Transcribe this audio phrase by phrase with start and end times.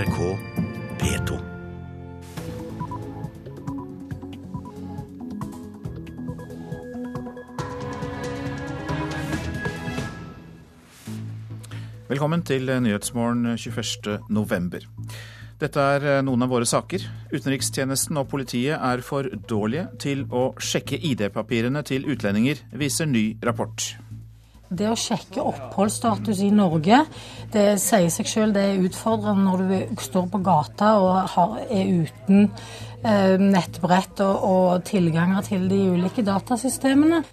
[0.00, 0.18] NRK
[1.00, 1.38] P2.
[12.08, 14.18] Velkommen til Nyhetsmorgen 21.
[14.28, 14.78] november.
[15.60, 17.04] Dette er eh, noen av våre saker.
[17.34, 23.92] Utenrikstjenesten og politiet er for dårlige til å sjekke ID-papirene til utlendinger, viser ny rapport.
[24.70, 27.00] Det å sjekke oppholdsstatus i Norge,
[27.50, 32.44] det sier seg selv det er utfordrende når du står på gata og er uten
[33.02, 37.24] eh, nettbrett og, tilganger til de ulike datasystemene.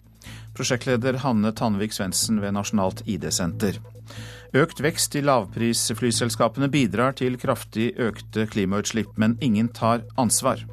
[0.58, 3.78] Prosjektleder Hanne Tandvik Svendsen ved Nasjonalt ID-senter.
[4.58, 10.64] Økt vekst i lavprisflyselskapene bidrar til kraftig økte klimautslipp, men ingen tar ansvar.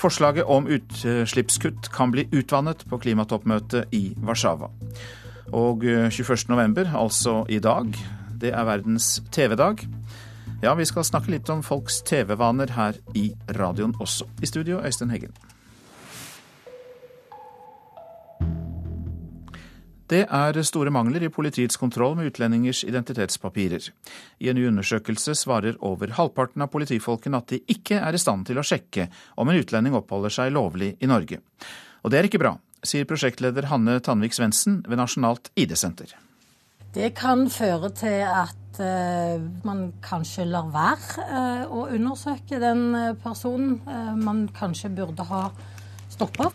[0.00, 4.72] Forslaget om utslippskutt kan bli utvannet på klimatoppmøtet i Warszawa.
[5.52, 6.48] Og 21.
[6.48, 7.92] november, altså i dag,
[8.40, 9.84] det er verdens TV-dag.
[10.62, 14.24] Ja, vi skal snakke litt om folks TV-vaner her i radioen også.
[14.40, 15.34] I studio, Øystein Heggen.
[20.08, 23.86] Det er store mangler i politiets kontroll med utlendingers identitetspapirer.
[24.40, 28.44] I en ny undersøkelse svarer over halvparten av politifolkene at de ikke er i stand
[28.46, 29.08] til å sjekke
[29.40, 31.40] om en utlending oppholder seg lovlig i Norge.
[32.04, 32.52] Og det er ikke bra,
[32.86, 36.14] sier prosjektleder Hanne Tanvik Svendsen ved Nasjonalt ID-senter.
[36.94, 42.86] Det kan føre til at uh, man kanskje lar være uh, å undersøke den
[43.24, 45.48] personen uh, man kanskje burde ha
[46.14, 46.52] stoppa.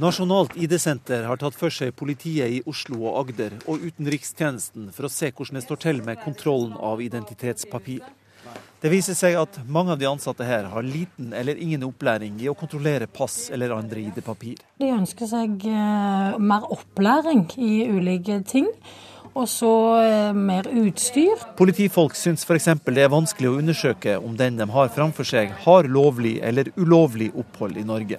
[0.00, 5.12] Nasjonalt ID-senter har tatt for seg politiet i Oslo og Agder og utenrikstjenesten for å
[5.12, 8.00] se hvordan det står til med kontrollen av identitetspapir.
[8.82, 12.48] Det viser seg at mange av de ansatte her har liten eller ingen opplæring i
[12.50, 14.56] å kontrollere pass eller andre ID-papir.
[14.82, 18.66] De ønsker seg eh, mer opplæring i ulike ting.
[19.38, 19.70] Og så
[20.02, 21.44] eh, mer utstyr.
[21.56, 22.66] Politifolk syns f.eks.
[22.90, 27.30] det er vanskelig å undersøke om den de har framfor seg, har lovlig eller ulovlig
[27.38, 28.18] opphold i Norge.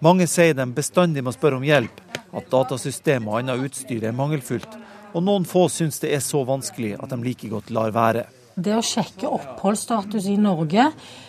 [0.00, 2.00] Mange sier de bestandig må spørre om hjelp,
[2.32, 4.72] at datasystem og annet utstyr er mangelfullt,
[5.12, 8.24] og noen få syns det er så vanskelig at de like godt lar være.
[8.58, 10.88] Det å sjekke oppholdsstatus i Norge,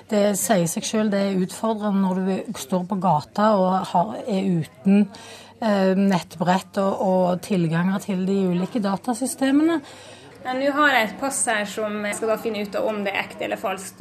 [0.10, 5.04] det sier seg selv det er utfordrende når du står på gata og er uten
[5.62, 9.78] eh, nettbrett og, og tilganger til de ulike datasystemene.
[10.40, 13.12] Nå har jeg et pass her som jeg skal da finne ut av om det
[13.12, 14.00] er ekte eller falskt.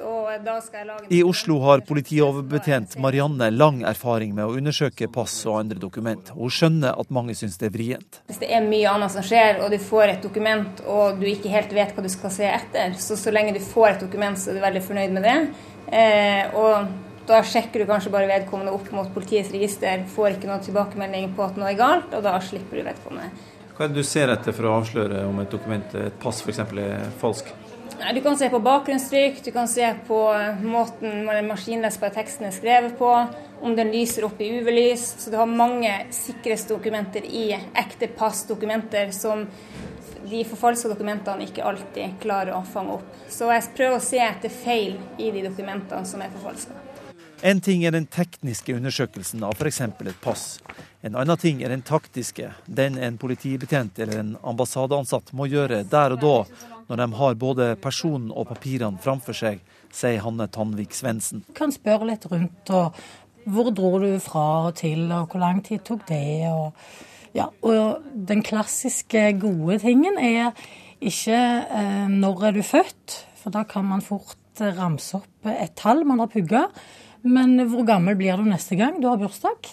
[1.11, 6.31] I Oslo har politioverbetjent Marianne lang erfaring med å undersøke pass og andre dokument.
[6.39, 8.21] Hun skjønner at mange syns det er vrient.
[8.31, 11.53] Hvis det er mye annet som skjer, og du får et dokument og du ikke
[11.53, 14.53] helt vet hva du skal se etter, så så lenge du får et dokument, så
[14.53, 15.37] er du veldig fornøyd med det.
[15.91, 20.63] Eh, og da sjekker du kanskje bare vedkommende opp mot politiets register, får ikke noe
[20.65, 23.57] tilbakemelding på at noe er galt, og da slipper du vedkommende.
[23.79, 26.59] Hva er det du ser etter for å avsløre om et dokument, et pass f.eks.
[26.67, 27.53] er falsk?
[27.95, 30.19] Du kan se på bakgrunnstrykk, du kan se på
[30.67, 33.13] måten maskinlesbare teksten er skrevet på,
[33.63, 35.05] om den lyser opp i UV-lys.
[35.23, 39.47] Så du har mange sikkerhetsdokumenter i ekte passdokumenter som
[40.27, 43.17] de forfalska dokumentene ikke alltid klarer å fange opp.
[43.31, 46.75] Så jeg prøver å se etter feil i de dokumentene som er forfalska.
[47.43, 49.81] En ting er den tekniske undersøkelsen av f.eks.
[49.81, 50.47] et pass.
[51.07, 56.17] En annen ting er den taktiske, den en politibetjent eller en ambassadeansatt må gjøre der
[56.17, 56.35] og da,
[56.89, 59.63] når de har både personen og papirene framfor seg,
[59.95, 61.45] sier Hanne Tanvik Svendsen.
[61.55, 62.99] Kan spørre litt rundt, og
[63.47, 66.51] hvor dro du fra og til, og hvor lang tid tok det?
[66.51, 66.75] Og,
[67.39, 70.51] ja, og den klassiske gode tingen er
[70.99, 76.03] ikke eh, når er du født, for da kan man fort ramse opp et tall
[76.03, 76.67] man har pugga.
[77.27, 79.71] Men hvor gammel blir du neste gang du har bursdag?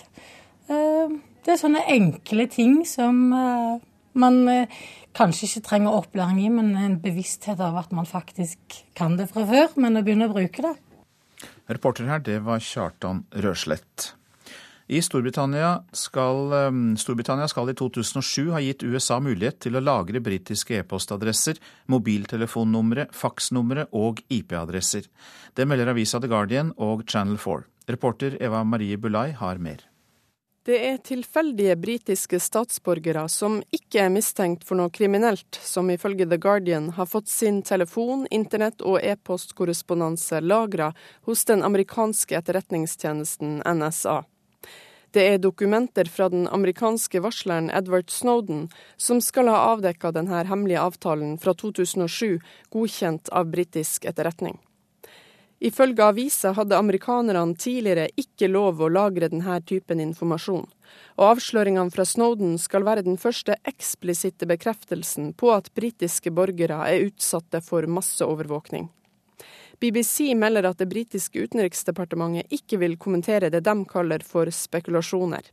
[0.69, 3.83] Eh, det er sånne enkle ting som eh,
[4.17, 4.81] man eh,
[5.15, 9.45] kanskje ikke trenger opplæring i, men en bevissthet av at man faktisk kan det fra
[9.47, 10.75] før, men å begynne å bruke det.
[11.69, 14.13] Reporter her, det var Kjartan Røslett.
[14.87, 16.51] I Storbritannia skal,
[17.01, 21.57] Storbritannia skal, i 2007 ha gitt USA mulighet til å lagre britiske e-postadresser,
[21.89, 25.07] mobiltelefonnumre, faksnumre og IP-adresser.
[25.57, 27.65] Det melder avisa The Guardian og Channel 4.
[27.89, 29.81] Reporter Eva Marie Bulai har mer.
[30.65, 36.39] Det er tilfeldige britiske statsborgere som ikke er mistenkt for noe kriminelt, som ifølge The
[36.41, 40.91] Guardian har fått sin telefon, internett og e-postkorrespondanse lagra
[41.29, 44.23] hos den amerikanske etterretningstjenesten NSA.
[45.15, 48.65] Det er dokumenter fra den amerikanske varsleren Edward Snowden
[48.99, 52.41] som skal ha avdekka denne hemmelige avtalen fra 2007,
[52.75, 54.57] godkjent av britisk etterretning.
[55.63, 60.67] Ifølge avisa hadde amerikanerne tidligere ikke lov å lagre denne typen informasjon,
[61.15, 67.07] og avsløringene fra Snowden skal være den første eksplisitte bekreftelsen på at britiske borgere er
[67.07, 68.91] utsatte for masseovervåkning.
[69.79, 75.51] BBC melder at det britiske utenriksdepartementet ikke vil kommentere det de kaller for spekulasjoner.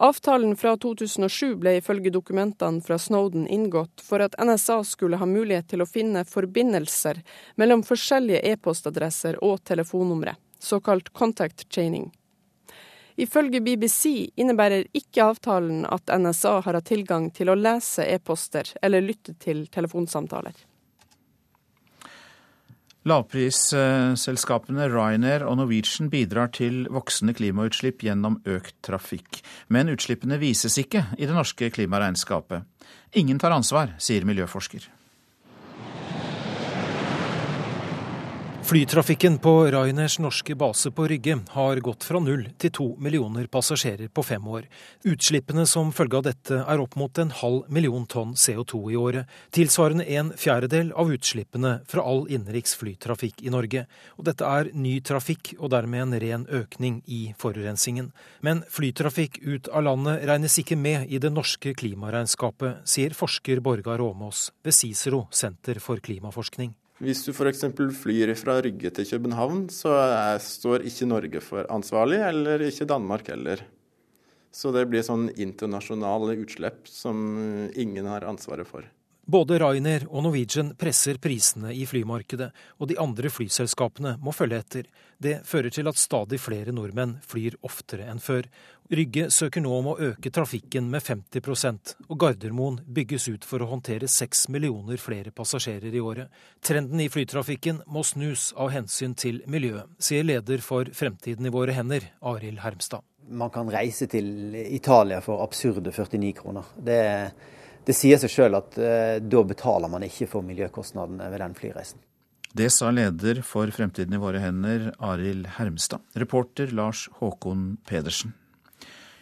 [0.00, 5.68] Avtalen fra 2007 ble ifølge dokumentene fra Snowden inngått for at NSA skulle ha mulighet
[5.68, 7.20] til å finne forbindelser
[7.60, 12.08] mellom forskjellige e-postadresser og telefonnumre, såkalt contact chaining.
[13.20, 19.04] Ifølge BBC innebærer ikke avtalen at NSA har hatt tilgang til å lese e-poster eller
[19.04, 20.54] lytte til telefonsamtaler.
[23.08, 29.40] Lavprisselskapene Ryanair og Norwegian bidrar til voksende klimautslipp gjennom økt trafikk.
[29.72, 32.66] Men utslippene vises ikke i det norske klimaregnskapet.
[33.16, 34.84] Ingen tar ansvar, sier miljøforsker.
[38.70, 44.06] Flytrafikken på Rainers norske base på Rygge har gått fra null til to millioner passasjerer
[44.14, 44.68] på fem år.
[45.10, 49.26] Utslippene som følge av dette er opp mot en halv million tonn CO2 i året,
[49.50, 53.88] tilsvarende en fjerdedel av utslippene fra all innenriks flytrafikk i Norge.
[54.22, 58.12] Og dette er ny trafikk og dermed en ren økning i forurensingen.
[58.38, 63.98] Men flytrafikk ut av landet regnes ikke med i det norske klimaregnskapet, sier forsker Borgar
[63.98, 66.76] Åmås ved Cicero senter for klimaforskning.
[67.00, 67.64] Hvis du f.eks.
[67.96, 73.30] flyr fra Rygge til København, så er, står ikke Norge for ansvarlig, eller ikke Danmark
[73.32, 73.62] heller.
[74.52, 77.22] Så det blir sånn internasjonale utslipp som
[77.72, 78.84] ingen har ansvaret for.
[79.30, 82.48] Både Rainer og Norwegian presser prisene i flymarkedet,
[82.80, 84.88] og de andre flyselskapene må følge etter.
[85.22, 88.48] Det fører til at stadig flere nordmenn flyr oftere enn før,
[88.90, 93.68] Rygge søker nå om å øke trafikken med 50% og Gardermoen bygges ut for å
[93.70, 96.26] håndtere 6 millioner flere passasjerer i året.
[96.58, 101.76] Trenden i flytrafikken må snus av hensyn til miljøet, sier leder for Fremtiden i våre
[101.76, 103.06] hender, Arild Hermstad.
[103.30, 106.74] Man kan reise til Italia for absurde 49 kroner.
[106.74, 106.98] Det,
[107.86, 112.02] det sier seg sjøl at eh, da betaler man ikke for miljøkostnadene ved den flyreisen.
[112.50, 116.02] Det sa leder for Fremtiden i våre hender, Arild Hermstad.
[116.18, 118.34] Reporter Lars Håkon Pedersen.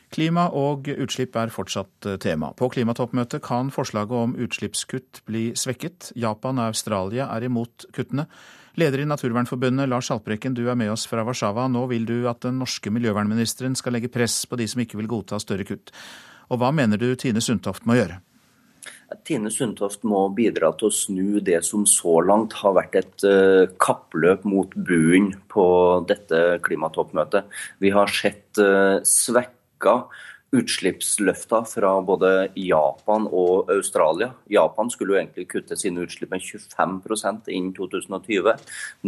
[0.08, 2.54] Klima og utslipp er fortsatt eh, tema.
[2.56, 6.14] På klimatoppmøtet kan forslaget om utslippskutt bli svekket.
[6.16, 8.24] Japan og Australia er imot kuttene.
[8.78, 11.66] Leder i Naturvernforbundet, Lars Haltbrekken, du er med oss fra Warszawa.
[11.68, 15.10] Nå vil du at den norske miljøvernministeren skal legge press på de som ikke vil
[15.10, 15.92] godta større kutt.
[16.48, 18.22] Og hva mener du Tine Sundtoft må gjøre?
[19.24, 23.64] Tine Sundtoft må bidra til å snu det som så langt har vært et uh,
[23.80, 25.66] kappløp mot buen på
[26.08, 27.48] dette klimatoppmøtet.
[27.80, 29.00] Vi har sett uh,
[30.54, 34.30] utslippsløfter fra både Japan og Australia.
[34.48, 38.54] Japan skulle jo egentlig kutte sine utslipp med 25% innen 2020.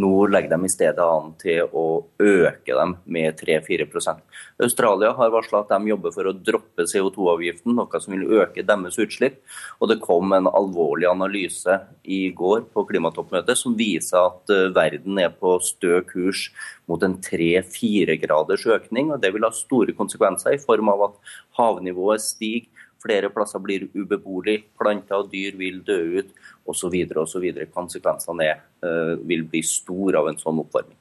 [0.03, 1.87] Nå legger de i stedet an til å
[2.21, 4.21] øke dem med 3-4%
[4.61, 8.99] Australia har varsla at de jobber for å droppe CO2-avgiften, noe som vil øke deres
[9.01, 9.41] utslipp.
[9.81, 15.21] Og det kom en alvorlig analyse i går på klimatoppmøtet som viser at eh, verden
[15.23, 16.49] er på stø kurs
[16.91, 19.13] mot en 3-4 graders økning.
[19.15, 22.69] og Det vil ha store konsekvenser i form av at havnivået stiger,
[23.01, 26.35] flere plasser blir ubeboelig, planter og dyr vil dø ut
[26.69, 26.97] osv.
[27.23, 27.47] osv.
[27.73, 30.99] Konsekvensene er, uh, vil bli store av en sånn oppvarming.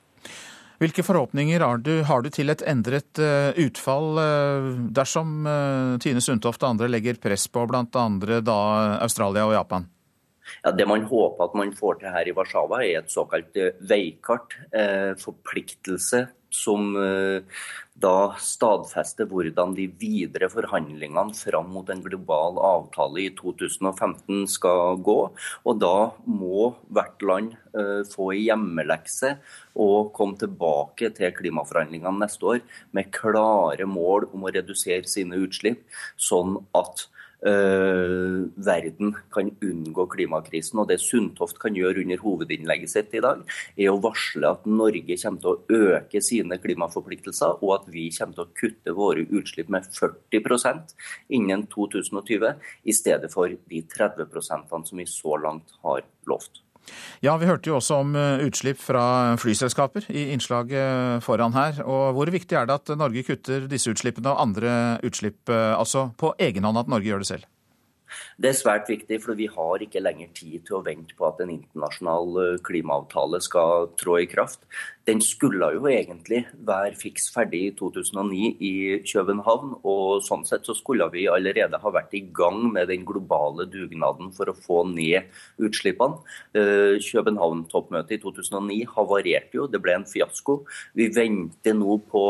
[0.80, 5.44] Hvilke forhåpninger har du, har du til et endret uh, utfall uh, dersom
[6.00, 8.08] Tine Sundtoft og andre legger press på bl.a.
[9.04, 9.90] Australia og Japan?
[10.64, 13.78] Ja, det man håper at man får til her i Warszawa, er et såkalt eh,
[13.90, 14.58] veikart.
[14.72, 17.44] Eh, forpliktelse som eh,
[18.00, 25.18] da stadfester hvordan de videre forhandlingene fram mot en global avtale i 2015 skal gå.
[25.68, 29.36] Og da må hvert land eh, få en hjemmelekse
[29.80, 32.64] og komme tilbake til klimaforhandlingene neste år
[32.96, 35.86] med klare mål om å redusere sine utslipp,
[36.18, 37.08] sånn at
[37.40, 40.82] Uh, verden kan unngå klimakrisen.
[40.82, 43.46] Og Det Sundtoft kan gjøre under hovedinnlegget sitt i dag,
[43.78, 48.36] er å varsle at Norge kommer til å øke sine klimaforpliktelser, og at vi kommer
[48.36, 50.96] til å kutte våre utslipp med 40%
[51.40, 56.64] innen 2020, i stedet for de 30% som vi så langt har lovt.
[57.22, 61.82] Ja, Vi hørte jo også om eh, utslipp fra flyselskaper i innslaget foran her.
[61.84, 64.74] og Hvor viktig er det at Norge kutter disse utslippene og andre
[65.06, 67.50] utslipp, eh, altså på egen hånd at Norge gjør det selv?
[68.38, 71.42] Det er svært viktig, for vi har ikke lenger tid til å vente på at
[71.44, 74.64] en internasjonal eh, klimaavtale skal trå i kraft.
[75.10, 78.74] Den skulle jo egentlig være fiks ferdig i 2009 i
[79.08, 79.76] København.
[79.82, 84.34] og Sånn sett så skulle vi allerede ha vært i gang med den globale dugnaden
[84.36, 86.22] for å få ned utslippene.
[86.54, 90.62] Eh, København-toppmøtet i 2009 havarerte jo, det ble en fiasko.
[90.98, 92.26] Vi venter nå på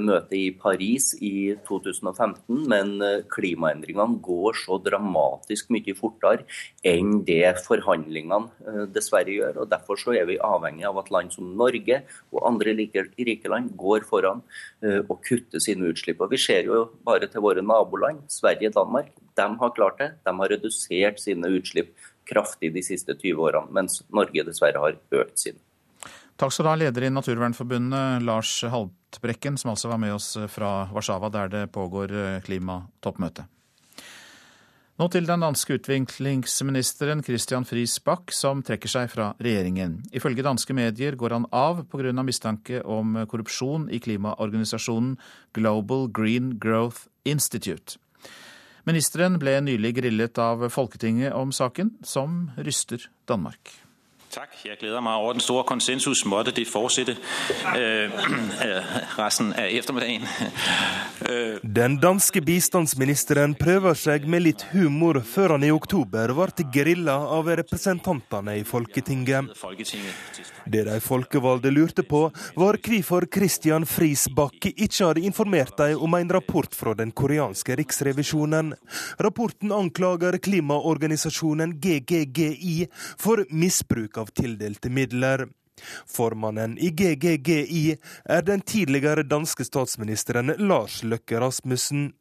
[0.00, 6.46] møtet i Paris i 2015, men eh, klimaendringene går så dramatisk mye fortere
[6.84, 9.62] enn det forhandlingene eh, dessverre gjør.
[9.62, 12.02] og Derfor så er vi avhengig av at land som Norge
[12.32, 14.42] og andre rike land går foran
[14.82, 16.20] og kutter sine utslipp.
[16.24, 19.12] Og Vi ser jo bare til våre naboland, Sverige og Danmark.
[19.38, 20.08] De har klart det.
[20.26, 21.92] De har redusert sine utslipp
[22.28, 25.60] kraftig de siste 20 årene, mens Norge dessverre har økt sine.
[26.40, 28.56] Takk skal du ha, leder i Naturvernforbundet, Lars
[29.12, 33.44] Haltbrekken, som altså var med oss fra Warszawa, der det pågår eh, klimatoppmøte.
[34.96, 39.98] Nå til den danske utviklingsministeren Christian Friis Bach, som trekker seg fra regjeringen.
[40.16, 42.12] Ifølge danske medier går han av pga.
[42.22, 45.18] mistanke om korrupsjon i klimaorganisasjonen
[45.52, 47.98] Global Green Growth Institute.
[48.84, 53.81] Ministeren ble nylig grillet av Folketinget om saken, som ryster Danmark.
[54.32, 54.48] Tak.
[54.64, 56.22] Jeg gleder meg over den store konsensus.
[56.24, 57.12] Måtte det fortsette
[57.80, 58.12] øh,
[59.18, 60.22] resten av ettermiddagen.
[61.28, 61.58] Øh.
[61.76, 67.50] Den danske bistandsministeren prøver seg med litt humor før han i oktober ble grilla av
[67.60, 69.52] representantene i Folketinget.
[70.64, 72.22] Det de folkevalgte lurte på,
[72.56, 77.76] var hvorfor Christian Friis Bakke ikke hadde informert dem om en rapport fra den koreanske
[77.76, 78.72] riksrevisjonen.
[79.20, 82.88] Rapporten anklager klimaorganisasjonen GGGI
[83.20, 85.46] for misbruk av av tildelte midler.
[86.06, 87.84] Formannen i GGGI
[88.24, 92.12] er den tidligere danske statsministeren Lars Løkke Rasmussen.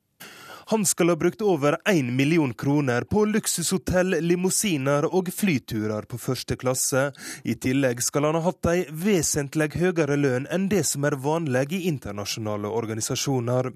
[0.71, 6.55] Han skal ha brukt over én million kroner på luksushotell, limousiner og flyturer på første
[6.55, 7.09] klasse.
[7.43, 11.73] I tillegg skal han ha hatt ei vesentlig høyere lønn enn det som er vanlig
[11.75, 13.73] i internasjonale organisasjoner.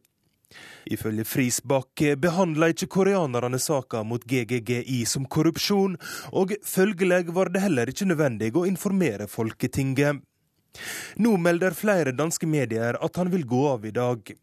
[0.85, 5.97] Ifølge Frisbakk behandla ikke koreanerne saka mot GGGI som korrupsjon,
[6.31, 10.21] og følgelig var det heller ikke nødvendig å informere Folketinget.
[11.17, 14.35] Nå melder flere danske medier at han vil gå av i dag.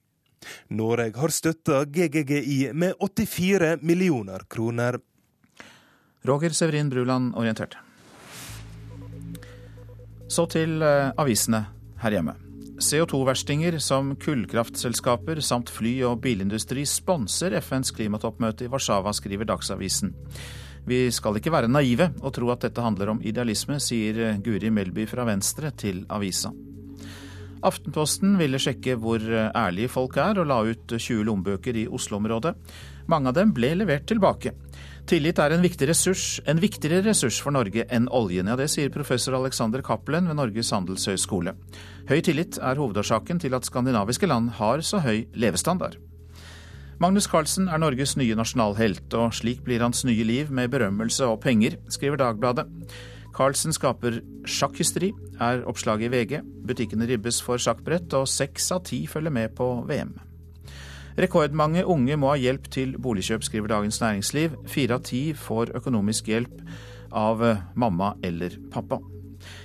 [0.74, 4.98] Norge har støtta GGGI med 84 millioner kroner.
[6.26, 7.78] Roger Severin Bruland orienterte.
[10.28, 11.66] Så til eh, avisene
[12.02, 12.51] her hjemme.
[12.82, 20.12] CO2-verstinger som kullkraftselskaper samt fly- og bilindustri sponser FNs klimatoppmøte i Warszawa, skriver Dagsavisen.
[20.84, 25.06] Vi skal ikke være naive og tro at dette handler om idealisme, sier Guri Melby
[25.06, 26.50] fra Venstre til avisa.
[27.62, 32.56] Aftenposten ville sjekke hvor ærlige folk er, og la ut 20 lommebøker i Oslo-området.
[33.06, 34.56] Mange av dem ble levert tilbake.
[35.10, 38.46] Tillit er en viktig ressurs, en viktigere ressurs for Norge enn oljen.
[38.46, 41.56] Ja, det sier professor Alexander Cappelen ved Norges handelshøyskole.
[42.08, 45.98] Høy tillit er hovedårsaken til at skandinaviske land har så høy levestandard.
[47.02, 51.40] Magnus Carlsen er Norges nye nasjonalhelt, og slik blir hans nye liv med berømmelse og
[51.42, 52.68] penger, skriver Dagbladet.
[53.34, 55.10] Carlsen skaper sjakkhysteri,
[55.42, 56.42] er oppslaget i VG.
[56.68, 60.14] Butikkene ribbes for sjakkbrett, og seks av ti følger med på VM.
[61.18, 64.56] Rekordmange unge må ha hjelp til boligkjøp, skriver Dagens Næringsliv.
[64.70, 66.62] Fire av ti får økonomisk hjelp
[67.12, 69.02] av eh, mamma eller pappa.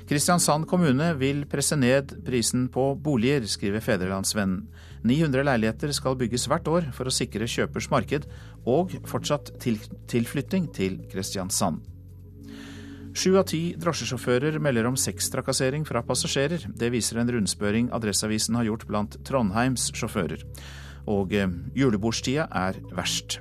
[0.09, 4.65] Kristiansand kommune vil presse ned prisen på boliger, skriver Fedrelandsvennen.
[5.07, 8.25] 900 leiligheter skal bygges hvert år for å sikre kjøpers marked
[8.67, 11.85] og fortsatt tilflytting til Kristiansand.
[13.17, 16.67] Sju av ti drosjesjåfører melder om sextrakassering fra passasjerer.
[16.77, 20.43] Det viser en rundspørring Adresseavisen har gjort blant Trondheims sjåfører
[21.07, 23.39] og eh, julebordstida er verst.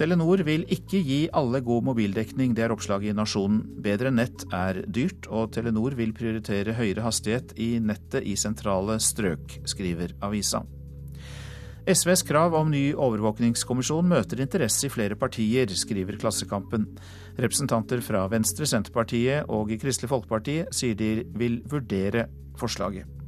[0.00, 3.60] Telenor vil ikke gi alle god mobildekning, det er oppslaget i Nasjonen.
[3.84, 9.58] Bedre nett er dyrt, og Telenor vil prioritere høyere hastighet i nettet i sentrale strøk,
[9.68, 10.62] skriver avisa.
[11.84, 16.86] SVs krav om ny overvåkningskommisjon møter interesse i flere partier, skriver Klassekampen.
[17.36, 22.28] Representanter fra Venstre, Senterpartiet og Kristelig Folkeparti sier de vil vurdere
[22.60, 23.19] forslaget.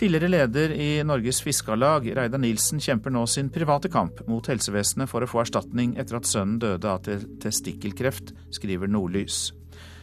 [0.00, 5.20] Tidligere leder i Norges Fiskarlag, Reidar Nilsen, kjemper nå sin private kamp mot helsevesenet for
[5.20, 7.04] å få erstatning etter at sønnen døde av
[7.42, 9.50] testikkelkreft, skriver Nordlys.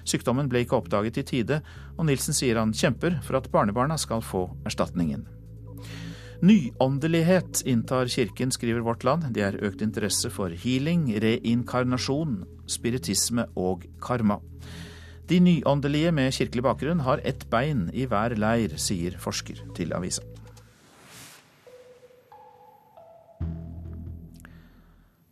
[0.05, 1.57] Sykdommen ble ikke oppdaget i tide,
[1.97, 5.25] og Nilsen sier han kjemper for at barnebarna skal få erstatningen.
[6.45, 9.31] Nyåndelighet inntar kirken, skriver Vårt Land.
[9.33, 14.37] Det er økt interesse for healing, reinkarnasjon, spiritisme og karma.
[15.27, 20.23] De nyåndelige med kirkelig bakgrunn har ett bein i hver leir, sier forsker til avisa.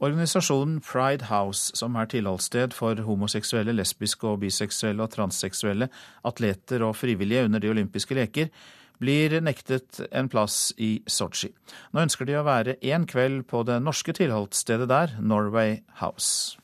[0.03, 5.87] Organisasjonen Pride House, som er tilholdssted for homoseksuelle, lesbiske og biseksuelle og transseksuelle
[6.27, 8.51] atleter og frivillige under de olympiske leker,
[8.99, 11.53] blir nektet en plass i Sotsji.
[11.95, 16.59] Nå ønsker de å være én kveld på det norske tilholdsstedet der, Norway House.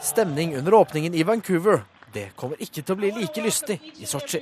[0.00, 1.84] Stemning under åpningen i Vancouver.
[2.12, 4.40] Det kommer ikke til å bli like lystig i Sotsji.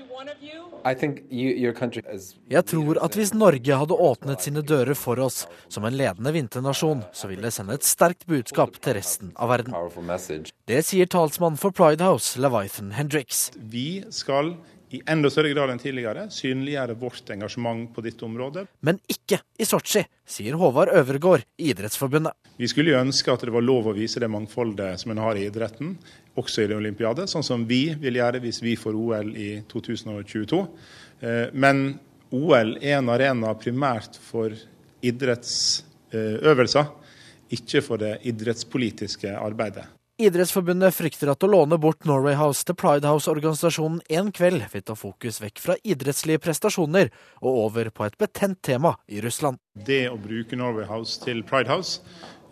[0.85, 7.03] Jeg tror at hvis Norge hadde åpnet sine dører for oss som en ledende vinternasjon,
[7.11, 9.73] så ville det sende et sterkt budskap til resten av verden.
[10.69, 13.49] Det sier talsmann for Pride House, Leviathan Hendricks.
[13.57, 14.55] Vi skal
[14.95, 18.67] i enda større grad enn tidligere synliggjøre vårt engasjement på dette området.
[18.87, 22.37] Men ikke i Sotsji, sier Håvard Øvergård i Idrettsforbundet.
[22.61, 25.39] Vi skulle jo ønske at det var lov å vise det mangfoldet som en har
[25.39, 25.97] i idretten,
[26.39, 30.61] også i det olympiade, sånn som vi vil gjøre hvis vi får OL i 2022.
[31.27, 31.99] Eh, men
[32.35, 34.55] OL er en arena primært for
[35.05, 36.87] idrettsøvelser,
[37.55, 39.87] ikke for det idrettspolitiske arbeidet.
[40.15, 44.95] Idrettsforbundet frykter at å låne bort Norway House til Pride House-organisasjonen en kveld vil ta
[44.95, 47.09] fokus vekk fra idrettslige prestasjoner
[47.41, 49.59] og over på et betent tema i Russland.
[49.75, 51.99] Det å bruke Norway House til Pride House,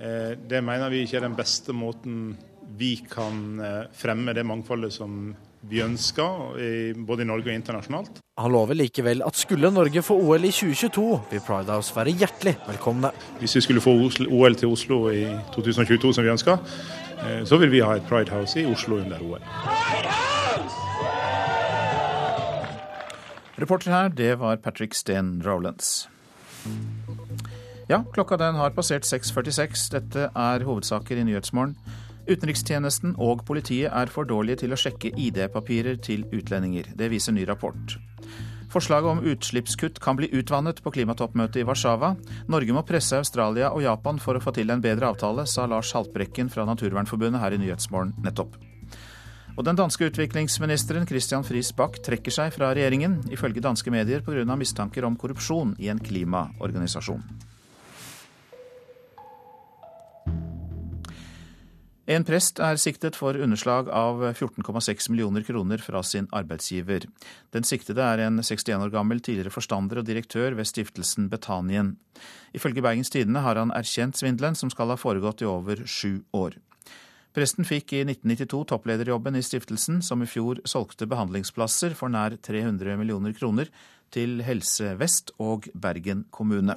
[0.00, 2.34] eh, det mener vi ikke er den beste måten
[2.74, 5.30] vi kan eh, fremme det mangfoldet som
[5.62, 8.16] vi ønsker, både i Norge og internasjonalt.
[8.42, 12.56] Han lover likevel at skulle Norge få OL i 2022, vil Pride House være hjertelig
[12.66, 13.12] velkomne.
[13.38, 15.22] Hvis vi skulle få OL til Oslo i
[15.54, 17.01] 2022 som vi ønsker, Eh,
[17.46, 19.42] så vil vi ha et Pride House i Oslo under OL.
[23.62, 26.08] Reporter her, det var Patrick Steen Rowlands.
[27.88, 29.90] Ja, klokka den har passert 6.46.
[29.92, 31.76] Dette er hovedsaker i Nyhetsmorgen.
[32.30, 36.92] Utenrikstjenesten og politiet er for dårlige til å sjekke ID-papirer til utlendinger.
[36.98, 37.96] Det viser ny rapport.
[38.72, 42.14] Forslaget om utslippskutt kan bli utvannet på klimatoppmøtet i Warszawa.
[42.48, 45.92] Norge må presse Australia og Japan for å få til en bedre avtale, sa Lars
[45.92, 48.56] Haltbrekken fra Naturvernforbundet her i Nyhetsmorgen nettopp.
[49.58, 54.56] Og den danske utviklingsministeren Christian Friis Bach trekker seg fra regjeringen, ifølge danske medier pga.
[54.56, 57.51] mistanker om korrupsjon i en klimaorganisasjon.
[62.10, 67.06] En prest er siktet for underslag av 14,6 millioner kroner fra sin arbeidsgiver.
[67.54, 71.94] Den siktede er en 61 år gammel tidligere forstander og direktør ved stiftelsen Betanien.
[72.52, 76.58] Ifølge Bergens Tidende har han erkjent svindelen, som skal ha foregått i over sju år.
[77.32, 82.98] Presten fikk i 1992 topplederjobben i stiftelsen, som i fjor solgte behandlingsplasser for nær 300
[82.98, 83.70] millioner kroner
[84.12, 86.76] til Helse Vest og Bergen kommune.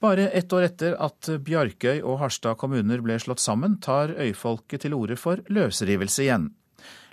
[0.00, 4.94] Bare ett år etter at Bjarkøy og Harstad kommuner ble slått sammen, tar øyfolket til
[4.96, 6.50] orde for løsrivelse igjen.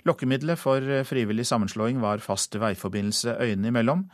[0.04, 4.04] Lokkemiddelet for frivillig sammenslåing var fast veiforbindelse øyene imellom.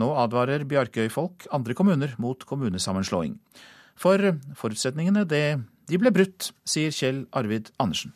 [0.00, 3.36] Nå advarer Bjarkøy-folk andre kommuner mot kommunesammenslåing.
[3.94, 5.46] For forutsetningene det,
[5.90, 8.14] de ble brutt, sier Kjell Arvid Andersen.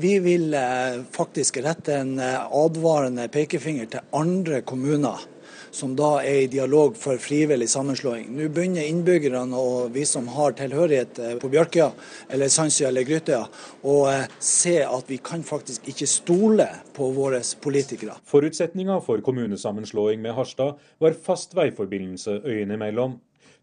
[0.00, 5.26] Vi vil eh, faktisk rette en eh, advarende pekefinger til andre kommuner
[5.70, 8.28] som da er i dialog for frivillig sammenslåing.
[8.34, 11.90] Nå begynner innbyggerne og vi som har tilhørighet eh, på Bjørkøya,
[12.34, 13.42] eller Sandsøya eller Grytøya,
[13.86, 18.18] å eh, se at vi kan faktisk ikke stole på våre politikere.
[18.30, 23.18] Forutsetninga for kommunesammenslåing med Harstad var fast veiforbindelse øyene imellom.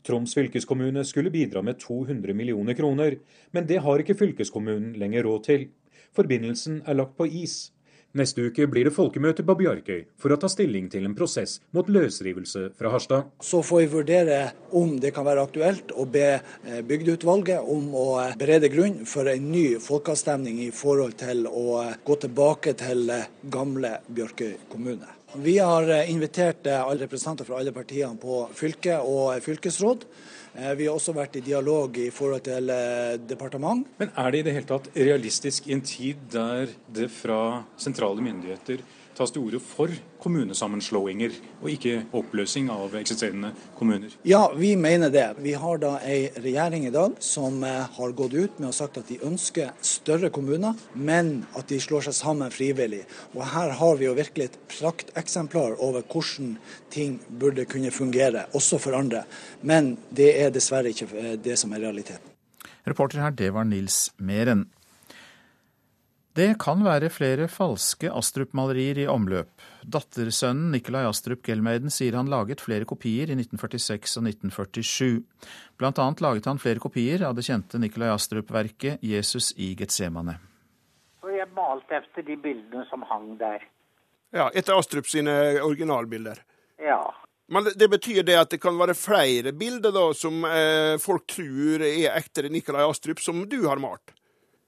[0.07, 3.17] Troms fylkeskommune skulle bidra med 200 millioner kroner,
[3.51, 5.65] men det har ikke fylkeskommunen lenger råd til.
[6.15, 7.73] Forbindelsen er lagt på is.
[8.17, 11.85] Neste uke blir det folkemøte på Bjarkøy for å ta stilling til en prosess mot
[11.85, 13.27] løsrivelse fra Harstad.
[13.45, 14.39] Så får vi vurdere
[14.79, 19.29] om det kan være aktuelt å be eh, bygdeutvalget om å eh, berede grunn for
[19.29, 23.13] en ny folkeavstemning i forhold til å eh, gå tilbake til
[23.53, 25.13] gamle Bjørkøy kommune.
[25.43, 30.07] Vi har invitert alle representanter fra alle partiene på fylke og fylkesråd.
[30.57, 33.83] Eh, vi har også vært i dialog i forhold til eh, departement.
[33.99, 38.25] Men er det i det hele tatt realistisk i en tid der det fra sentrale
[38.25, 38.81] myndigheter
[39.17, 44.13] tas til orde for kommunesammenslåinger, og ikke oppløsning av eksisterende kommuner?
[44.27, 45.25] Ja, vi mener det.
[45.41, 48.99] Vi har da ei regjering i dag som eh, har gått ut med og sagt
[49.01, 53.03] at de ønsker større kommuner, men at de slår seg sammen frivillig.
[53.35, 56.55] Og her har vi jo virkelig et prakteksemplar over hvordan
[56.93, 59.25] ting burde kunne fungere, også for andre.
[59.61, 62.33] Men det er dessverre ikke eh, det som er realiteten.
[62.87, 64.67] Reporter her, det var Nils Meren.
[66.37, 69.47] Det kan være flere falske Astrup-malerier i omløp.
[69.81, 75.23] Dattersønnen Nikolai Astrup Gelmeiden sier han laget flere kopier i 1946 og 1947.
[75.81, 80.35] Blant annet laget han flere kopier av det kjente Nikolai Astrup-verket 'Jesus i Getsemane'.
[81.25, 83.65] Og jeg malte efter de bildene som hang der.
[84.29, 86.43] Ja, Etter Astrup sine originalbilder?
[86.77, 87.01] Ja.
[87.49, 91.81] Men det betyr det at det kan være flere bilder da, som eh, folk tror
[91.81, 94.13] er ekte Nikolai Astrup, som du har malt?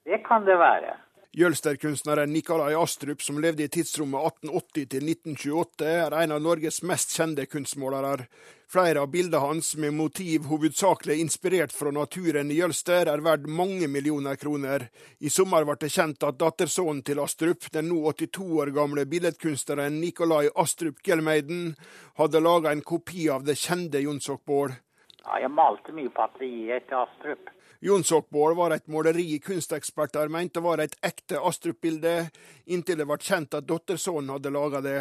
[0.02, 0.96] Det kan det være.
[1.32, 7.14] Jølsterkunstneren Nikolai Astrup, som levde i tidsrommet 1880 til 1928, er en av Norges mest
[7.14, 8.24] kjente kunstmålere.
[8.70, 13.86] Flere av bildene hans, med motiv hovedsakelig inspirert fra naturen i Jølster, er verdt mange
[13.86, 14.88] millioner kroner.
[15.22, 20.00] I sommer ble det kjent at dattersønnen til Astrup, den nå 82 år gamle billedkunstneren
[20.02, 21.76] Nikolai Astrup Gelmeiden,
[22.18, 24.74] hadde laga en kopi av det kjente Jonsokbål.
[25.22, 27.54] Ja, jeg malte mye på atelieret til Astrup.
[27.80, 32.26] Jonsokbål var et måleri kunsteksperter mente var et ekte Astrup-bilde,
[32.68, 34.98] inntil det ble kjent at dattersønnen hadde laga det.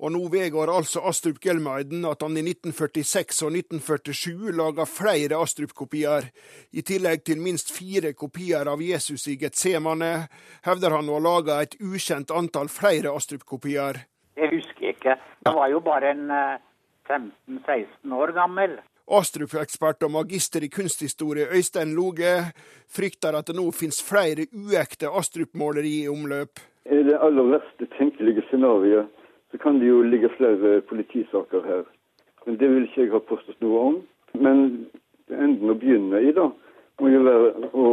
[0.00, 6.30] Og nå vedgår altså Astrup Gelmeiden at han i 1946 og 1947 laga flere Astrup-kopier.
[6.72, 10.26] I tillegg til minst fire kopier av Jesus i Getsemane,
[10.64, 14.00] hevder han å ha laga et ukjent antall flere Astrup-kopier.
[14.34, 15.20] Det husker jeg ikke.
[15.44, 16.26] Jeg var jo bare en
[17.04, 18.80] 15-16 år gammel.
[19.04, 22.52] Astrup-ekspert og magister i kunsthistorie Øystein Loge
[22.88, 26.62] frykter at det nå finnes flere uekte Astrup-måleri i omløp.
[26.88, 29.10] I det aller verste tenkelige scenarioet
[29.52, 31.82] så kan det jo ligge flere politisaker her.
[32.46, 33.98] Men Det vil ikke jeg ha påstått noe om.
[34.34, 34.86] Men
[35.30, 36.48] enden å begynne i da,
[37.00, 37.88] må jo være å,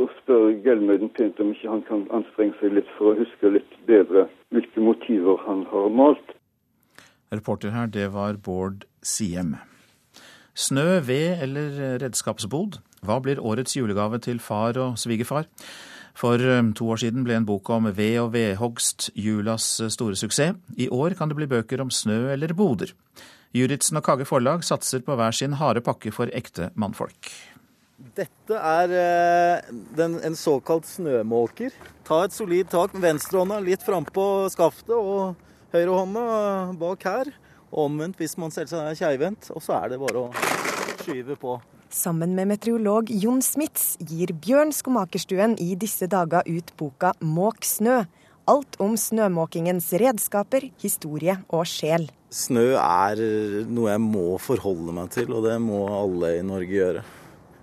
[0.00, 3.78] å spørre Gelmøyden pent om ikke han kan anstrenge seg litt for å huske litt
[3.88, 6.36] bedre hvilke motiver han har malt.
[7.32, 9.56] Reporter her, det var Bård Siem.
[10.56, 12.78] Snø, ved eller redskapsbod?
[13.04, 15.44] Hva blir årets julegave til far og svigerfar?
[16.16, 16.40] For
[16.72, 20.56] to år siden ble en bok om ved og vedhogst julas store suksess.
[20.80, 22.94] I år kan det bli bøker om snø eller boder.
[23.52, 27.30] Juritzen og Kage Forlag satser på hver sin harde pakke for ekte mannfolk.
[28.16, 29.62] Dette er
[29.96, 31.72] den, en såkalt snømåker.
[32.08, 35.36] Ta et solid tak med venstrehånda litt frampå skaftet og
[35.76, 36.24] høyrehånda
[36.80, 37.36] bak her.
[37.72, 40.30] Omvendt hvis man selvsagt er keivhendt, og så er det bare å
[41.02, 41.56] skyve på.
[41.92, 48.02] Sammen med meteorolog Jon Smits gir Bjørn Skomakerstuen i disse dager ut boka Måk snø.
[48.46, 52.06] Alt om snømåkingens redskaper, historie og sjel.
[52.30, 53.22] Snø er
[53.66, 57.06] noe jeg må forholde meg til, og det må alle i Norge gjøre.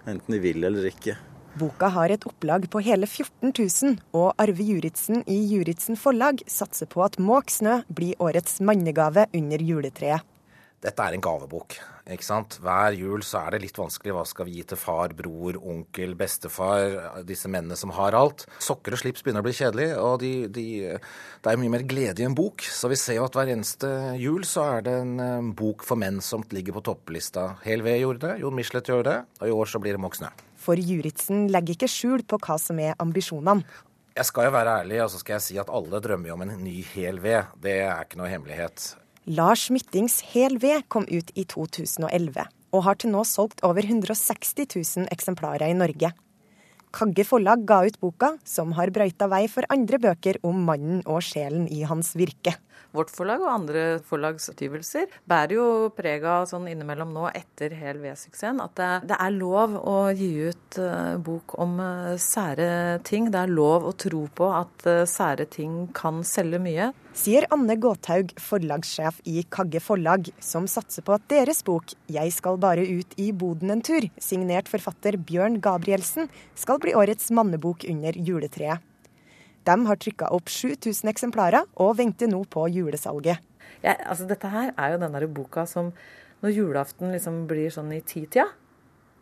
[0.07, 1.15] Enten de vil eller ikke.
[1.53, 6.89] Boka har et opplag på hele 14 000, og Arve Juritzen i Juritzen Forlag satser
[6.89, 10.25] på at Måk snø blir årets mannegave under juletreet.
[10.83, 11.77] Dette er en gavebok.
[12.11, 12.57] ikke sant?
[12.59, 14.11] Hver jul så er det litt vanskelig.
[14.17, 17.21] Hva skal vi gi til far, bror, onkel, bestefar?
[17.23, 18.43] Disse mennene som har alt.
[18.59, 20.65] Sokker og slips begynner å bli kjedelig, og de, de,
[20.97, 22.65] det er mye mer glede i en bok.
[22.65, 26.01] Så vi ser jo at hver eneste jul så er det en um, bok for
[26.01, 27.53] menn som ligger på topplista.
[27.63, 30.19] Hel Ved gjorde det, Jon Michelet gjør det, og i år så blir det Måk
[30.19, 30.33] snø.
[30.63, 33.65] For Juritzen legger ikke skjul på hva som er ambisjonene.
[34.13, 36.52] Jeg skal jo være ærlig, og så skal jeg si at alle drømmer om en
[36.62, 37.49] ny hel ved.
[37.63, 38.91] Det er ikke noe hemmelighet.
[39.26, 42.45] Lars Myttings Hel ved kom ut i 2011,
[42.76, 46.12] og har til nå solgt over 160 000 eksemplarer i Norge.
[46.93, 51.23] Kagge forlag ga ut boka, som har brøyta vei for andre bøker om mannen og
[51.26, 52.54] sjelen i hans virke.
[52.93, 58.62] Vårt forlag og andre forlagsutgivelser bærer jo preg av sånn innimellom nå, etter Hel V-suksessen
[58.63, 63.31] at det, det, er lov å gi ut uh, bok om uh, sære ting.
[63.33, 66.91] Det er lov å tro på at uh, sære ting kan selge mye.
[67.17, 72.57] Sier Anne Gåthaug, forlagssjef i Kagge forlag, som satser på at deres bok 'Jeg skal
[72.57, 78.17] bare ut i boden en tur', signert forfatter Bjørn Gabrielsen, skal bli årets mannebok under
[78.17, 78.81] juletreet.
[79.63, 83.39] De har trykka opp 7000 eksemplarer og venter nå på julesalget.
[83.84, 85.91] Ja, altså dette her er jo den boka som
[86.43, 88.49] når julaften liksom blir sånn i titida,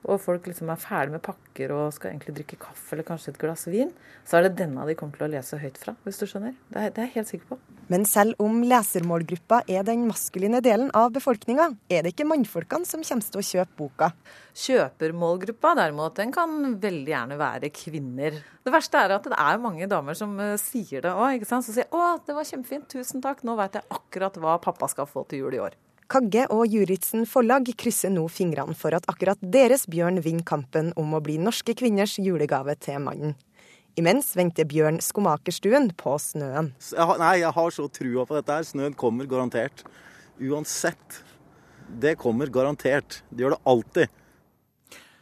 [0.08, 3.42] og folk liksom er ferdig med pakker og skal egentlig drikke kaffe eller kanskje et
[3.42, 3.92] glass vin,
[4.26, 6.56] så er det denne de kommer til å lese høyt fra, hvis du skjønner.
[6.72, 7.60] Det er, det er jeg helt sikker på.
[7.92, 13.04] Men selv om lesermålgruppa er den maskuline delen av befolkninga, er det ikke mannfolkene som
[13.04, 14.10] kommer til å kjøpe boka.
[14.64, 18.42] Kjøpermålgruppa derimot, den kan veldig gjerne være kvinner.
[18.64, 21.68] Det verste er at det er mange damer som uh, sier det òg, ikke sant.
[21.68, 25.10] Som sier 'Å, det var kjempefint, tusen takk, nå vet jeg akkurat hva pappa skal
[25.10, 25.78] få til jul i år'.
[26.12, 31.14] Kagge og Juritzen forlag krysser nå fingrene for at akkurat deres Bjørn vinner kampen om
[31.16, 33.38] å bli norske kvinners julegave til mannen.
[33.96, 36.74] Imens venter Bjørn Skomakerstuen på snøen.
[36.84, 38.68] Jeg har, nei, jeg har så trua på dette her.
[38.68, 39.86] Snøen kommer garantert.
[40.44, 41.22] Uansett.
[41.88, 43.22] Det kommer garantert.
[43.32, 44.20] Det gjør det alltid.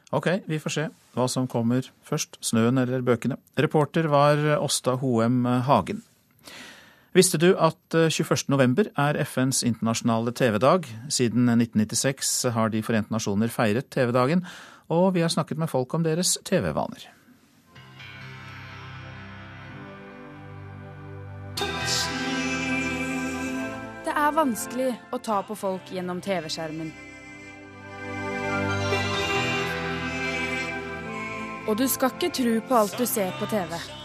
[0.09, 3.37] Ok, vi får se hva som kommer først, snøen eller bøkene.
[3.61, 6.01] Reporter var Åsta Hoem Hagen.
[7.19, 10.85] Visste du at 21.11 november er FNs internasjonale TV-dag?
[11.11, 14.45] Siden 1996 har De forente nasjoner feiret TV-dagen,
[14.87, 17.09] og vi har snakket med folk om deres TV-vaner.
[24.07, 26.95] Det er vanskelig å ta på folk gjennom TV-skjermen.
[31.67, 33.98] Og du skal ikke tro på alt du ser på TV.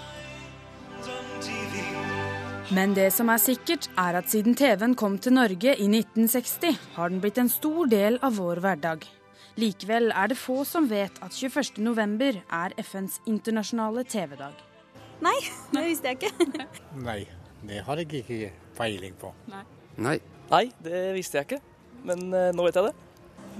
[2.74, 7.12] Men det som er sikkert, er at siden TV-en kom til Norge i 1960, har
[7.12, 9.04] den blitt en stor del av vår hverdag.
[9.62, 14.56] Likevel er det få som vet at 21.11 er FNs internasjonale TV-dag.
[15.22, 15.36] Nei,
[15.70, 16.66] det visste jeg ikke.
[17.06, 17.20] Nei,
[17.62, 19.30] det har jeg ikke peiling på.
[19.52, 19.62] Nei.
[20.50, 20.64] Nei.
[20.82, 21.60] Det visste jeg ikke.
[22.10, 22.94] Men uh, nå vet jeg det.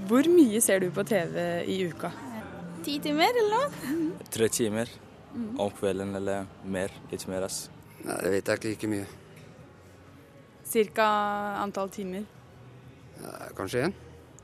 [0.09, 1.39] Hvor mye ser du på TV
[1.71, 2.11] i uka?
[2.83, 4.27] Ti timer eller noe?
[4.27, 4.91] Tre timer
[5.55, 6.91] om kvelden eller mer.
[7.13, 7.69] Litt mer, ass.
[8.03, 9.05] Nei, det vet jeg ikke like mye.
[10.65, 11.05] Cirka
[11.61, 12.25] antall timer?
[13.21, 13.95] Ja, kanskje én.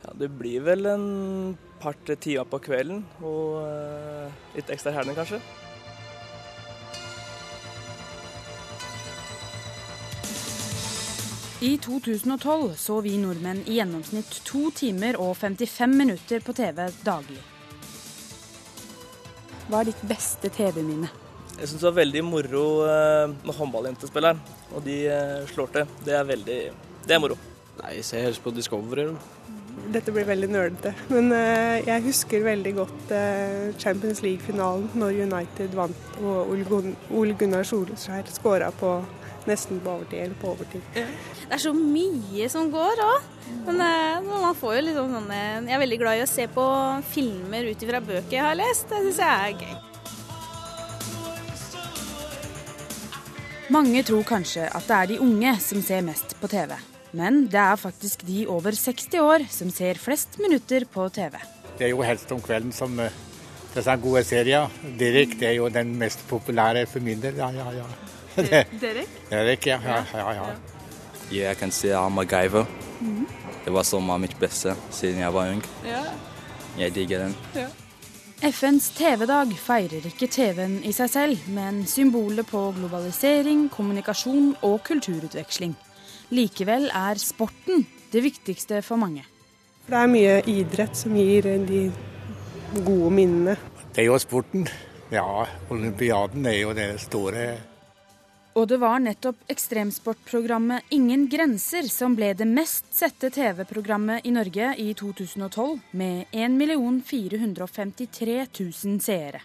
[0.02, 5.42] Ja, det blir vel en par-tre timer på kvelden og uh, litt ekstra helgen, kanskje.
[11.62, 17.38] I 2012 så vi nordmenn i gjennomsnitt to timer og 55 minutter på TV daglig.
[19.68, 21.12] Hva er ditt beste TV-minne?
[21.60, 24.40] Jeg syns det var veldig moro eh, med håndballjentespilleren,
[24.72, 25.94] og de eh, slår til.
[26.08, 26.60] Det er veldig
[27.06, 27.38] Det er moro.
[27.82, 29.10] Nei, jeg ser helst på Discovery.
[29.92, 33.14] Dette blir veldig nerdete, men uh, jeg husker veldig godt
[33.82, 38.94] Champions League-finalen når United vant og Ole Gunnar Solskjær skåra på
[39.50, 40.86] nesten på overtid eller på overtid.
[40.94, 43.30] Det er så mye som går òg.
[43.68, 43.82] Men
[44.30, 46.66] man får jo liksom sånne Jeg er veldig glad i å se på
[47.12, 48.92] filmer ut ifra bøker jeg har lest.
[48.92, 49.91] Det syns jeg er gøy.
[53.72, 56.74] Mange tror kanskje at det er de unge som ser mest på TV.
[57.16, 61.38] Men det er faktisk de over 60 år som ser flest minutter på TV.
[61.80, 63.08] Det er jo helst om kvelden som det
[63.72, 64.68] disse gode serier.
[65.00, 67.40] Derek det er jo den mest populære for min del.
[67.40, 67.88] Ja, ja, ja.
[68.82, 69.16] Derek?
[69.30, 69.80] Derek, ja.
[69.86, 70.50] ja, ja, ja.
[71.32, 72.66] Ja, jeg kan si MacGyver.
[73.00, 73.64] Mm -hmm.
[73.66, 75.64] Det var som mitt beste siden jeg var ung.
[75.86, 76.04] Ja.
[76.78, 77.36] Jeg digger den.
[77.56, 77.68] Ja.
[78.42, 85.76] FNs TV-dag feirer ikke TV-en i seg selv, men symbolet på globalisering, kommunikasjon og kulturutveksling.
[86.34, 89.28] Likevel er sporten det viktigste for mange.
[89.86, 91.84] Det er mye idrett som gir de
[92.82, 93.60] gode minnene.
[93.94, 94.66] Det er jo sporten.
[95.14, 97.46] Ja, olympiaden er jo det store
[98.54, 104.74] og det var nettopp ekstremsportprogrammet Ingen grenser som ble det mest sette TV-programmet i Norge
[104.78, 106.58] i 2012, med 1
[107.08, 109.40] 453 000 seere.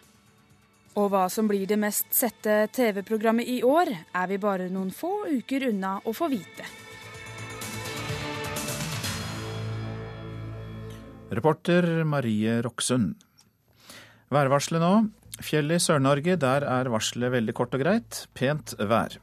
[0.96, 5.28] Og hva som blir det mest sette TV-programmet i år, er vi bare noen få
[5.28, 6.66] uker unna å få vite.
[11.30, 13.14] Reporter Marie Roksund.
[14.34, 14.92] Værvarselet nå.
[15.42, 18.24] Fjellet i Sør-Norge, der er varselet veldig kort og greit.
[18.34, 19.18] Pent vær.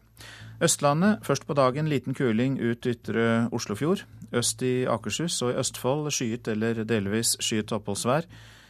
[0.63, 4.06] Østlandet først på dagen liten kuling ut ytre Oslofjord.
[4.34, 8.28] Øst i Akershus og i Østfold skyet eller delvis skyet oppholdsvær.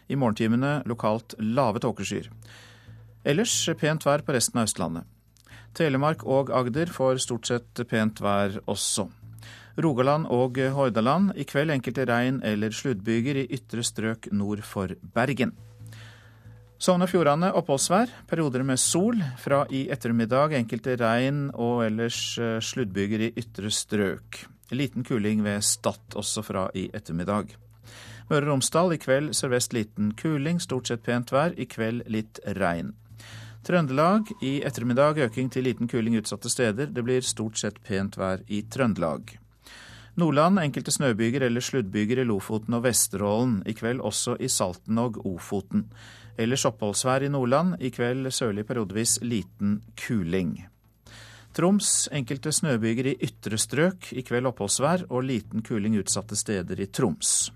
[0.10, 2.30] I morgentimene lokalt lave tåkeskyer.
[3.26, 5.04] Ellers pent vær på resten av Østlandet.
[5.76, 9.10] Telemark og Agder får stort sett pent vær også.
[9.84, 15.56] Rogaland og Hordaland i kveld enkelte regn- eller sluddbyger i ytre strøk nord for Bergen.
[16.84, 19.16] Sogn og Fjordane oppholdsvær, perioder med sol.
[19.40, 24.42] Fra i ettermiddag enkelte regn og ellers eh, sluddbyger i ytre strøk.
[24.76, 27.54] Liten kuling ved Stad også fra i ettermiddag.
[28.28, 31.56] Møre og Romsdal i kveld sørvest liten kuling, stort sett pent vær.
[31.56, 32.92] I kveld litt regn.
[33.64, 36.92] Trøndelag i ettermiddag øking til liten kuling utsatte steder.
[36.92, 39.38] Det blir stort sett pent vær i Trøndelag.
[40.20, 43.62] Nordland enkelte snøbyger eller sluddbyger i Lofoten og Vesterålen.
[43.66, 45.88] I kveld også i Salten og Ofoten.
[46.38, 47.78] Ellers oppholdsvær i Nordland.
[47.80, 50.56] I kveld sørlig periodevis liten kuling.
[51.54, 54.10] Troms enkelte snøbyger i ytre strøk.
[54.18, 57.52] I kveld oppholdsvær og liten kuling utsatte steder i Troms.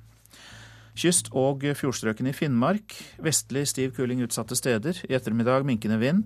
[0.98, 2.94] Kyst- og fjordstrøkene i Finnmark.
[3.22, 5.02] Vestlig stiv kuling utsatte steder.
[5.10, 6.24] I ettermiddag minkende vind.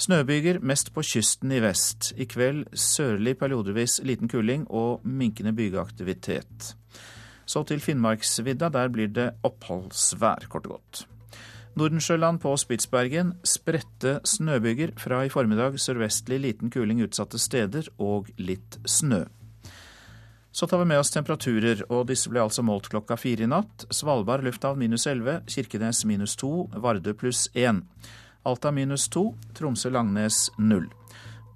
[0.00, 2.14] Snøbyger mest på kysten i vest.
[2.16, 6.72] I kveld sørlig periodevis liten kuling og minkende bygeaktivitet.
[7.46, 8.72] Så til Finnmarksvidda.
[8.72, 11.08] Der blir det oppholdsvær, kort og godt.
[11.74, 14.92] Nordensjøland på Spitsbergen spredte snøbyger.
[15.00, 19.24] Fra i formiddag sørvestlig liten kuling utsatte steder og litt snø.
[20.54, 23.88] Så tar vi med oss temperaturer, og disse ble altså målt klokka fire i natt.
[23.90, 27.82] Svalbard lufthavn minus 11, Kirkenes minus 2, Vardø pluss 1.
[28.46, 29.24] Alta minus 2,
[29.58, 30.86] Tromsø-Langnes 0.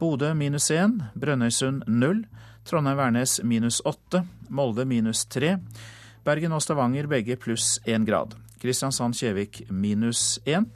[0.01, 2.25] Bodø minus 1, Brønnøysund 0.
[2.67, 5.55] Trondheim-Værnes minus 8, Molde minus 3.
[6.27, 8.35] Bergen og Stavanger begge pluss 1 grad.
[8.63, 10.67] Kristiansand-Kjevik minus 1.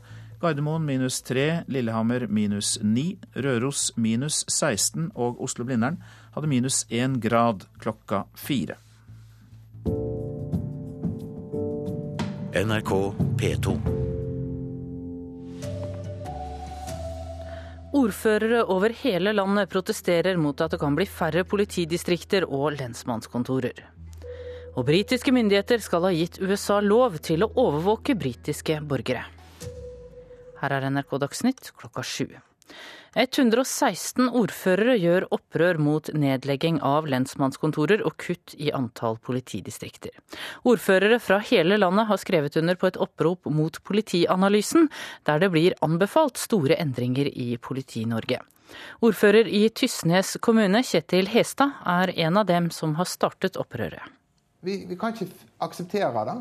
[0.42, 6.00] Gardermoen minus 3, Lillehammer minus 9, Røros minus 16 og Oslo-Blindern
[6.34, 8.78] hadde minus 1 grad klokka 4.
[12.52, 12.92] NRK
[13.40, 13.76] P2.
[17.92, 23.84] Ordførere over hele landet protesterer mot at det kan bli færre politidistrikter og lensmannskontorer.
[24.72, 29.26] Og britiske myndigheter skal ha gitt USA lov til å overvåke britiske borgere.
[30.62, 32.28] Her er NRK Dagsnytt klokka sju.
[33.12, 40.14] 116 ordførere gjør opprør mot nedlegging av lensmannskontorer og kutt i antall politidistrikter.
[40.64, 44.88] Ordførere fra hele landet har skrevet under på et opprop mot Politianalysen,
[45.28, 48.40] der det blir anbefalt store endringer i Politi-Norge.
[49.04, 54.21] Ordfører i Tysnes kommune, Kjetil Hestad, er en av dem som har startet opprøret.
[54.62, 55.26] Vi, vi kan ikke
[55.58, 56.36] akseptere det.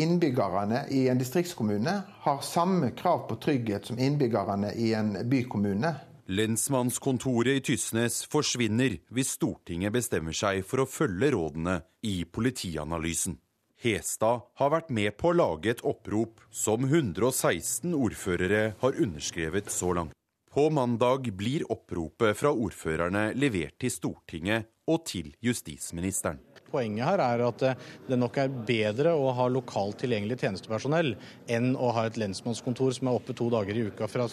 [0.00, 1.92] Innbyggerne i en distriktskommune
[2.24, 5.90] har samme krav på trygghet som innbyggerne i en bykommune.
[6.28, 11.78] Lensmannskontoret i Tysnes forsvinner hvis Stortinget bestemmer seg for å følge rådene
[12.08, 13.36] i Politianalysen.
[13.84, 19.92] Hestad har vært med på å lage et opprop som 116 ordførere har underskrevet så
[19.92, 20.16] langt.
[20.48, 26.40] På mandag blir oppropet fra ordførerne levert til Stortinget og til justisministeren.
[26.72, 27.64] Poenget her er at
[28.08, 31.14] det nok er bedre å ha lokalt tilgjengelig tjenestepersonell
[31.48, 34.28] enn å ha et lensmannskontor som er oppe to dager i uka fra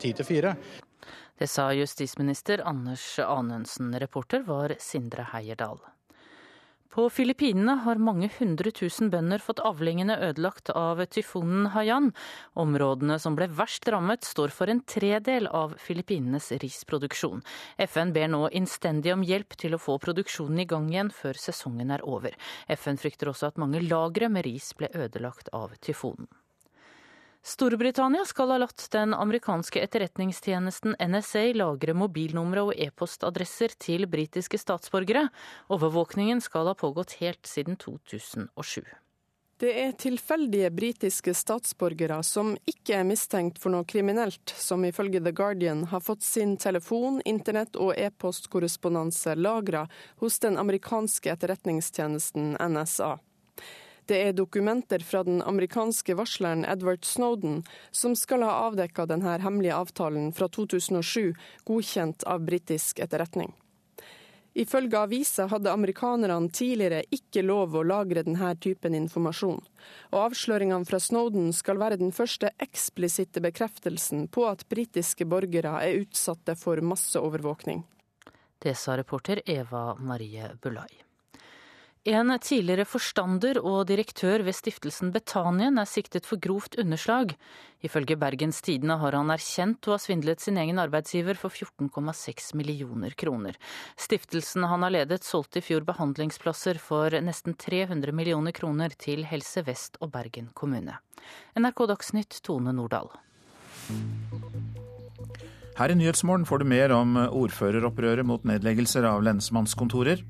[0.00, 0.56] ti til fire.
[1.38, 3.92] Det sa justisminister Anders Anundsen.
[4.00, 5.78] Reporter var Sindre Heierdal.
[6.88, 12.10] På Filippinene har mange hundre tusen bønder fått avlingene ødelagt av tyfonen Haiyan.
[12.56, 17.44] Områdene som ble verst rammet, står for en tredel av Filippinenes risproduksjon.
[17.90, 21.92] FN ber nå innstendig om hjelp til å få produksjonen i gang igjen før sesongen
[21.92, 22.32] er over.
[22.72, 26.30] FN frykter også at mange lagre med ris ble ødelagt av tyfonen.
[27.42, 35.28] Storbritannia skal ha latt den amerikanske etterretningstjenesten NSA lagre mobilnumre og e-postadresser til britiske statsborgere.
[35.72, 38.82] Overvåkningen skal ha pågått helt siden 2007.
[39.58, 45.32] Det er tilfeldige britiske statsborgere som ikke er mistenkt for noe kriminelt, som ifølge The
[45.34, 49.88] Guardian har fått sin telefon, internett og e-postkorrespondanse lagra
[50.22, 53.16] hos den amerikanske etterretningstjenesten NSA.
[54.08, 57.58] Det er dokumenter fra den amerikanske varsleren Edward Snowden
[57.90, 61.34] som skal ha avdekka denne hemmelige avtalen fra 2007,
[61.68, 63.52] godkjent av britisk etterretning.
[64.56, 69.60] Ifølge avisa hadde amerikanerne tidligere ikke lov å lagre denne typen informasjon,
[70.10, 76.00] og avsløringene fra Snowden skal være den første eksplisitte bekreftelsen på at britiske borgere er
[76.00, 77.84] utsatte for masseovervåkning.
[78.58, 81.07] Det sa reporter Eva Marie Bulai.
[82.08, 87.34] En tidligere forstander og direktør ved stiftelsen Betanien er siktet for grovt underslag.
[87.84, 93.12] Ifølge Bergens Tidende har han erkjent å ha svindlet sin egen arbeidsgiver for 14,6 millioner
[93.12, 93.58] kroner.
[94.00, 99.66] Stiftelsen han har ledet solgte i fjor behandlingsplasser for nesten 300 millioner kroner til Helse
[99.66, 100.96] Vest og Bergen kommune.
[101.60, 103.12] NRK Dagsnytt, Tone Nordahl.
[105.76, 110.24] Her i Nyhetsmorgen får du mer om ordføreropprøret mot nedleggelser av lensmannskontorer.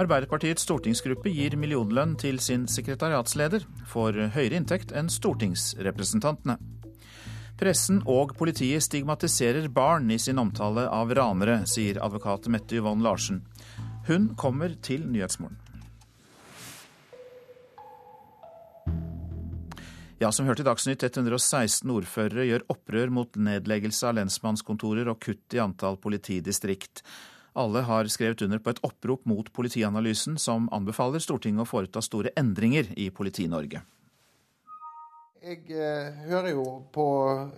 [0.00, 6.56] Arbeiderpartiets stortingsgruppe gir millionlønn til sin sekretariatsleder, får høyere inntekt enn stortingsrepresentantene.
[7.60, 13.42] Pressen og politiet stigmatiserer barn i sin omtale av ranere, sier advokat Mette Yvonne Larsen.
[14.08, 15.58] Hun kommer til Nyhetsmorgen.
[20.20, 25.56] Ja, som hørte i Dagsnytt, 116 ordførere gjør opprør mot nedleggelse av lensmannskontorer og kutt
[25.56, 27.04] i antall politidistrikt.
[27.58, 32.30] Alle har skrevet under på et opprop mot Politianalysen, som anbefaler Stortinget å foreta store
[32.38, 33.82] endringer i Politi-Norge.
[35.40, 37.04] Jeg eh, hører jo på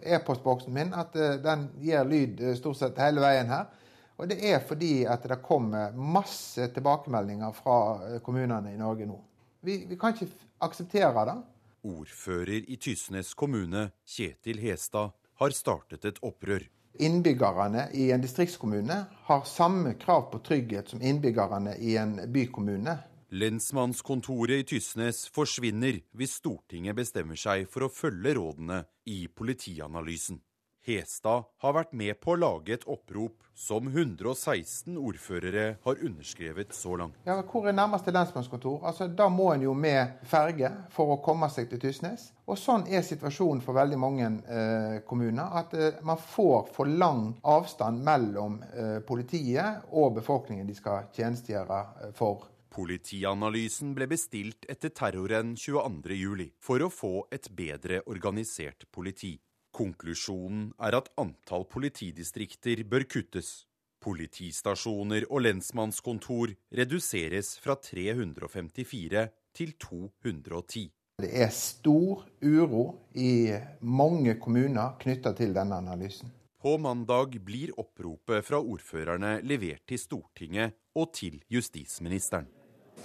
[0.07, 3.67] e-postboksen min at eh, den gir lyd eh, stort sett hele veien her.
[4.23, 9.19] Og det er fordi at det kommer masse tilbakemeldinger fra eh, kommunene i Norge nå.
[9.67, 10.31] Vi, vi kan ikke
[10.63, 11.37] akseptere det.
[11.83, 15.11] Ordfører i Tysnes kommune, Kjetil Hestad,
[15.43, 21.77] har startet et opprør innbyggerne i en distriktskommune har samme krav på trygghet som innbyggerne
[21.79, 22.99] i en bykommune.
[23.33, 30.43] Lensmannskontoret i Tysnes forsvinner hvis Stortinget bestemmer seg for å følge rådene i Politianalysen.
[30.83, 36.97] Hestad har vært med på å lage et opprop som 116 ordførere har underskrevet så
[36.99, 37.15] langt.
[37.25, 38.81] Ja, Hvor er nærmeste lensmannskontor?
[38.83, 42.33] Altså, Da må en jo med ferge for å komme seg til Tysnes.
[42.47, 45.55] Og Sånn er situasjonen for veldig mange eh, kommuner.
[45.55, 51.79] At eh, man får for lang avstand mellom eh, politiet og befolkningen de skal tjenestegjøre
[52.09, 52.49] eh, for.
[52.73, 59.37] Politianalysen ble bestilt etter terroren 22.07 for å få et bedre organisert politi.
[59.73, 63.65] Konklusjonen er at antall politidistrikter bør kuttes.
[64.03, 70.91] Politistasjoner og lensmannskontor reduseres fra 354 til 210.
[71.23, 76.33] Det er stor uro i mange kommuner knytta til denne analysen.
[76.63, 82.47] På mandag blir oppropet fra ordførerne levert til Stortinget og til justisministeren.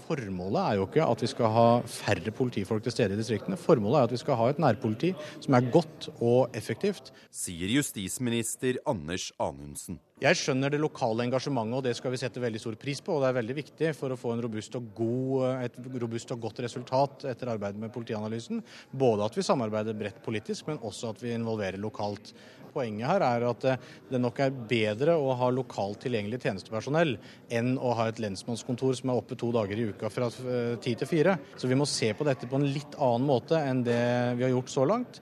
[0.06, 3.58] Formålet er jo ikke at vi skal ha færre politifolk til stede i distriktene.
[3.60, 7.12] Formålet er at vi skal ha et nærpoliti som er godt og effektivt.
[7.34, 10.00] Sier justisminister Anders Anundsen.
[10.18, 13.14] Jeg skjønner det lokale engasjementet, og det skal vi sette veldig stor pris på.
[13.14, 17.28] og Det er veldig viktig for å få robust god, et robust og godt resultat
[17.30, 18.64] etter arbeidet med politianalysen.
[18.90, 22.34] Både at vi samarbeider bredt politisk, men også at vi involverer lokalt.
[22.74, 27.14] Poenget her er at eh, det nok er bedre å ha lokalt tilgjengelig tjenestepersonell
[27.54, 30.96] enn å ha et lensmannskontor som er oppe to dager i uka fra eh, ti
[30.98, 31.38] til fire.
[31.62, 34.02] Så vi må se på dette på en litt annen måte enn det
[34.42, 35.22] vi har gjort så langt.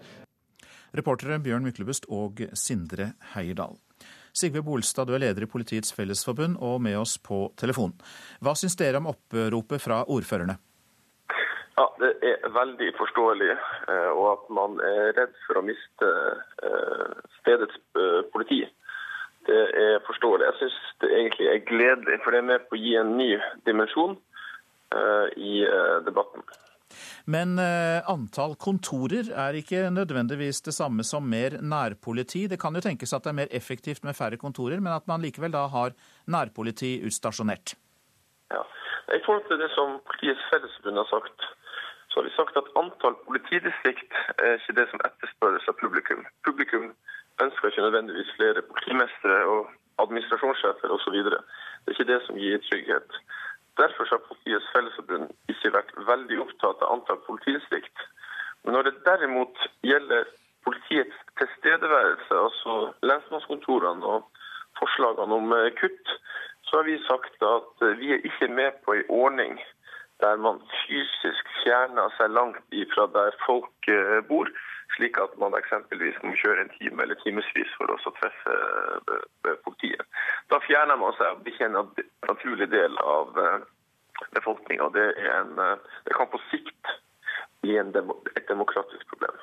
[0.96, 3.76] Reportere Bjørn Myklebust og Sindre Heierdal.
[4.36, 7.94] Sigve Bolstad, du er leder i Politiets Fellesforbund og med oss på telefon.
[8.44, 10.58] Hva syns dere om oppropet fra ordførerne?
[11.78, 13.52] Ja, Det er veldig forståelig,
[13.92, 16.12] eh, og at man er redd for å miste
[16.68, 18.62] eh, stedets eh, politi.
[19.48, 20.46] Det er forståelig.
[20.50, 23.36] Jeg syns det egentlig er gledelig, for det er med på å gi en ny
[23.68, 24.18] dimensjon
[25.36, 25.56] i
[26.06, 26.42] debatten.
[27.26, 32.46] Men eh, antall kontorer er ikke nødvendigvis det samme som mer nærpoliti.
[32.52, 35.24] Det kan jo tenkes at det er mer effektivt med færre kontorer, men at man
[35.26, 35.96] likevel da har
[36.28, 37.76] nærpoliti utstasjonert.
[38.54, 38.62] Ja.
[39.18, 41.40] I forhold til det som Politiets Fellesforbund har sagt,
[42.10, 44.14] så har vi sagt at antall politidistrikt
[44.46, 46.22] er ikke det som etterspørres av publikum.
[46.48, 46.94] Publikum
[47.44, 49.74] ønsker ikke nødvendigvis flere politimestere og
[50.04, 51.18] administrasjonssjefer osv.
[51.28, 53.20] Det er ikke det som gir trygghet.
[53.78, 58.06] Derfor har Politiets Fellesforbund ikke vært veldig opptatt av antall politidistrikt.
[58.64, 60.30] Men når det derimot gjelder
[60.66, 62.76] politiets tilstedeværelse, altså
[63.10, 64.30] lensmannskontorene og
[64.80, 66.14] forslagene om eh, kutt,
[66.66, 69.60] så har vi sagt at eh, vi er ikke med på en ordning
[70.24, 74.50] der man fysisk fjerner seg langt ifra der folk eh, bor,
[74.96, 80.06] slik at man eksempelvis må kjøre en time eller timevis for å treffe politiet.
[80.52, 81.80] Da fjerner man seg og blir en
[82.30, 83.34] naturlig del av
[84.36, 84.90] befolkninga.
[84.96, 85.08] Det,
[86.08, 86.94] det kan på sikt
[87.66, 89.36] bli en, et demokratisk problem.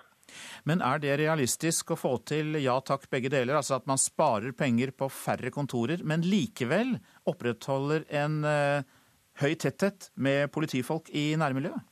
[0.64, 3.58] Men er det realistisk å få til ja takk, begge deler?
[3.58, 6.94] Altså at man sparer penger på færre kontorer, men likevel
[7.28, 8.42] opprettholder en
[9.42, 11.91] høy tetthet med politifolk i nærmiljøet?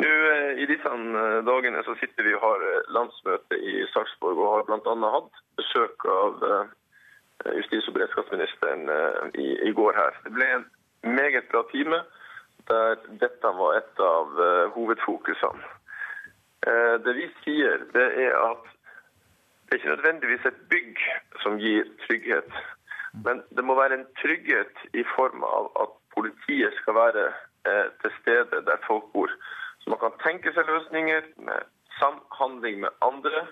[0.00, 4.54] Nå, eh, I disse eh, dagene så sitter vi og har landsmøte i Sarpsborg og
[4.54, 5.10] har bl.a.
[5.16, 6.46] hatt besøk av
[7.56, 8.88] justis- og beredskapsministeren
[9.32, 10.16] i, i, går her.
[10.24, 10.66] Det ble en
[11.16, 12.02] meget bra time
[12.68, 14.40] der dette var et av
[14.74, 15.70] hovedfokusene.
[16.66, 20.98] Eh, det vi sier, det er at det er ikke nødvendigvis et bygg
[21.42, 22.50] som gir trygghet.
[23.24, 27.24] Men det må være en trygghet i form av at politiet skal være
[27.70, 29.32] eh, til stede der folk bor.
[29.80, 31.68] Så man kan tenke seg løsninger med
[31.98, 33.46] samhandling med andre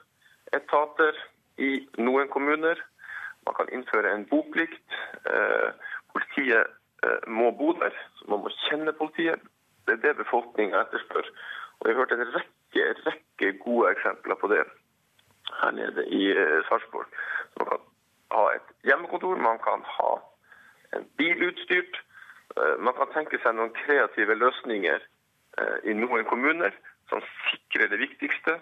[0.57, 1.17] etater
[1.59, 2.81] i noen kommuner.
[3.47, 4.99] Man kan innføre en boplikt.
[5.27, 5.71] Eh,
[6.13, 6.75] politiet
[7.31, 9.43] må bo der, så man må kjenne politiet.
[9.87, 11.29] Det er det befolkninga etterspør.
[11.79, 12.59] Og Jeg har hørt en rekke
[13.07, 14.65] rekke, gode eksempler på det
[15.61, 17.07] her nede i uh, Sarpsborg.
[17.59, 17.81] Man kan
[18.31, 20.11] ha et hjemmekontor, man kan ha
[20.97, 22.03] en bil utstyrt.
[22.81, 25.03] Man kan tenke seg noen kreative løsninger
[25.85, 26.75] i noen kommuner
[27.11, 28.59] som sikrer det viktigste,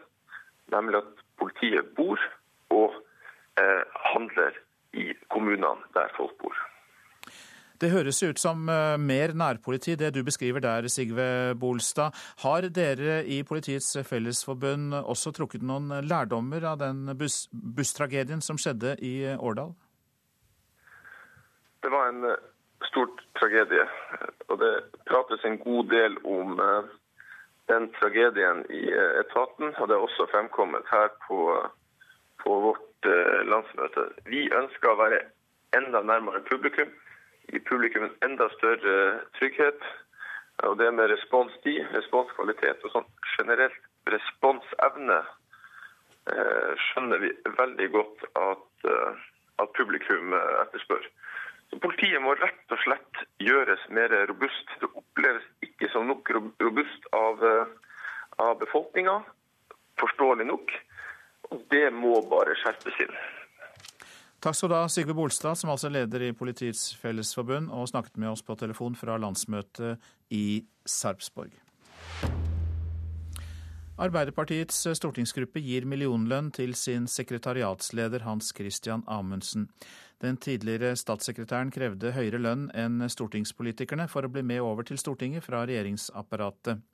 [0.72, 2.20] nemlig at politiet bor
[2.74, 2.94] og
[4.12, 4.56] handler
[4.96, 6.56] i kommunene der folk bor.
[7.80, 12.14] Det høres ut som eh, mer nærpoliti, det du beskriver der, Sigve Bolstad.
[12.40, 18.96] Har dere i Politiets Fellesforbund også trukket noen lærdommer av den buss, busstragedien som skjedde
[19.04, 19.74] i eh, Årdal?
[21.84, 22.46] Det var en eh,
[22.88, 23.86] stor tragedie,
[24.48, 24.72] og det
[25.08, 26.60] prates en god del om
[27.70, 28.82] den tragedien i
[29.22, 29.74] etaten.
[29.76, 31.40] Og det er også fremkommet her på,
[32.42, 33.10] på vårt
[33.50, 34.06] landsmøte.
[34.30, 35.24] Vi ønsker å være
[35.76, 36.94] enda nærmere publikum
[37.52, 38.96] gi publikum en enda større
[39.38, 39.82] trygghet.
[40.66, 43.76] Og det med responstid, responskvalitet og sånn generelt
[44.08, 45.18] responsevne
[46.32, 49.26] eh, skjønner vi veldig godt at, eh,
[49.62, 51.04] at publikum eh, etterspør.
[51.74, 54.70] Politiet må rett og slett gjøres mer robust.
[54.80, 56.30] Det oppleves ikke som nok
[56.62, 57.42] robust av,
[58.42, 59.18] av befolkninga,
[60.00, 60.76] forståelig nok.
[61.50, 63.18] Og det må bare skjerpes inn.
[64.42, 68.20] Takk skal du ha, Sigve Bolstad, som altså er leder i Politiets Fellesforbund, og snakket
[68.20, 71.54] med oss på telefon fra landsmøtet i Sarpsborg.
[73.96, 79.70] Arbeiderpartiets stortingsgruppe gir millionlønn til sin sekretariatsleder Hans Christian Amundsen.
[80.20, 85.46] Den tidligere statssekretæren krevde høyere lønn enn stortingspolitikerne for å bli med over til Stortinget
[85.46, 86.84] fra regjeringsapparatet.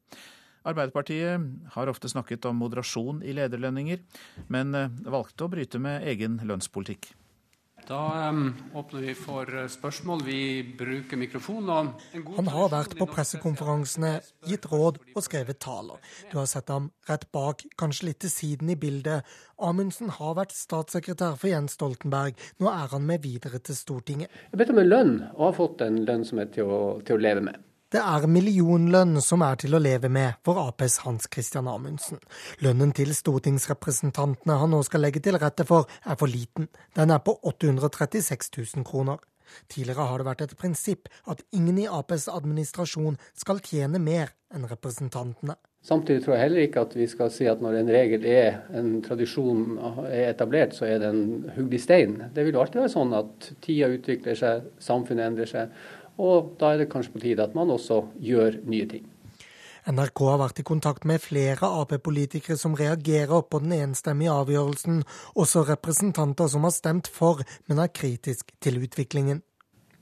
[0.63, 3.99] Arbeiderpartiet har ofte snakket om moderasjon i lederlønninger,
[4.47, 4.71] men
[5.03, 7.11] valgte å bryte med egen lønnspolitikk.
[7.89, 10.23] Da um, åpner vi for eh, spørsmål.
[10.25, 11.91] Vi bruker mikrofonen.
[12.37, 14.13] Han har vært på pressekonferansene,
[14.47, 15.99] gitt råd og skrevet taler.
[16.31, 19.27] Du har sett ham rett bak, kanskje litt til siden i bildet.
[19.59, 22.39] Amundsen har vært statssekretær for Jens Stoltenberg.
[22.63, 24.31] Nå er han med videre til Stortinget.
[24.31, 26.81] Jeg har bedt om en lønn, og har fått en lønn som er til å,
[27.03, 27.61] til å leve med.
[27.93, 32.23] Det er millionlønn som er til å leve med for Aps Hans Christian Amundsen.
[32.65, 36.71] Lønnen til stortingsrepresentantene han nå skal legge til rette for, er for liten.
[36.97, 39.21] Den er på 836 000 kroner.
[39.69, 44.65] Tidligere har det vært et prinsipp at ingen i Aps administrasjon skal tjene mer enn
[44.73, 45.59] representantene.
[45.85, 48.93] Samtidig tror jeg heller ikke at vi skal si at når en regel er en
[49.03, 52.21] tradisjon er etablert, så er den hugd i stein.
[52.33, 55.75] Det vil alltid være sånn at tida utvikler seg, samfunnet endrer seg.
[56.21, 59.09] Og da er det kanskje på tide at man også gjør nye ting.
[59.83, 65.01] NRK har vært i kontakt med flere Ap-politikere som reagerer på den enstemmige avgjørelsen,
[65.35, 69.43] også representanter som har stemt for, men er kritisk til utviklingen.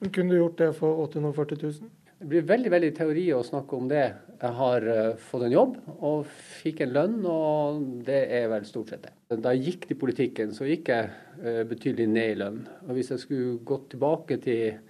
[0.01, 1.91] Men kunne du gjort det for 840 000?
[2.21, 4.05] Det blir veldig veldig teori å snakke om det.
[4.43, 6.27] Jeg har uh, fått en jobb og
[6.61, 9.15] fikk en lønn, og det er vel stort sett det.
[9.41, 11.09] Da jeg gikk til politikken, så gikk jeg
[11.41, 12.59] uh, betydelig ned i lønn.
[12.85, 14.83] Og hvis jeg skulle gått tilbake til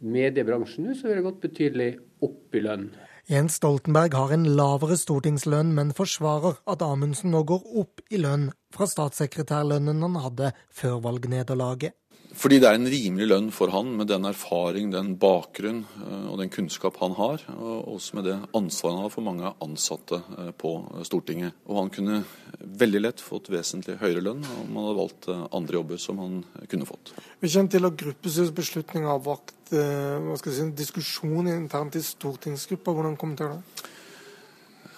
[0.00, 1.90] mediebransjen nå, så ville det gått betydelig
[2.24, 2.88] opp i lønn.
[3.28, 8.48] Jens Stoltenberg har en lavere stortingslønn, men forsvarer at Amundsen nå går opp i lønn
[8.72, 11.92] fra statssekretærlønnen han hadde før valgnederlaget.
[12.36, 16.38] Fordi det er en rimelig lønn for han med den erfaring, den bakgrunn eh, og
[16.42, 20.50] den kunnskap han har, og også med det ansvaret han har for mange ansatte eh,
[20.52, 20.74] på
[21.08, 21.56] Stortinget.
[21.66, 22.20] Og han kunne
[22.58, 26.40] veldig lett fått vesentlig høyere lønn om han hadde valgt eh, andre jobber som han
[26.68, 27.14] kunne fått.
[27.40, 32.92] Vi kjenner til at gruppestyrets beslutning har vakt si, diskusjon internt i stortingsgruppa.
[32.92, 33.94] Hvordan kommenterer du det?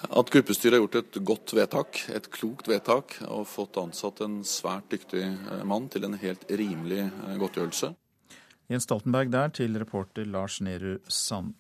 [0.09, 4.89] At gruppestyret har gjort et godt vedtak, et klokt vedtak, og fått ansatt en svært
[4.93, 7.93] dyktig eh, mann til en helt rimelig eh, godtgjørelse.
[8.71, 11.53] Jens Stoltenberg der til reporter Lars Nehru Sand.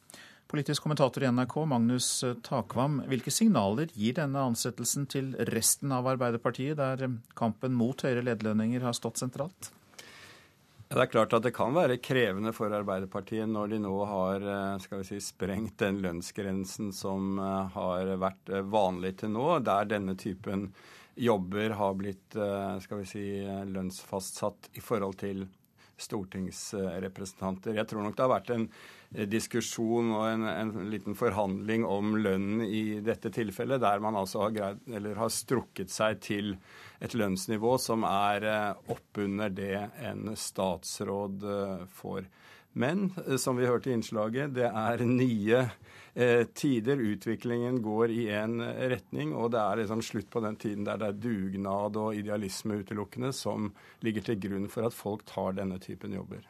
[0.51, 2.09] Politisk kommentator i NRK, Magnus
[2.47, 3.03] Takvam.
[3.11, 8.97] Hvilke signaler gir denne ansettelsen til resten av Arbeiderpartiet, der kampen mot høyere lederlønninger har
[8.97, 9.70] stått sentralt?
[10.91, 14.80] Det er klart at det kan være krevende for Arbeiderpartiet når de nå har eh,
[14.82, 19.86] skal vi si, sprengt den lønnsgrensen som eh, har vært eh, vanlig til nå, der
[19.86, 20.72] denne typen
[21.14, 22.34] jobber har blitt
[22.82, 23.22] skal vi si,
[23.70, 25.43] lønnsfastsatt i forhold til
[26.01, 27.76] stortingsrepresentanter.
[27.78, 28.66] Jeg tror nok det har vært en
[29.30, 34.55] diskusjon og en, en liten forhandling om lønnen i dette tilfellet, der man altså har,
[34.55, 36.55] greid, har strukket seg til
[37.01, 42.28] et lønnsnivå som er eh, oppunder det en statsråd eh, får.
[42.73, 45.64] Men eh, som vi hørte i innslaget, det er nye
[46.14, 47.03] eh, tider.
[47.12, 51.11] Utviklingen går i en retning, og det er liksom slutt på den tiden der det
[51.11, 53.73] er dugnad og idealisme utelukkende som
[54.07, 56.47] ligger til grunn for at folk tar denne typen jobber.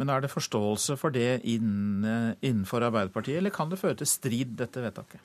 [0.00, 4.82] Men er det forståelse for det innenfor Arbeiderpartiet, eller kan det føre til strid, dette
[4.82, 5.22] vedtaket?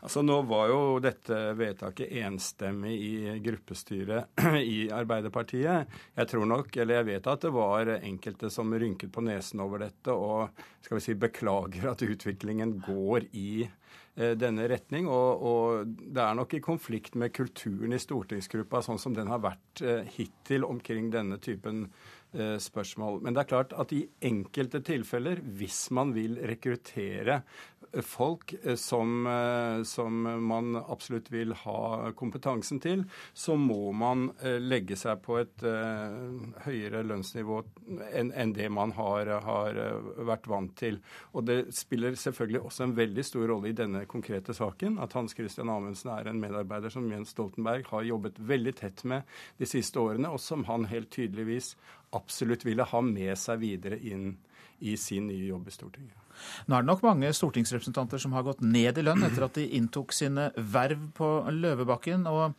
[0.00, 5.98] Altså Nå var jo dette vedtaket enstemmig i gruppestyret i Arbeiderpartiet.
[6.16, 9.84] Jeg tror nok, eller jeg vet at det var enkelte som rynket på nesen over
[9.84, 15.10] dette og skal vi si beklager at utviklingen går i eh, denne retning.
[15.10, 19.44] Og, og, det er nok i konflikt med kulturen i stortingsgruppa, sånn som den har
[19.44, 21.90] vært eh, hittil omkring denne typen
[22.32, 23.20] spørsmål.
[23.24, 28.76] Men det er klart at i enkelte tilfeller, hvis man vil rekruttere eh, folk eh,
[28.78, 29.26] som,
[29.88, 33.02] som, man absolutt vil ha kompetansen til,
[33.34, 34.28] så må man
[34.62, 35.62] legge seg på et
[36.64, 37.58] høyere lønnsnivå
[38.14, 39.80] enn det man har, har,
[40.26, 41.00] vært vant til.
[41.34, 45.34] Og det spiller selvfølgelig også en veldig stor rolle i denne konkrete saken at Hans
[45.36, 49.26] Christian Amundsen er en medarbeider som Jens Stoltenberg har jobbet veldig tett med
[49.60, 51.74] de siste årene, og som han helt tydeligvis
[52.16, 54.32] absolutt ville ha med seg videre inn
[54.80, 56.16] i sin nye jobb i Stortinget.
[56.66, 59.66] Nå er det nok mange stortingsrepresentanter som har gått ned i lønn etter at de
[59.76, 62.24] inntok sine verv på Løvebakken.
[62.30, 62.54] og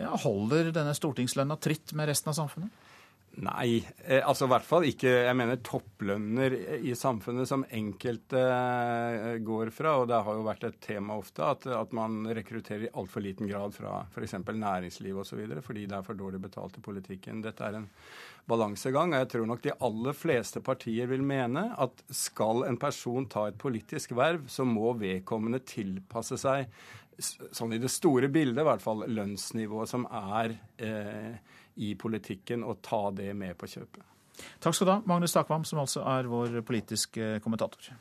[0.00, 2.88] ja, Holder denne stortingslønna tritt med resten av samfunnet?
[3.38, 9.36] Nei, eh, altså i hvert fall ikke jeg mener topplønner i samfunnet som enkelte eh,
[9.46, 9.94] går fra.
[10.00, 13.48] Og det har jo vært et tema ofte at, at man rekrutterer i altfor liten
[13.48, 14.34] grad fra f.eks.
[14.50, 15.44] Næringsliv osv.
[15.62, 17.40] fordi det er for dårlig betalt i politikken.
[17.46, 17.88] Dette er en
[18.50, 19.14] balansegang.
[19.14, 23.46] Og jeg tror nok de aller fleste partier vil mene at skal en person ta
[23.48, 26.66] et politisk verv, så må vedkommende tilpasse seg
[27.20, 31.36] sånn i det store bildet, i hvert fall lønnsnivået som er eh,
[31.76, 34.06] i politikken, og ta det med på kjøpet.
[34.60, 37.92] Takk skal du ha, Magnus Takvam, som altså er vår politiske kommentator.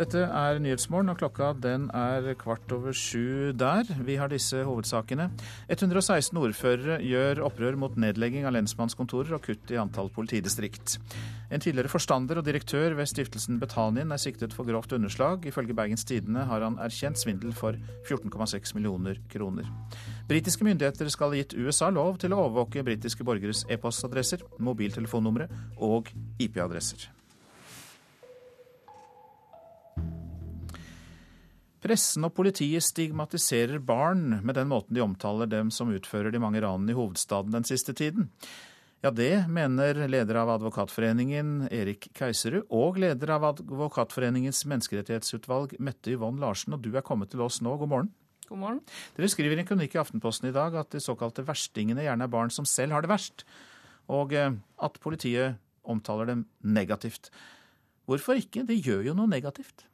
[0.00, 3.88] Dette er Nyhetsmorgen, og klokka den er kvart over sju der.
[4.06, 5.26] Vi har disse hovedsakene.
[5.68, 10.96] 116 ordførere gjør opprør mot nedlegging av lensmannskontorer og kutt i antall politidistrikt.
[11.50, 15.42] En tidligere forstander og direktør ved stiftelsen Betanien er siktet for grovt underslag.
[15.50, 17.74] Ifølge Bergens Tidende har han erkjent svindel for
[18.06, 19.66] 14,6 millioner kroner.
[20.30, 25.50] Britiske myndigheter skal ha gitt USA lov til å overvåke britiske borgeres e-postadresser, mobiltelefonnumre
[25.82, 27.10] og IP-adresser.
[31.80, 36.60] Pressen og politiet stigmatiserer barn med den måten de omtaler dem som utfører de mange
[36.62, 38.28] ranene i hovedstaden den siste tiden.
[39.00, 46.42] Ja, det mener leder av Advokatforeningen Erik Keiserud og leder av Advokatforeningens menneskerettighetsutvalg Mette Yvonne
[46.42, 47.78] Larsen, og du er kommet til oss nå.
[47.80, 48.10] God morgen.
[48.50, 48.82] God morgen.
[49.16, 52.34] Dere skriver i en kronikk i Aftenposten i dag at de såkalte verstingene gjerne er
[52.34, 53.46] barn som selv har det verst,
[54.12, 54.52] og eh,
[54.84, 57.32] at politiet omtaler dem negativt.
[58.04, 58.66] Hvorfor ikke?
[58.68, 59.86] De gjør jo noe negativt.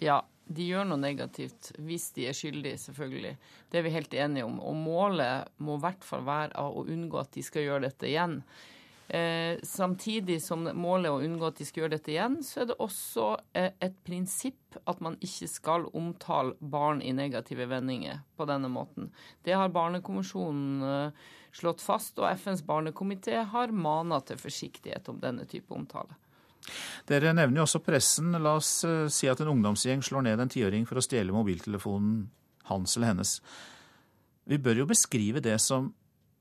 [0.00, 3.34] Ja, de gjør noe negativt hvis de er skyldige, selvfølgelig.
[3.70, 4.60] Det er vi helt enige om.
[4.60, 8.40] Og målet må i hvert fall være å unngå at de skal gjøre dette igjen.
[9.08, 12.70] Eh, samtidig som målet er å unngå at de skal gjøre dette igjen, så er
[12.70, 18.48] det også eh, et prinsipp at man ikke skal omtale barn i negative vendinger på
[18.48, 19.10] denne måten.
[19.44, 25.44] Det har Barnekonvensjonen eh, slått fast, og FNs barnekomité har mana til forsiktighet om denne
[25.48, 26.16] type omtale.
[27.08, 28.32] Dere nevner jo også pressen.
[28.40, 32.24] La oss uh, si at en ungdomsgjeng slår ned en tiåring for å stjele mobiltelefonen
[32.70, 33.36] hans eller hennes.
[34.48, 35.92] Vi bør jo beskrive det som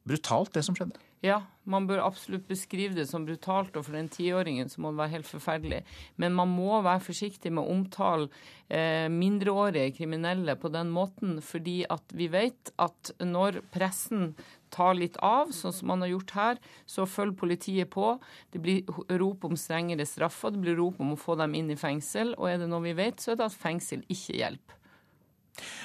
[0.08, 1.00] brutalt, det som skjedde.
[1.24, 5.00] Ja, man bør absolutt beskrive det som brutalt, og for den tiåringen så må det
[5.00, 5.80] være helt forferdelig.
[6.20, 8.28] Men man må være forsiktig med å omtale
[8.68, 14.34] eh, mindreårige kriminelle på den måten, fordi at vi vet at når pressen
[14.76, 18.18] tar litt av, sånn som man har gjort her, så følger politiet på.
[18.52, 18.84] Det blir
[19.24, 22.36] rop om strengere straffer, det blir rop om å få dem inn i fengsel.
[22.36, 24.83] Og er det noe vi vet, så er det at fengsel ikke hjelper.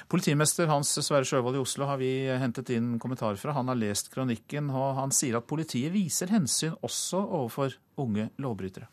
[0.08, 2.10] Politimester Hans Sverre Sjøvold i Oslo har vi
[2.40, 3.52] hentet inn kommentar fra.
[3.56, 8.88] Han har lest kronikken, og han sier at politiet viser hensyn også overfor unge lovbrytere.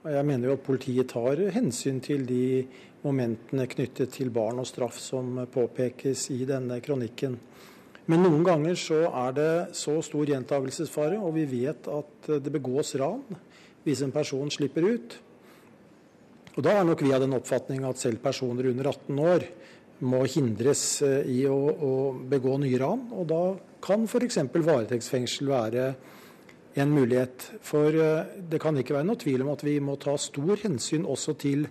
[0.00, 2.64] Jeg mener jo at politiet tar hensyn til de
[3.04, 7.36] momentene knyttet til barn og straff som påpekes i denne kronikken.
[8.08, 12.94] Men noen ganger så er det så stor gjentagelsesfare, og vi vet at det begås
[12.98, 13.22] ran
[13.84, 15.18] hvis en person slipper ut.
[16.56, 19.46] Og Da er nok vi av den oppfatning at selv personer under 18 år
[20.06, 21.92] må hindres eh, i å, å
[22.30, 23.06] begå nye ran.
[23.16, 23.42] Og da
[23.84, 24.40] kan f.eks.
[24.54, 25.86] varetektsfengsel være
[26.80, 27.46] en mulighet.
[27.66, 31.06] For eh, det kan ikke være noe tvil om at vi må ta stor hensyn
[31.08, 31.66] også til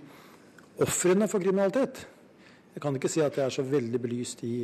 [0.80, 2.06] ofrene for kriminalitet.
[2.76, 4.58] Jeg kan ikke si at det er så veldig belyst i,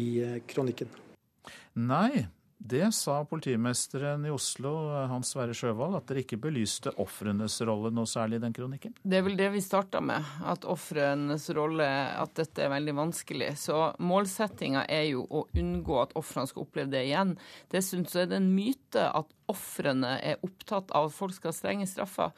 [0.00, 0.90] i eh, kronikken.
[1.84, 2.24] Nei,
[2.66, 4.70] det sa politimesteren i Oslo,
[5.10, 8.94] Hans Sverre Sjøvold, at dere ikke belyste ofrenes rolle noe særlig i den kronikken?
[9.04, 11.84] Det er vel det vi starta med, at ofrenes rolle,
[12.16, 13.50] at dette er veldig vanskelig.
[13.60, 17.36] Så målsettinga er jo å unngå at ofrene skal oppleve det igjen.
[17.74, 21.58] Dessuten så er det en myte at ofrene er opptatt av at folk skal ha
[21.58, 22.32] strenge straffer.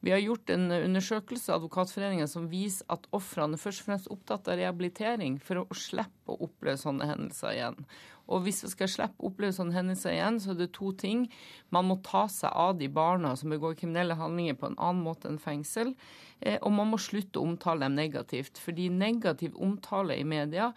[0.00, 4.14] Vi har gjort en undersøkelse av Advokatforeningen som viser at ofrene først og fremst er
[4.14, 7.84] opptatt av rehabilitering for å slippe å oppleve sånne hendelser igjen.
[8.30, 11.26] Og hvis vi skal slippe å oppleve sånne hendelser igjen, så er det to ting.
[11.74, 15.28] Man må ta seg av de barna som begår kriminelle handlinger på en annen måte
[15.28, 15.92] enn fengsel.
[16.38, 18.62] Eh, og man må slutte å omtale dem negativt.
[18.62, 20.70] Fordi negativ omtale i media,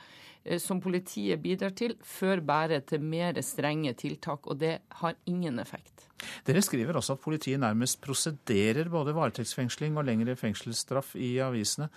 [0.59, 4.47] som politiet bidrar til, før bare til mer strenge tiltak.
[4.47, 6.07] Og det har ingen effekt.
[6.47, 11.89] Dere skriver også at politiet nærmest prosederer både varetektsfengsling og lengre fengselsstraff i avisene.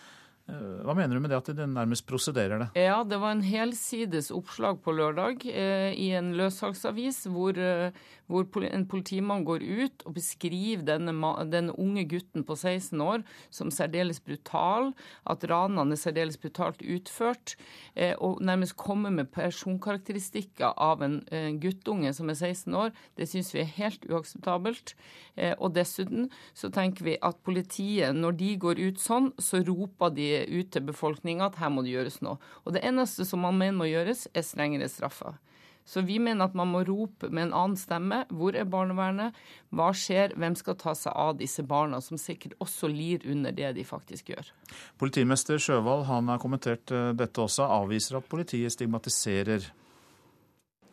[0.47, 2.69] Eh, hva mener du med det at de nærmest prosederer det?
[2.79, 7.91] Ja, Det var en helsides oppslag på lørdag eh, i en løssalgsavis hvor, eh,
[8.31, 11.15] hvor, en politimann går ut og beskriver denne,
[11.51, 14.93] denne, unge gutten på 16 år som særdeles brutal,
[15.27, 17.57] at ranene er særdeles brutalt utført,
[17.97, 21.17] eh, og nærmest kommer med personkarakteristikker av en
[21.47, 22.93] en guttunge som er 16 år.
[23.17, 24.95] Det syns vi er helt uakseptabelt.
[25.37, 30.15] Eh, og dessuten så tenker vi at politiet, når de går ut sånn, så roper
[30.17, 32.37] de ut til befolkninga at her må det gjøres noe.
[32.65, 35.39] Og det eneste som man mener må gjøres, er strengere straffer.
[35.87, 38.25] Så vi mener at man må rope med en annen stemme.
[38.35, 39.37] Hvor er barnevernet?
[39.71, 40.35] Hva skjer?
[40.35, 44.33] Hvem skal ta seg av disse barna, som sikkert også lir under det de faktisk
[44.35, 44.51] gjør?
[44.99, 49.71] Politimester Sjøvald han har kommentert eh, dette også, avviser at politiet stigmatiserer.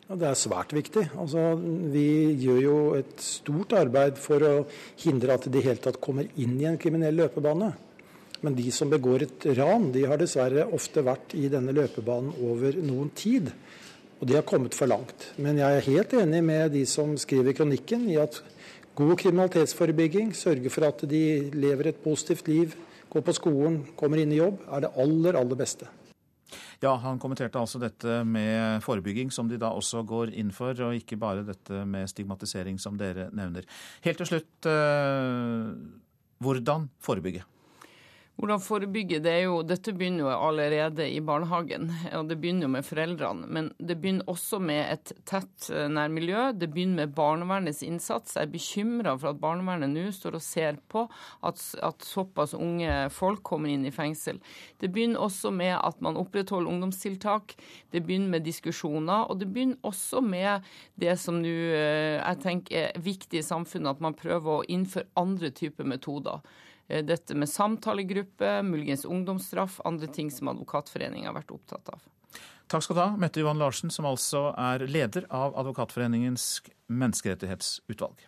[0.04, 1.08] Ja, det er svært viktig.
[1.18, 1.54] Altså,
[1.90, 4.54] vi gjør jo et stort arbeid for å
[5.00, 7.72] hindre at de i det hele tatt kommer inn i en kriminell løpebane.
[8.44, 12.76] Men de som begår et ran, de har dessverre ofte vært i denne løpebanen over
[12.84, 13.48] noen tid.
[14.20, 15.30] Og de har kommet for langt.
[15.40, 18.42] Men jeg er helt enig med de som skriver kronikken i at
[18.94, 21.24] god kriminalitetsforebygging, sørge for at de
[21.56, 22.76] lever et positivt liv,
[23.10, 25.88] går på skolen, kommer inn i jobb, er det aller, aller beste.
[26.82, 30.98] Ja, han kommenterte altså dette med forebygging, som de da også går inn for, og
[30.98, 33.64] ikke bare dette med stigmatisering, som dere nevner.
[34.04, 35.72] Helt til slutt, eh,
[36.44, 37.46] hvordan forebygge?
[38.34, 39.20] Hvordan forebygge?
[39.22, 41.86] Det jo, dette begynner jo allerede i barnehagen,
[42.18, 43.46] og det begynner jo med foreldrene.
[43.46, 46.48] Men det begynner også med et tett eh, nærmiljø.
[46.58, 48.34] Det begynner med barnevernets innsats.
[48.34, 51.04] Jeg er bekymra for at barnevernet nå står og ser på
[51.46, 54.42] at, at, såpass unge folk kommer inn i fengsel.
[54.82, 57.54] Det begynner også med at man opprettholder ungdomstiltak.
[57.94, 59.30] Det begynner med diskusjoner.
[59.30, 60.66] Og det begynner også med
[60.98, 65.06] det som nå eh, jeg tenker er viktig i samfunnet, at man prøver å innføre
[65.22, 66.42] andre typer metoder.
[66.88, 72.04] Eh, dette med samtalegruppe, muligens ungdomsstraff, andre ting som Advokatforeningen har vært opptatt av.
[72.68, 78.24] Takk skal du ha, Mette Johan Larsen, som altså er leder av Advokatforeningens menneskerettighetsutvalg.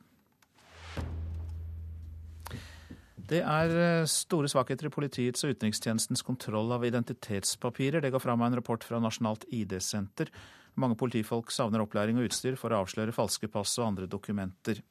[3.26, 8.04] Det er eh, store svakheter i politiets og utenrikstjenestens kontroll av identitetspapirer.
[8.04, 10.30] Det går fram av en rapport fra Nasjonalt ID-senter.
[10.78, 14.82] Mange politifolk savner opplæring og utstyr for å avsløre falske pass og andre dokumenter.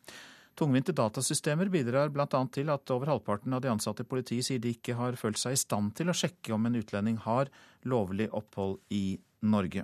[0.55, 2.27] Tungvinte datasystemer bidrar bl.a.
[2.47, 5.51] til at over halvparten av de ansatte i politiet sier de ikke har følt seg
[5.51, 7.51] i stand til å sjekke om en utlending har
[7.83, 9.83] lovlig opphold i Norge.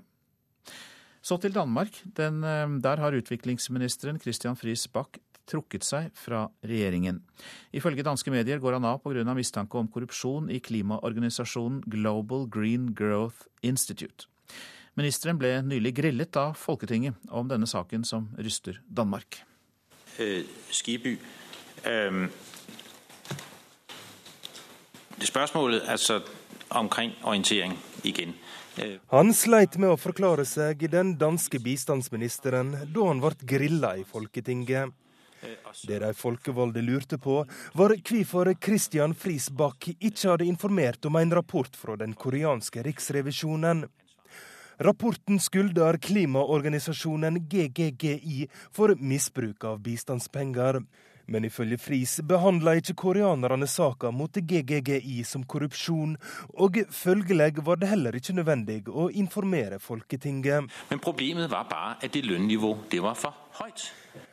[1.22, 2.00] Så til Danmark.
[2.16, 7.20] Den, eh, der har utviklingsministeren Christian Friis Bach trukket seg fra regjeringen.
[7.76, 9.36] Ifølge danske medier går han av pga.
[9.36, 14.26] mistanke om korrupsjon i klimaorganisasjonen Global Green Growth Institute.
[14.96, 19.44] Ministeren ble nylig grillet av Folketinget om denne saken som ryster Danmark
[20.20, 21.20] øh, Skiby.
[21.86, 22.30] Øh,
[25.22, 26.22] spørsmålet altså
[26.70, 28.36] omkring orientering igjen.
[28.84, 28.98] Øh.
[29.12, 34.06] Han sleit med å forklare seg, i den danske bistandsministeren, da han ble grilla i
[34.08, 34.94] Folketinget.
[35.88, 37.40] Det de folkevalgte lurte på,
[37.74, 43.88] var hvorfor Christian Friis Bach ikke hadde informert om en rapport fra den koreanske riksrevisjonen.
[44.82, 50.80] Rapporten skylder klimaorganisasjonen GGGI for misbruk av bistandspenger.
[51.30, 56.16] Men ifølge Friis behandla ikke koreanerne saka mot GGGI som korrupsjon,
[56.58, 60.66] og følgelig var det heller ikke nødvendig å informere Folketinget.
[60.90, 63.38] Men problemet var bare at det lønnivået det var for.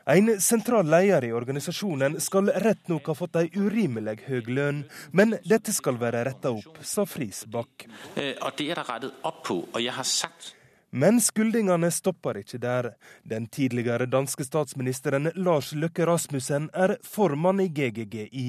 [0.09, 5.37] En sentral leder i organisasjonen skal rett nok ha fått ei urimelig høy lønn, men
[5.45, 7.85] dette skal være retta opp, sa Friis Bach.
[8.17, 10.55] Eh, og det er det rettet opp på, og jeg har sagt
[10.91, 12.95] men skyldningene stopper ikke der.
[13.21, 18.47] Den tidligere danske statsministeren Lars Løkke Rasmussen er formann i GGGI.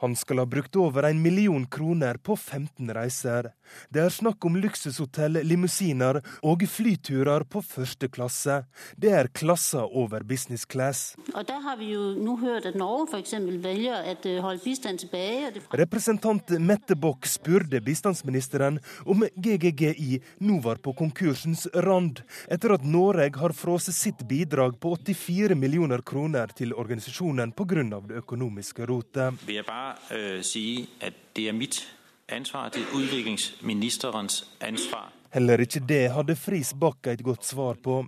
[0.00, 3.50] Han skal ha brukt over en million kroner på 15 reiser.
[3.94, 8.60] Det er snakk om luksushotell, limousiner og flyturer på første klasse.
[8.96, 11.14] Det er klasser over business class.
[11.34, 13.34] Og der har vi jo nå hørt at Norge f.eks.
[13.64, 15.64] velger å øh, holde bistand tilbake.
[15.80, 23.30] Representant Mette Bock spurte bistandsministeren om GGGI nå var på konkursens rand, etter at Norge
[23.40, 27.84] har frosset sitt bidrag på 84 millioner kroner til organisasjonen pga.
[28.08, 29.40] det økonomiske rotet.
[29.46, 31.97] Vil jeg bare bare øh, si at det er mitt
[32.32, 32.70] ansvar.
[32.72, 35.12] Det er utviklingsministerens ansvar.
[35.30, 38.06] Heller ikke det hadde Friis Bach et godt svar på.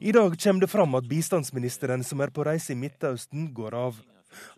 [0.00, 3.98] I dag kommer det fram at bistandsministeren som er på reise i Midtøsten, går av.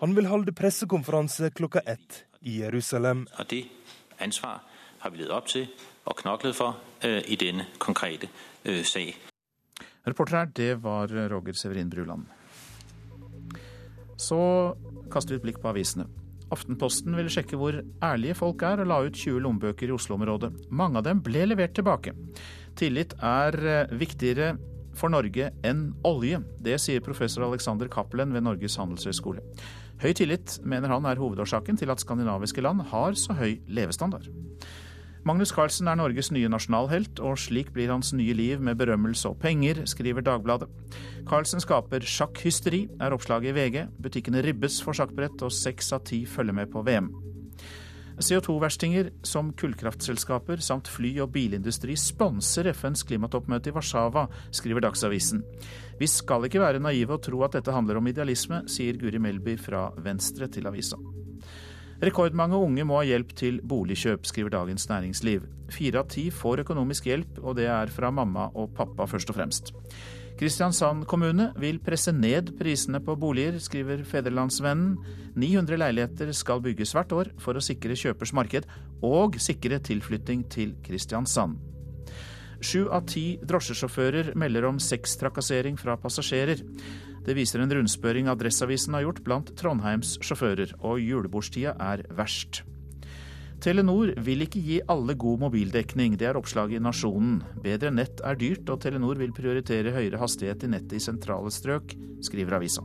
[0.00, 3.26] Han vil holde pressekonferanse klokka ett i Jerusalem.
[3.38, 3.64] Og det
[4.20, 4.60] ansvar
[4.98, 5.68] har vi ledet opp til
[6.04, 8.28] og knoklet for uh, i denne konkrete
[8.68, 9.14] uh, sag.
[10.06, 12.26] Reporter her, det var Roger Severin Bruland.
[14.18, 14.38] Så
[15.10, 16.08] kaster vi et blikk på avisene.
[16.53, 20.53] Aftenposten ville sjekke hvor ærlige folk er, og la ut 20 lommebøker i Oslo-området.
[20.70, 22.12] Mange av dem ble levert tilbake.
[22.78, 24.53] Tillit er eh, viktigere
[24.98, 26.42] for Norge enn olje.
[26.61, 29.44] Det sier professor Alexander Cappelen ved Norges handelshøyskole.
[30.03, 34.28] Høy tillit mener han er hovedårsaken til at skandinaviske land har så høy levestandard.
[35.22, 39.36] Magnus Carlsen er Norges nye nasjonalhelt, og slik blir hans nye liv med berømmelse og
[39.38, 40.66] penger, skriver Dagbladet.
[41.30, 43.84] Carlsen skaper sjakkhysteri, er oppslaget i VG.
[44.02, 47.12] Butikkene ribbes for sjakkbrett, og seks av ti følger med på VM.
[48.18, 55.46] CO2-verstinger som kullkraftselskaper samt fly- og bilindustri sponser FNs klimatoppmøte i Warszawa, skriver Dagsavisen.
[56.02, 59.54] Vi skal ikke være naive og tro at dette handler om idealisme, sier Guri Melby
[59.54, 60.98] fra Venstre til avisa.
[62.03, 65.44] Rekordmange unge må ha hjelp til boligkjøp, skriver Dagens Næringsliv.
[65.70, 69.36] Fire av ti får økonomisk hjelp, og det er fra mamma og pappa først og
[69.38, 69.70] fremst.
[70.40, 74.96] Kristiansand kommune vil presse ned prisene på boliger, skriver Federlandsvennen.
[75.38, 78.66] 900 leiligheter skal bygges hvert år for å sikre kjøpers marked
[79.07, 81.61] og sikre tilflytting til Kristiansand.
[82.62, 86.66] Sju av ti drosjesjåfører melder om sextrakassering fra passasjerer.
[87.22, 92.64] Det viser en rundspørring Adresseavisen har gjort blant Trondheims sjåfører, og julebordstida er verst.
[93.62, 97.36] Telenor vil ikke gi alle god mobildekning, det er oppslaget i Nasjonen.
[97.62, 101.94] Bedre nett er dyrt, og Telenor vil prioritere høyere hastighet i nettet i sentrale strøk,
[102.26, 102.82] skriver avisa.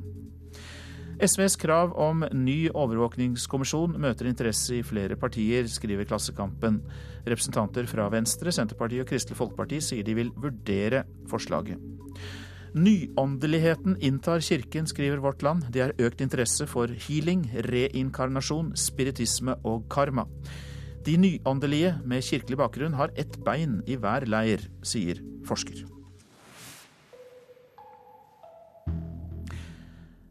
[1.17, 6.83] SVs krav om ny overvåkningskommisjon møter interesse i flere partier, skriver Klassekampen.
[7.25, 11.81] Representanter fra Venstre, Senterpartiet og Kristelig Folkeparti sier de vil vurdere forslaget.
[12.73, 15.67] Nyåndeligheten inntar kirken, skriver Vårt Land.
[15.71, 20.27] Det er økt interesse for healing, reinkarnasjon, spiritisme og karma.
[21.07, 25.85] De nyåndelige med kirkelig bakgrunn har ett bein i hver leir, sier forsker.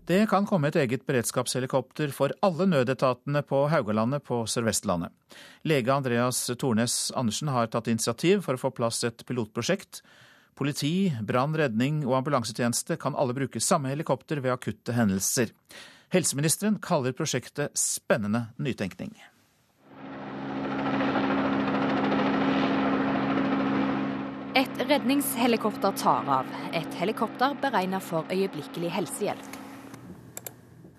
[0.07, 5.11] Det kan komme et eget beredskapshelikopter for alle nødetatene på Haugalandet på Sør-Vestlandet.
[5.66, 10.05] Lege Andreas Tornes Andersen har tatt initiativ for å få plass et pilotprosjekt.
[10.57, 15.50] Politi, brann, redning og ambulansetjeneste kan alle bruke samme helikopter ved akutte hendelser.
[16.14, 19.12] Helseministeren kaller prosjektet spennende nytenkning.
[24.57, 26.48] Et redningshelikopter tar av.
[26.72, 29.61] Et helikopter beregnet for øyeblikkelig helsehjelp.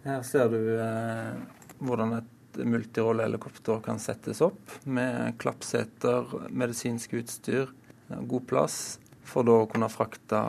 [0.06, 1.34] Her ser du eh,
[1.82, 7.74] hvordan et multirollehelikopter kan settes opp, med klappseter, medisinsk utstyr,
[8.08, 10.42] god plass, for da å kunne frakte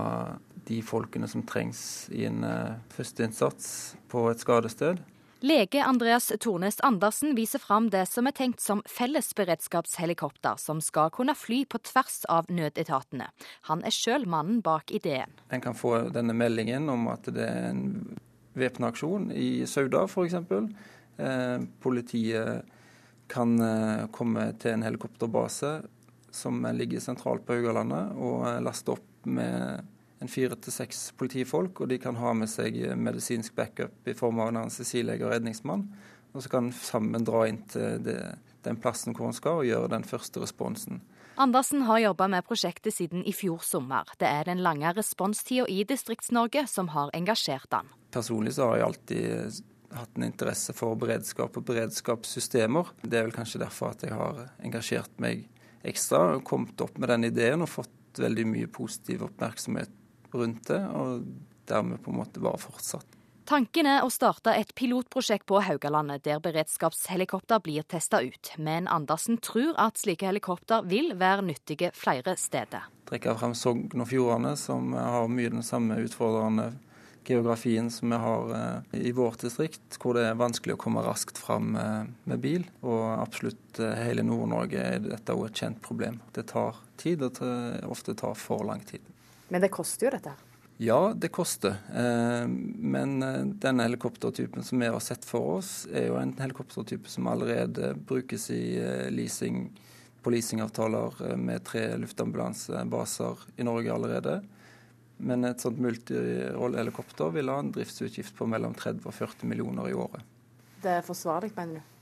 [0.68, 1.80] de folkene som trengs
[2.14, 3.70] i en eh, førsteinnsats
[4.12, 5.00] på et skadested.
[5.40, 11.36] Lege Andreas Tornes Andersen viser fram det som er tenkt som fellesberedskapshelikopter, som skal kunne
[11.38, 13.28] fly på tvers av nødetatene.
[13.70, 15.30] Han er sjøl mannen bak ideen.
[15.54, 17.84] En kan få denne meldingen om at det er en
[18.58, 20.34] væpna aksjon i Sauda f.eks.
[20.34, 21.56] Eh,
[21.86, 22.74] politiet
[23.30, 25.76] kan eh, komme til en helikopterbase
[26.38, 29.84] som ligger sentralt på Haugalandet, og eh, laste opp med
[30.18, 34.40] en fire til seks politifolk, og de kan ha med seg medisinsk backup i form
[34.42, 35.84] av en anestesilege og redningsmann.
[36.34, 38.18] Og så kan sammen dra inn til det,
[38.66, 41.00] den plassen hvor en skal, og gjøre den første responsen.
[41.38, 44.08] Andersen har jobba med prosjektet siden i fjor sommer.
[44.18, 47.92] Det er den lange responstida i Distrikts-Norge som har engasjert han.
[48.10, 49.60] Personlig så har jeg alltid
[49.94, 52.90] hatt en interesse for beredskap og beredskapssystemer.
[53.04, 55.46] Det er vel kanskje derfor at jeg har engasjert meg
[55.86, 59.92] ekstra, kommet opp med den ideen og fått veldig mye positiv oppmerksomhet
[60.34, 61.24] rundt det, og
[61.68, 63.14] dermed på en måte bare fortsatt.
[63.48, 69.38] Tanken er å starte et pilotprosjekt på Haugalandet der beredskapshelikopter blir testa ut, men Andersen
[69.40, 72.90] tror at slike helikopter vil være nyttige flere steder.
[73.08, 76.74] Trekker frem Sogn og Fjordane, som har mye den samme utfordrende
[77.28, 81.38] geografien som vi har eh, i vårt distrikt, hvor det er vanskelig å komme raskt
[81.38, 82.66] fram eh, med bil.
[82.80, 86.20] Og absolutt eh, hele Nord-Norge er dette også et kjent problem.
[86.34, 87.40] Det tar tid, og
[87.92, 89.04] ofte tar for lang tid.
[89.52, 90.34] Men det koster jo dette?
[90.78, 91.74] Ja, det koster.
[91.90, 93.16] Men
[93.58, 98.46] denne helikoptertypen som vi har sett for oss, er jo en helikoptertype som allerede brukes
[98.54, 98.78] i
[99.10, 99.64] leasing,
[100.22, 104.36] på leasingavtaler med tre luftambulansebaser i Norge allerede.
[105.18, 109.96] Men et sånt multirollehelikopter vil ha en driftsutgift på mellom 30 og 40 millioner i
[109.98, 110.22] året.
[110.82, 111.94] Det er forsvarlig, mener du?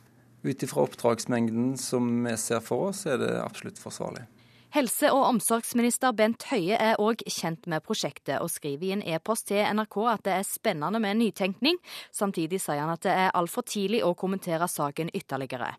[0.47, 4.27] Ut ifra oppdragsmengden som vi ser for oss, er det absolutt forsvarlig.
[4.77, 9.47] Helse- og omsorgsminister Bent Høie er òg kjent med prosjektet, og skriver i en e-post
[9.49, 11.79] til NRK at det er spennende med nytenkning.
[12.13, 15.71] Samtidig sier han at det er altfor tidlig å kommentere saken ytterligere.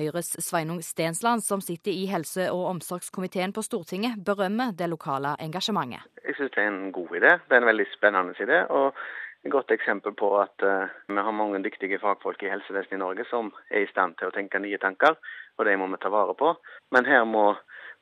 [0.00, 6.08] Høyres Sveinung Stensland, som sitter i helse- og omsorgskomiteen på Stortinget, berømmer det lokale engasjementet.
[6.24, 7.36] Jeg syns det er en god idé.
[7.44, 8.64] Det er en veldig spennende idé.
[8.70, 8.96] og
[9.44, 13.24] et godt eksempel på at uh, vi har mange dyktige fagfolk i helsevesenet i Norge
[13.30, 15.14] som er i stand til å tenke nye tanker,
[15.58, 16.56] og det må vi ta vare på.
[16.90, 17.52] Men her må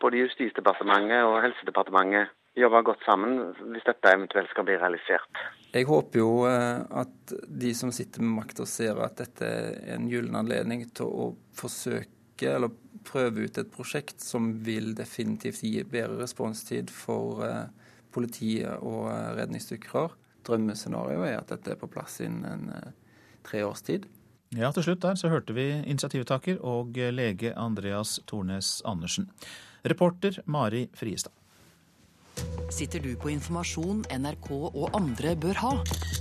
[0.03, 3.39] både Justisdepartementet og Helsedepartementet jobber godt sammen
[3.73, 5.41] hvis dette eventuelt skal bli realisert.
[5.75, 10.09] Jeg håper jo eh, at de som sitter med makta ser at dette er en
[10.09, 12.73] gyllen anledning til å forsøke eller
[13.07, 17.67] prøve ut et prosjekt som vil definitivt gi bedre responstid for eh,
[18.15, 20.09] politiet og eh, redningsdykkere.
[20.49, 22.71] Drømmescenarioet er at dette er på plass innen
[23.47, 24.07] tre års tid.
[24.55, 29.27] Ja, til slutt der så hørte vi initiativtaker og lege Andreas Tornes Andersen.
[29.87, 31.33] Reporter Mari Friestad.
[32.71, 35.73] Sitter du på informasjon NRK og andre bør ha?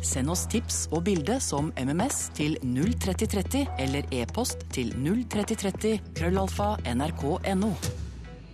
[0.05, 7.71] Send oss tips og bilde som MMS til 03030 eller e-post til 03030 krøllalfa nrk.no.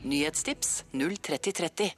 [0.07, 1.91] Nyhetstips 03030.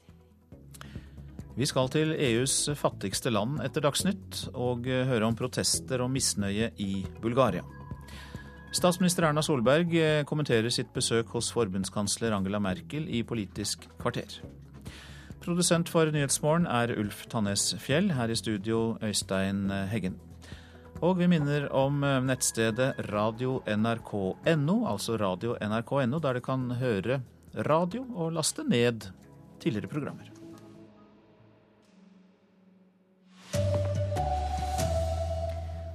[1.53, 7.05] Vi skal til EUs fattigste land etter Dagsnytt, og høre om protester og misnøye i
[7.21, 7.61] Bulgaria.
[8.73, 9.93] Statsminister Erna Solberg
[10.25, 14.39] kommenterer sitt besøk hos forbundskansler Angela Merkel i Politisk kvarter.
[15.43, 20.17] Produsent for Nyhetsmorgen er Ulf Tannes Fjell, her i studio Øystein Heggen.
[21.05, 27.21] Og vi minner om nettstedet radio.nrk.no, altså radio.nrk.no, der du kan høre
[27.69, 29.11] radio og laste ned
[29.61, 30.32] tidligere programmer.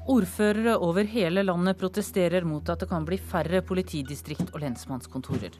[0.09, 5.53] Ordførere over hele landet protesterer mot at det kan bli færre politidistrikt og lensmannskontorer.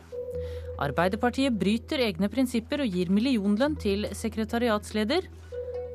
[0.81, 5.29] Arbeiderpartiet bryter egne prinsipper og gir millionlønn til sekretariatsleder.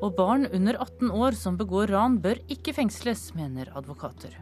[0.04, 4.36] Og barn under 18 år som begår ran, bør ikke fengsles, mener advokater.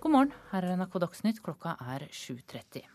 [0.00, 2.93] God morgen, her er NRK Dagsnytt, klokka er 7.30.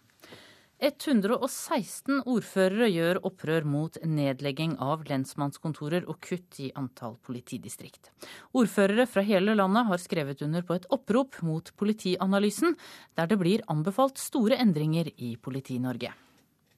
[0.80, 8.13] 116 ordførere gjør opprør mot nedlegging av lensmannskontorer og kutt i antall politidistrikt.
[8.55, 12.77] Ordførere fra hele landet har skrevet under på et opprop mot Politianalysen,
[13.19, 16.13] der det blir anbefalt store endringer i Politi-Norge.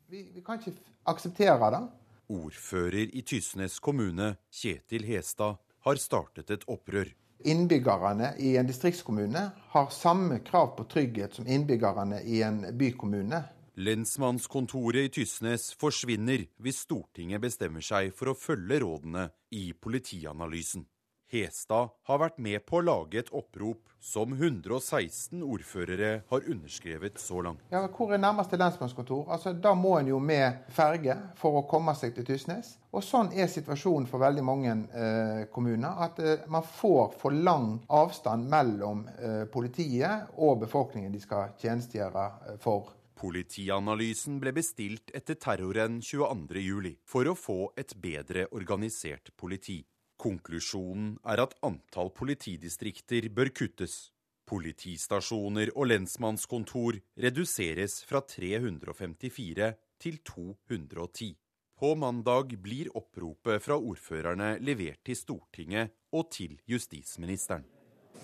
[0.10, 0.74] Vi, vi, kan ikke
[1.06, 1.86] akseptere det.
[2.34, 7.14] Ordfører i Tysnes kommune, Kjetil Hestad, har startet et opprør.
[7.46, 9.48] Innbyggerne i en distriktskommune
[9.78, 13.46] har samme krav på trygghet som innbyggerne i en bykommune.
[13.82, 20.84] Lensmannskontoret i Tysnes forsvinner hvis Stortinget bestemmer seg for å følge rådene i Politianalysen.
[21.32, 27.40] Hestad har vært med på å lage et opprop som 116 ordførere har underskrevet så
[27.42, 27.64] langt.
[27.72, 29.26] Ja, Hvor er nærmeste lensmannskontor?
[29.32, 32.76] Altså, Da må en jo med ferge for å komme seg til Tysnes.
[32.92, 35.96] Og Sånn er situasjonen for veldig mange eh, kommuner.
[36.06, 42.32] At eh, man får for lang avstand mellom eh, politiet og befolkningen de skal tjenestegjøre
[42.52, 43.01] eh, for.
[43.22, 49.84] Politianalysen ble bestilt etter terroren 22.07 for å få et bedre organisert politi.
[50.22, 54.10] Konklusjonen er at antall politidistrikter bør kuttes.
[54.50, 59.70] Politistasjoner og lensmannskontor reduseres fra 354
[60.02, 61.36] til 210.
[61.78, 67.70] På mandag blir oppropet fra ordførerne levert til Stortinget og til justisministeren.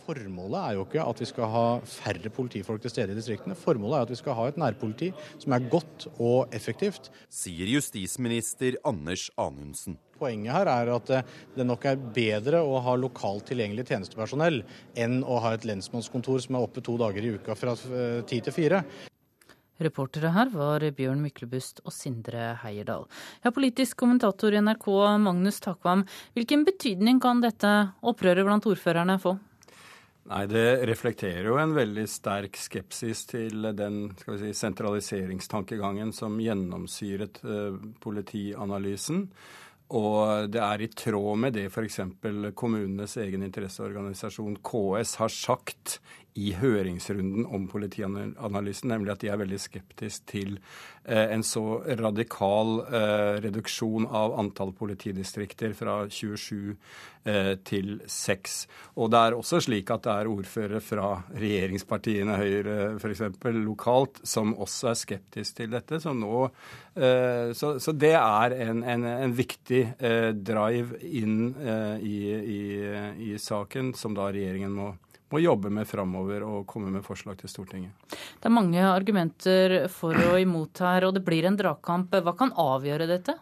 [0.07, 3.57] Formålet er jo ikke at vi skal ha færre politifolk til stede i distriktene.
[3.59, 7.09] Formålet er at vi skal ha et nærpoliti som er godt og effektivt.
[7.27, 9.97] Sier justisminister Anders Anundsen.
[10.17, 11.11] Poenget her er at
[11.57, 14.61] det nok er bedre å ha lokalt tilgjengelig tjenestepersonell
[14.95, 17.75] enn å ha et lensmannskontor som er oppe to dager i uka fra
[18.31, 18.81] ti til fire.
[19.83, 23.03] Reportere her var Bjørn Myklebust og Sindre Heierdal.
[23.43, 24.87] Ja, politisk kommentator i NRK
[25.21, 29.35] Magnus Takvam, hvilken betydning kan dette opprøret blant ordførerne få?
[30.27, 37.77] Nei, Det reflekterer jo en veldig sterk skepsis til den si, sentraliseringstankegangen som gjennomsyret eh,
[38.03, 39.23] politianalysen.
[39.95, 42.01] Og det er i tråd med det f.eks.
[42.59, 45.99] kommunenes egen interesseorganisasjon KS har sagt
[46.37, 50.57] i høringsrunden om politianalysen, nemlig at de er veldig skeptisk til
[51.03, 56.75] eh, en så radikal eh, reduksjon av antall politidistrikter fra 27
[57.25, 58.57] eh, til 6.
[59.01, 63.25] Og det er også slik at det er ordførere fra regjeringspartiene Høyre f.eks.
[63.57, 66.01] lokalt som også er skeptisk til dette.
[66.03, 66.45] Så, nå,
[66.93, 69.81] så, det er en, en, en viktig
[70.45, 71.51] drive inn
[72.01, 72.17] i,
[72.57, 72.61] i,
[73.31, 74.93] i saken som da regjeringen må
[75.33, 77.91] må jobbe med framover og komme med forslag til Stortinget.
[78.11, 82.15] Det er mange argumenter for og imot her, og det blir en dragkamp.
[82.23, 83.35] Hva kan avgjøre dette?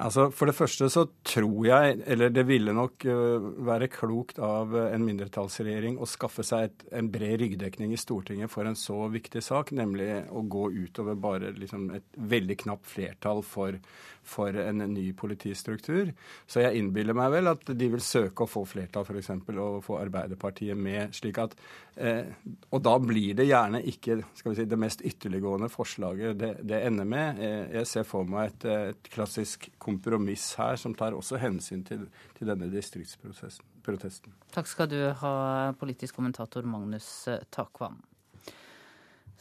[0.00, 4.72] Altså, For det første så tror jeg, eller det ville nok uh, være klokt av
[4.72, 8.96] uh, en mindretallsregjering å skaffe seg et, en bred ryggdekning i Stortinget for en så
[9.12, 13.76] viktig sak, nemlig å gå utover bare liksom, et veldig knapt flertall for
[14.22, 16.12] for en ny politistruktur.
[16.46, 19.30] Så jeg innbiller meg vel at de vil søke å få flertall, f.eks.
[19.56, 21.14] og få Arbeiderpartiet med.
[21.14, 21.56] slik at,
[21.96, 22.30] eh,
[22.70, 26.84] Og da blir det gjerne ikke skal vi si, det mest ytterliggående forslaget det, det
[26.86, 27.42] ender med.
[27.42, 32.06] Eh, jeg ser for meg et, et, klassisk kompromiss her som tar også hensyn til,
[32.38, 34.32] til denne distriktsprotesten.
[34.54, 35.34] Takk skal du ha,
[35.74, 37.98] politisk kommentator Magnus Takvam.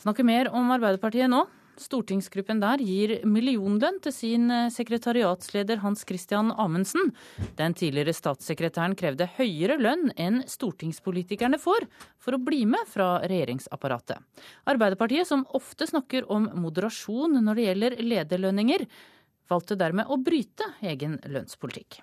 [0.01, 1.45] Snakker mer om Arbeiderpartiet nå.
[1.81, 7.11] Stortingsgruppen der gir millionlønn til sin eh, sekretariatsleder Hans Christian Amundsen.
[7.59, 11.87] Den tidligere statssekretæren krevde høyere lønn enn stortingspolitikerne får,
[12.21, 14.21] for å bli med fra regjeringsapparatet.
[14.69, 18.85] Arbeiderpartiet, som ofte snakker om moderasjon når det gjelder lederlønninger,
[19.51, 22.01] valgte dermed å bryte egen lønnspolitikk.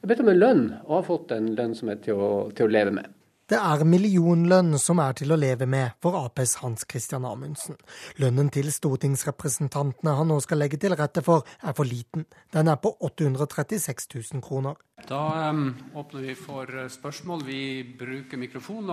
[0.00, 2.68] Jeg bedt om en lønn, og har fått en lønn som er til å, til
[2.68, 3.16] å leve med.
[3.50, 7.74] Det er millionlønn som er til å leve med for Aps Hans Christian Amundsen.
[8.22, 12.28] Lønnen til stortingsrepresentantene han nå skal legge til rette for, er for liten.
[12.54, 14.78] Den er på 836 000 kroner.
[15.08, 17.42] Da um, åpner vi for eh, spørsmål.
[17.48, 17.62] Vi
[17.98, 18.86] bruker mikrofon.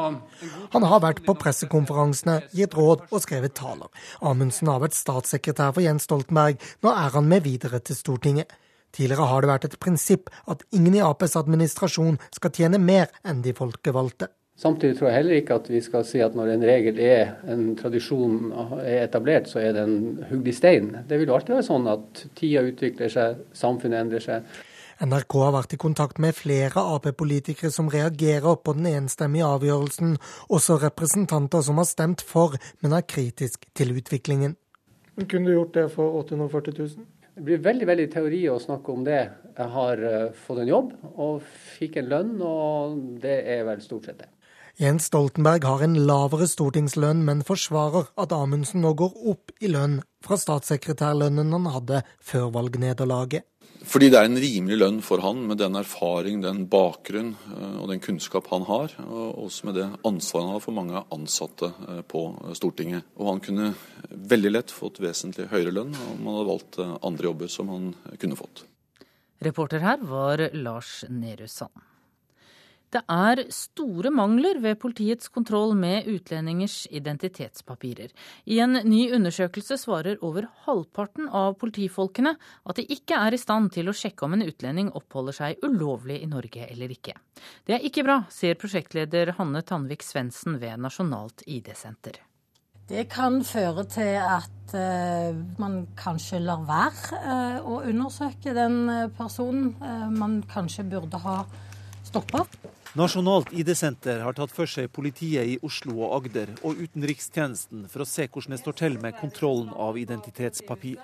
[0.73, 3.91] Han har vært på pressekonferansene, gitt råd og skrevet taler.
[4.25, 6.57] Amundsen har vært statssekretær for Jens Stoltenberg.
[6.81, 8.49] Nå er han med videre til Stortinget.
[8.95, 13.43] Tidligere har det vært et prinsipp at ingen i Aps administrasjon skal tjene mer enn
[13.45, 14.31] de folkevalgte.
[14.57, 17.75] Samtidig tror jeg heller ikke at vi skal si at når en regel er en
[17.77, 18.39] tradisjon
[18.81, 20.95] er etablert, så er den hugd i stein.
[21.05, 24.47] Det vil jo alltid være sånn at tida utvikler seg, samfunnet endrer seg.
[24.97, 30.15] NRK har vært i kontakt med flere Ap-politikere som reagerer på den enstemmige avgjørelsen,
[30.49, 34.57] også representanter som har stemt for, men er kritisk til utviklingen.
[35.21, 37.05] Kunne du gjort det for 840 000?
[37.37, 39.21] Det blir veldig veldig teori å snakke om det.
[39.53, 41.45] Jeg har eh, fått en jobb og
[41.77, 44.31] fikk en lønn, og det er vel stort sett det.
[44.77, 50.03] Jens Stoltenberg har en lavere stortingslønn, men forsvarer at Amundsen nå går opp i lønn
[50.21, 53.47] fra statssekretærlønnen han hadde før valgnederlaget.
[53.87, 57.89] Fordi det er en rimelig lønn for han, med den erfaring, den bakgrunn eh, og
[57.89, 58.93] den kunnskap han har.
[59.07, 63.09] Og også med det ansvaret han har for mange ansatte eh, på Stortinget.
[63.17, 63.73] Og han kunne
[64.11, 67.91] veldig lett fått vesentlig høyere lønn om han hadde valgt eh, andre jobber som han
[68.21, 68.67] kunne fått.
[69.41, 71.86] Reporter her var Lars Nehru Sand.
[72.87, 78.13] Det er store mangler ved politiets kontroll med utlendingers identitetspapirer.
[78.47, 83.73] I en ny undersøkelse svarer over halvparten av politifolkene at de ikke er i stand
[83.75, 87.17] til å sjekke om en utlending oppholder seg ulovlig i Norge eller ikke.
[87.67, 92.21] Det er ikke bra, sier prosjektleder Hanne Tanvik Svendsen ved Nasjonalt ID-senter.
[92.87, 99.09] Det kan føre til at uh, man kanskje lar være uh, å undersøke den eh,
[99.11, 99.73] personen
[100.15, 101.41] man kanskje burde ha
[102.07, 102.45] stoppa.
[102.97, 108.07] Nasjonalt ID-senter har tatt for seg politiet i Oslo og Agder og utenrikstjenesten for å
[108.09, 110.95] se hvordan det står til med kontrollen av identitetspapir.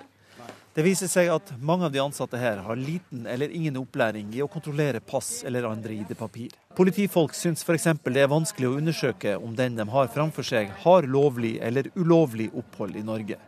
[0.74, 4.42] Det viser seg at mange av de ansatte her har liten eller ingen opplæring i
[4.42, 6.56] å kontrollere pass eller andre ID-papir.
[6.74, 7.86] Politifolk syns f.eks.
[8.02, 12.48] det er vanskelig å undersøke om den de har framfor seg, har lovlig eller ulovlig
[12.58, 13.38] opphold i Norge.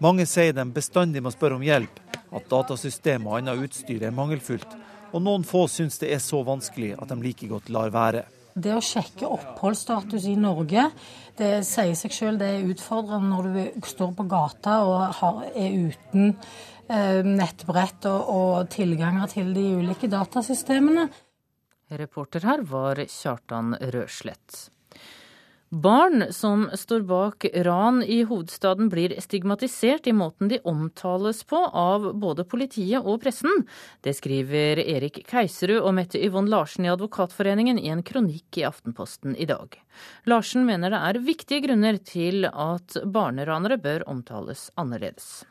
[0.00, 2.00] Mange sier de bestandig må spørre om hjelp,
[2.32, 4.80] at datasystem og annet utstyr er mangelfullt,
[5.12, 8.24] og noen få syns det er så vanskelig at de like godt lar være.
[8.60, 10.88] Det å sjekke oppholdsstatus i Norge,
[11.38, 16.34] det sier seg selv det er utfordrende når du står på gata og er uten
[16.90, 21.06] eh, nettbrett og, og tilganger til de ulike datasystemene.
[22.00, 24.66] Reporter her var Kjartan Røslett.
[25.72, 32.08] Barn som står bak ran i hovedstaden blir stigmatisert i måten de omtales på av
[32.18, 33.62] både politiet og pressen.
[34.02, 39.38] Det skriver Erik Keiserud og Mette Yvonne Larsen i Advokatforeningen i en kronikk i Aftenposten
[39.38, 39.78] i dag.
[40.26, 45.44] Larsen mener det er viktige grunner til at barneranere bør omtales annerledes.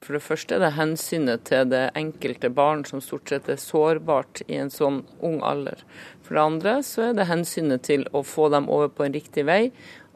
[0.00, 4.40] For det første er det hensynet til det enkelte barn, som stort sett er sårbart
[4.46, 5.82] i en sånn ung alder.
[6.24, 9.44] For det andre så er det hensynet til å få dem over på en riktig
[9.44, 9.66] vei,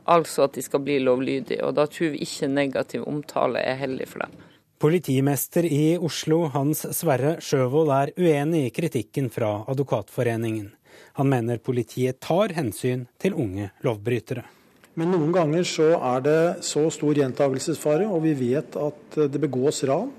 [0.09, 1.61] altså at de skal bli lovlydige.
[1.68, 4.41] Og da tror vi ikke negativ omtale er heldig for dem.
[4.80, 10.72] Politimester i Oslo, Hans Sverre Sjøvold, er uenig i kritikken fra Advokatforeningen.
[11.20, 14.49] Han mener politiet tar hensyn til unge lovbrytere.
[14.95, 19.82] Men noen ganger så er det så stor gjentagelsesfare, og vi vet at det begås
[19.90, 20.12] ran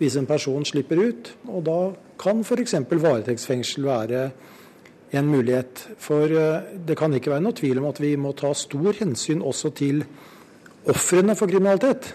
[0.00, 1.30] hvis en person slipper ut.
[1.48, 1.78] Og da
[2.20, 2.76] kan f.eks.
[2.90, 4.24] varetektsfengsel være
[5.12, 5.86] en mulighet.
[6.00, 9.44] For eh, det kan ikke være noe tvil om at vi må ta stor hensyn
[9.44, 10.04] også til
[10.88, 12.12] ofrene for kriminalitet.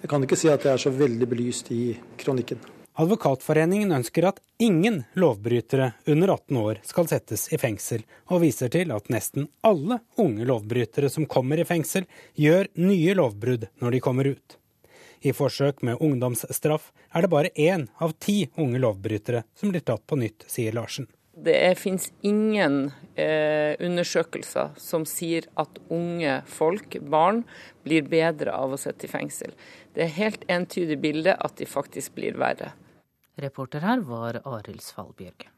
[0.00, 2.79] Jeg kan ikke si at det er så veldig belyst i kronikken.
[3.00, 8.90] Advokatforeningen ønsker at ingen lovbrytere under 18 år skal settes i fengsel, og viser til
[8.92, 12.04] at nesten alle unge lovbrytere som kommer i fengsel,
[12.36, 14.56] gjør nye lovbrudd når de kommer ut.
[15.24, 20.04] I forsøk med ungdomsstraff er det bare én av ti unge lovbrytere som blir tatt
[20.04, 21.08] på nytt, sier Larsen.
[21.40, 27.46] Det finnes ingen eh, undersøkelser som sier at unge folk, barn,
[27.86, 29.56] blir bedre av å sitte i fengsel.
[29.96, 32.74] Det er helt entydig bilde at de faktisk blir verre.
[33.42, 35.48] Reporter her var Arild Svalbjørg.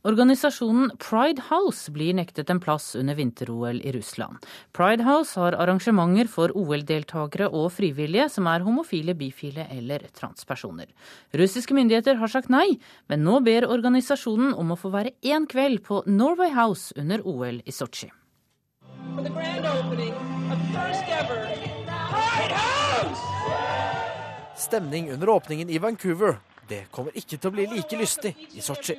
[0.00, 4.46] Organisasjonen Pride House blir nektet en plass under vinter-OL i Russland.
[4.72, 10.88] Pride House har arrangementer for OL-deltakere og frivillige som er homofile, bifile eller transpersoner.
[11.36, 12.78] Russiske myndigheter har sagt nei,
[13.12, 17.60] men nå ber organisasjonen om å få være én kveld på Norway House under OL
[17.60, 18.08] i Sotsji.
[24.56, 26.38] Stemning under åpningen i Vancouver
[26.70, 28.94] Det kommer ikke til å bli like lystig i Sotsji.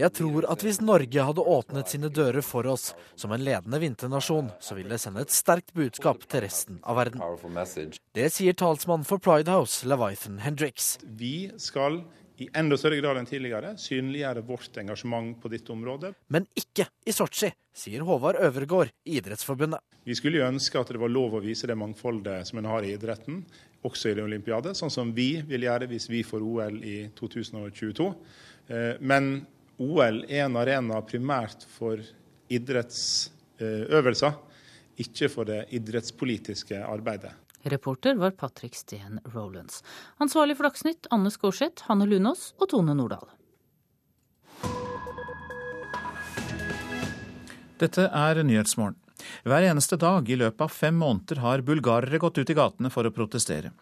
[0.00, 4.52] Jeg tror at hvis Norge hadde åpnet sine dører for oss som en ledende vinternasjon,
[4.62, 7.20] så ville det sende et sterkt budskap til resten av verden.
[8.16, 10.94] Det sier talsmann for Pride House, Leviathan Hendricks.
[11.04, 12.00] Vi skal
[12.40, 16.14] i enda større grad enn tidligere synliggjøre vårt engasjement på dette området.
[16.32, 19.82] Men ikke i Sotsji, sier Håvard Øvergård i Idrettsforbundet.
[20.08, 22.86] Vi skulle jo ønske at det var lov å vise det mangfoldet som en har
[22.86, 23.42] i idretten,
[23.86, 28.08] også i det olympiade, sånn som vi vil gjøre hvis vi får OL i 2022.
[28.68, 29.32] Eh, men
[29.80, 32.02] OL er en arena primært for
[32.52, 34.36] idrettsøvelser,
[35.00, 37.32] ikke for det idrettspolitiske arbeidet.
[37.62, 39.82] Reporter var Patrick Steen Rolands.
[40.20, 43.28] Ansvarlig for Dagsnytt Anne Skårseth, Hanne Lunås og Tone Nordahl.
[47.80, 48.98] Dette er Nyhetsmorgen.
[49.44, 53.06] Hver eneste dag i løpet av fem måneder har bulgarere gått ut i gatene for
[53.06, 53.72] å protestere.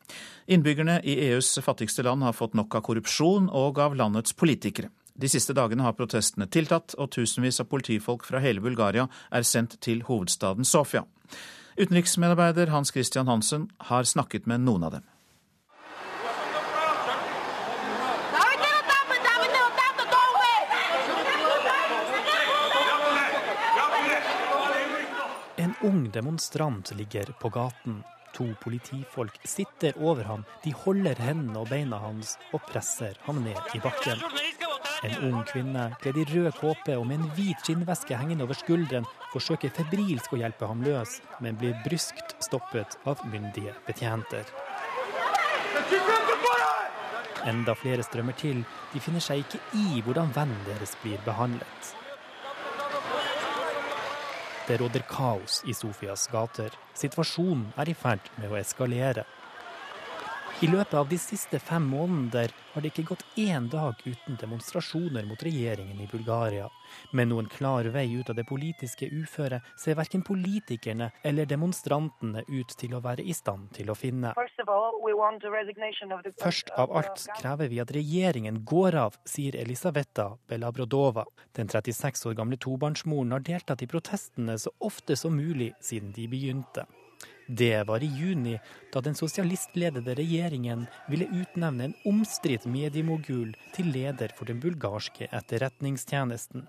[0.47, 4.91] Innbyggerne i EUs fattigste land har fått nok av korrupsjon og av landets politikere.
[5.19, 9.81] De siste dagene har protestene tiltatt, og tusenvis av politifolk fra hele Bulgaria er sendt
[9.83, 11.03] til hovedstaden Sofia.
[11.79, 15.07] Utenriksmedarbeider Hans Christian Hansen har snakket med noen av dem.
[25.83, 28.03] Ung demonstrant ligger på gaten.
[28.37, 33.75] To politifolk sitter over ham, de holder hendene og beina hans og presser ham ned
[33.75, 34.21] i bakken.
[35.07, 39.07] En ung kvinne kledd i rød kåpe og med en hvit skinnveske hengende over skulderen
[39.33, 44.51] forsøker febrilsk å hjelpe ham løs, men blir bryskt stoppet av myndige betjenter.
[47.47, 48.65] Enda flere strømmer til.
[48.93, 51.95] De finner seg ikke i hvordan vennen deres blir behandlet.
[54.69, 56.75] Det råder kaos i Sofias gater.
[56.93, 59.23] Situasjonen er i ferd med å eskalere.
[60.61, 65.23] I løpet av de siste fem måneder har det ikke gått én dag uten demonstrasjoner
[65.29, 66.65] mot regjeringen i Bulgaria.
[67.15, 72.75] Men noen klar vei ut av det politiske uføret ser verken politikerne eller demonstrantene ut
[72.75, 74.35] til å være i stand til å finne.
[76.43, 81.29] Først av alt krever vi at regjeringen går av, sier Elisaveta Belabrodova.
[81.55, 86.27] Den 36 år gamle tobarnsmoren har deltatt i protestene så ofte som mulig siden de
[86.27, 86.91] begynte.
[87.51, 88.59] Det var i juni,
[88.93, 96.67] da den sosialistledede regjeringen ville utnevne en omstridt mediemogul til leder for den bulgarske etterretningstjenesten.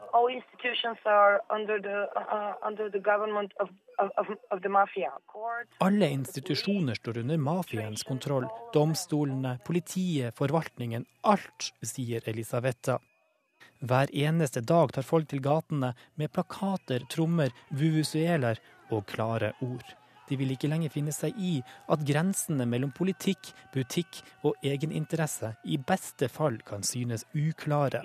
[5.89, 8.47] Alle institusjoner står under mafiaens kontroll.
[8.73, 11.05] Domstolene, politiet, forvaltningen.
[11.27, 13.01] Alt, sier Elisaveta.
[13.83, 18.59] Hver eneste dag tar folk til gatene med plakater, trommer, vuvuzueler
[18.91, 19.98] og klare ord.
[20.29, 21.57] De vil ikke lenger finne seg i
[21.89, 28.03] at grensene mellom politikk, butikk og egeninteresse i beste fall kan synes uklare.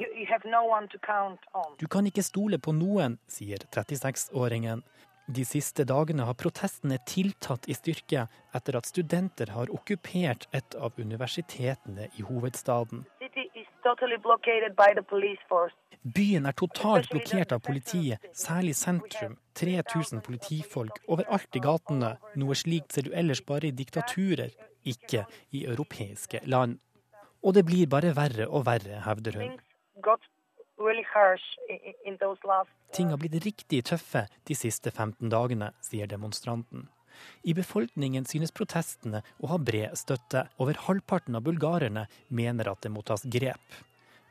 [1.78, 4.84] Du kan ikke stole på noen, sier 36-åringen.
[5.26, 10.92] De siste dagene har protestene tiltatt i styrke etter at studenter har okkupert et av
[11.00, 13.06] universitetene i hovedstaden.
[16.04, 19.38] Byen er totalt blokkert av politiet, særlig sentrum.
[19.56, 22.10] 3000 politifolk overalt i gatene.
[22.36, 24.52] Noe slikt ser du ellers bare i diktaturer,
[24.84, 25.22] ikke
[25.56, 26.76] i europeiske land.
[27.40, 29.54] Og det blir bare verre og verre, hevder hun.
[32.92, 36.90] Ting har blitt riktig tøffe de siste 15 dagene, sier demonstranten.
[37.48, 40.48] I befolkningen synes protestene å ha bred støtte.
[40.60, 43.64] Over halvparten av bulgarerne mener at det må tas grep.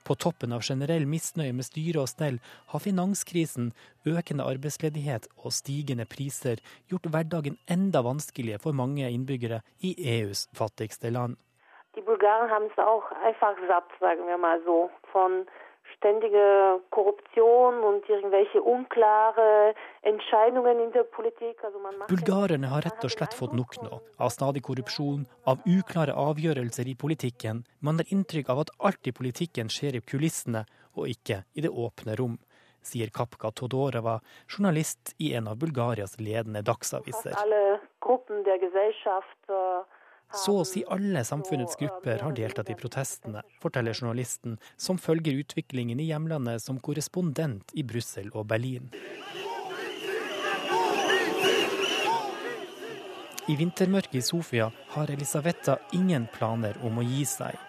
[0.03, 2.39] På toppen av generell misnøye med styre og stell
[2.73, 3.71] har finanskrisen,
[4.05, 6.59] økende arbeidsledighet og stigende priser
[6.91, 11.39] gjort hverdagen enda vanskeligere for mange innbyggere i EUs fattigste land.
[11.95, 13.05] Die Bulgaren haben es auch
[13.39, 15.45] satt, sagen wir mal so, von
[16.03, 21.57] ständige Korruption und irgendwelche unklare Entscheidungen in der Politik.
[22.09, 26.95] Bulgarerne har rett og slett fått nok nå av stadig korrupsjon, av uklare avgjørelser i
[26.99, 27.63] politikken.
[27.80, 30.65] Man har inntrykk av at alt i politikken skjer i kulissene
[30.99, 32.35] og ikke i det åpne rom
[32.84, 34.17] sier Kapka Todorova,
[34.51, 37.31] journalist i en av Bulgarias ledende dagsaviser.
[37.39, 39.53] Alle gruppen der Gesellschaft
[40.34, 45.99] så å si alle samfunnets grupper har deltatt i protestene, forteller journalisten, som følger utviklingen
[46.01, 48.89] i hjemlandet som korrespondent i Brussel og Berlin.
[53.47, 57.60] I vintermørket i Sofia har Elisaveta ingen planer om å gi seg.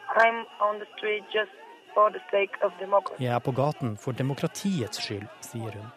[3.18, 5.92] Jeg er på gaten for demokratiets skyld, sier hun.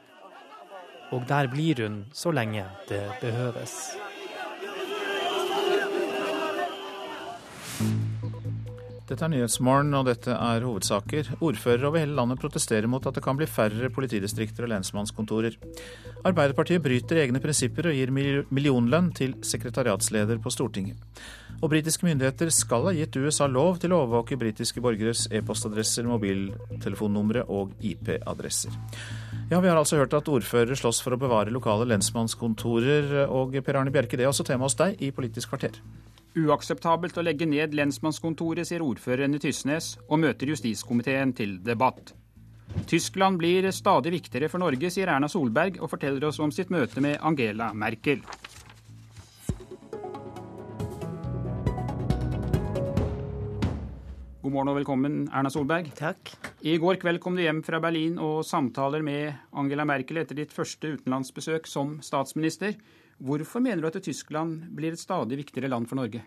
[1.14, 3.96] Og der blir hun så lenge det behøves.
[9.08, 11.30] Dette er Nyhetsmorgen, og dette er hovedsaker.
[11.40, 15.56] Ordførere over hele landet protesterer mot at det kan bli færre politidistrikter og lensmannskontorer.
[16.28, 21.00] Arbeiderpartiet bryter egne prinsipper og gir millionlønn til sekretariatsleder på Stortinget.
[21.62, 27.46] Og britiske myndigheter skal ha gitt USA lov til å overvåke britiske borgeres e-postadresser, mobiltelefonnumre
[27.48, 28.76] og IP-adresser.
[29.48, 33.24] Ja, Vi har altså hørt at ordførere slåss for å bevare lokale lensmannskontorer.
[33.32, 35.80] Og Per Arne Bjerke, det er også tema hos deg i Politisk kvarter.
[36.38, 42.12] Uakseptabelt å legge ned lensmannskontoret, sier ordføreren i Tysnes, og møter justiskomiteen til debatt.
[42.86, 47.02] Tyskland blir stadig viktigere for Norge, sier Erna Solberg, og forteller oss om sitt møte
[47.02, 48.22] med Angela Merkel.
[54.44, 55.90] God morgen og velkommen, Erna Solberg.
[55.98, 56.36] Takk.
[56.62, 60.54] I går kveld kom du hjem fra Berlin og samtaler med Angela Merkel etter ditt
[60.54, 62.78] første utenlandsbesøk som statsminister.
[63.18, 66.22] Hvorfor mener du at Tyskland blir et stadig viktigere land for Norge?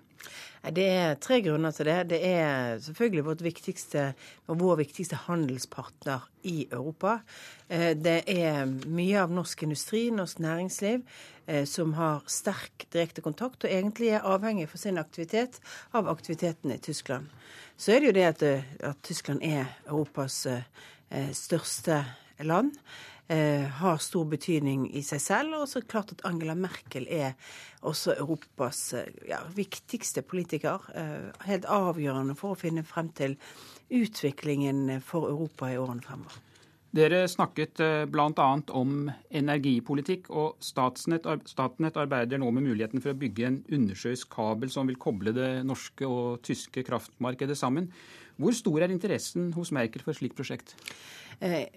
[0.61, 2.11] Det er tre grunner til det.
[2.11, 4.03] Det er selvfølgelig vårt viktigste,
[4.51, 7.21] vår viktigste handelspartner i Europa.
[7.69, 11.07] Eh, det er mye av norsk industri, norsk næringsliv,
[11.47, 15.61] eh, som har sterk direkte kontakt, og egentlig er avhengig for sin aktivitet
[15.95, 17.31] av aktiviteten i Tyskland.
[17.79, 20.47] Så er det jo det at, eh, at Tyskland er Europas
[21.35, 22.05] største
[22.47, 22.77] land
[23.31, 25.61] har stor betydning i seg selv.
[25.61, 27.37] Og så klart at Angela Merkel er
[27.87, 30.85] også Europas eh, ja, viktigste politiker.
[30.95, 33.37] Eh, helt avgjørende for å finne frem til
[33.91, 36.47] utviklingen for Europa i årene fremover.
[36.91, 38.49] Dere snakket eh, bl.a.
[38.75, 38.95] om
[39.31, 44.99] energipolitikk, og Statnett arbeider nå med muligheten for å bygge en undersjøisk kabel som vil
[45.01, 47.93] koble det norske og tyske kraftmarkedet sammen.
[48.41, 50.75] Hvor stor er interessen hos Merkel for et slikt prosjekt?
[51.41, 51.69] Eh,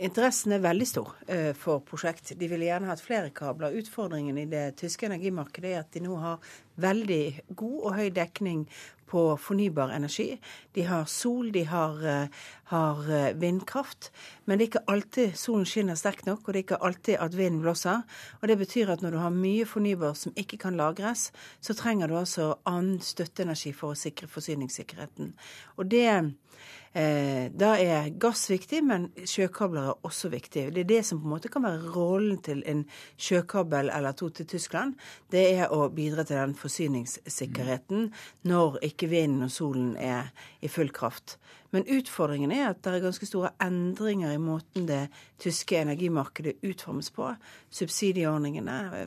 [0.00, 2.32] interessen er veldig stor eh, for prosjekt.
[2.40, 3.76] De ville gjerne hatt flere kabler.
[3.80, 8.64] Utfordringen i det tyske energimarkedet er at de nå har veldig god og høy dekning
[9.10, 10.38] på fornybar energi.
[10.76, 12.28] De har sol, de har, eh,
[12.64, 14.10] har, eh, vindkraft.
[14.44, 17.34] Men det er ikke alltid solen skinner sterkt nok, og det er ikke alltid at
[17.34, 18.02] vinden blåser.
[18.42, 21.30] Og Det betyr at når du har mye fornybar som ikke kan lagres,
[21.60, 25.34] så trenger du altså annen støtteenergi for å sikre forsyningssikkerheten.
[25.78, 26.34] Og det
[26.90, 30.64] da er gass viktig, men sjøkabler er også viktig.
[30.74, 32.82] Det er det som på en måte kan være rollen til en
[33.14, 34.96] sjøkabel eller to til Tyskland.
[35.30, 38.10] Det er å bidra til den forsyningssikkerheten
[38.50, 41.38] når ikke vinden og solen er i full kraft.
[41.70, 45.04] Men utfordringen er at det er ganske store endringer i måten det
[45.38, 47.30] tyske energimarkedet utformes på.
[47.70, 49.06] Subsidieordningene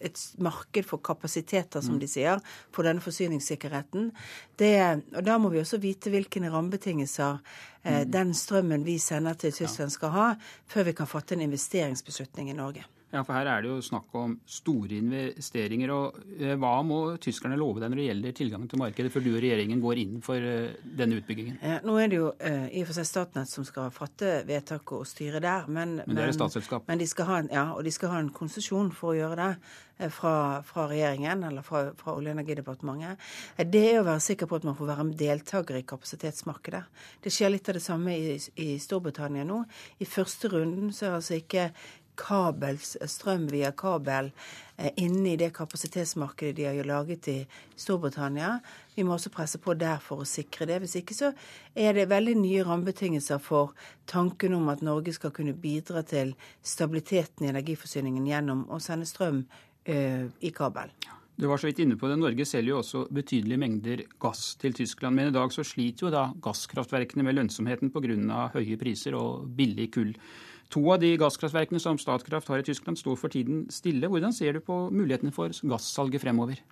[0.00, 2.00] et marked for kapasiteter, som mm.
[2.02, 2.42] de sier,
[2.74, 4.10] for denne forsyningssikkerheten.
[4.58, 4.74] Det,
[5.14, 7.38] og Da må vi også vite hvilke rammebetingelser
[7.84, 8.12] eh, mm.
[8.12, 10.28] den strømmen vi sender til Tyskland skal ha,
[10.68, 12.84] før vi kan fatte en investeringsbeslutning i Norge.
[13.16, 15.92] Ja, for Her er det jo snakk om store investeringer.
[15.94, 19.30] og eh, Hva må tyskerne love deg når det gjelder tilgangen til markedet, før du
[19.32, 21.58] og regjeringen går inn for eh, denne utbyggingen?
[21.62, 25.06] Ja, nå er det jo i og for seg Statnett som skal fatte vedtak og
[25.08, 25.66] styre der.
[25.72, 26.86] Men, men det er statsselskap?
[26.90, 29.40] Men de skal ha en, ja, og de skal ha en konsesjon for å gjøre
[29.40, 33.20] det fra, fra regjeringen eller fra, fra Olje- og energidepartementet.
[33.72, 36.82] Det er å være sikker på at man får være deltaker i kapasitetsmarkedet.
[37.24, 39.62] Det skjer litt av det samme i, i Storbritannia nå.
[39.98, 41.70] I første runden så er altså ikke
[42.18, 44.30] kabel, strøm via kabel
[44.76, 47.36] eh, inne i det kapasitetsmarkedet de har laget i
[47.76, 48.56] Storbritannia.
[48.96, 50.80] Vi må også presse på der for å sikre det.
[50.82, 51.32] Hvis ikke så
[51.74, 53.76] er det veldig nye rammebetingelser for
[54.08, 59.44] tanken om at Norge skal kunne bidra til stabiliteten i energiforsyningen gjennom å sende strøm
[59.44, 60.92] uh, i kabel.
[61.36, 62.16] Du var så vidt inne på det.
[62.16, 65.18] Norge selger jo også betydelige mengder gass til Tyskland.
[65.18, 68.46] Men i dag så sliter jo da gasskraftverkene med lønnsomheten pga.
[68.54, 70.14] høye priser og billig kull.
[70.74, 74.10] To av de gasskraftverkene som Statkraft har i Tyskland, står for tiden stille.
[74.10, 76.62] Hvordan ser du på mulighetene for gassalget fremover?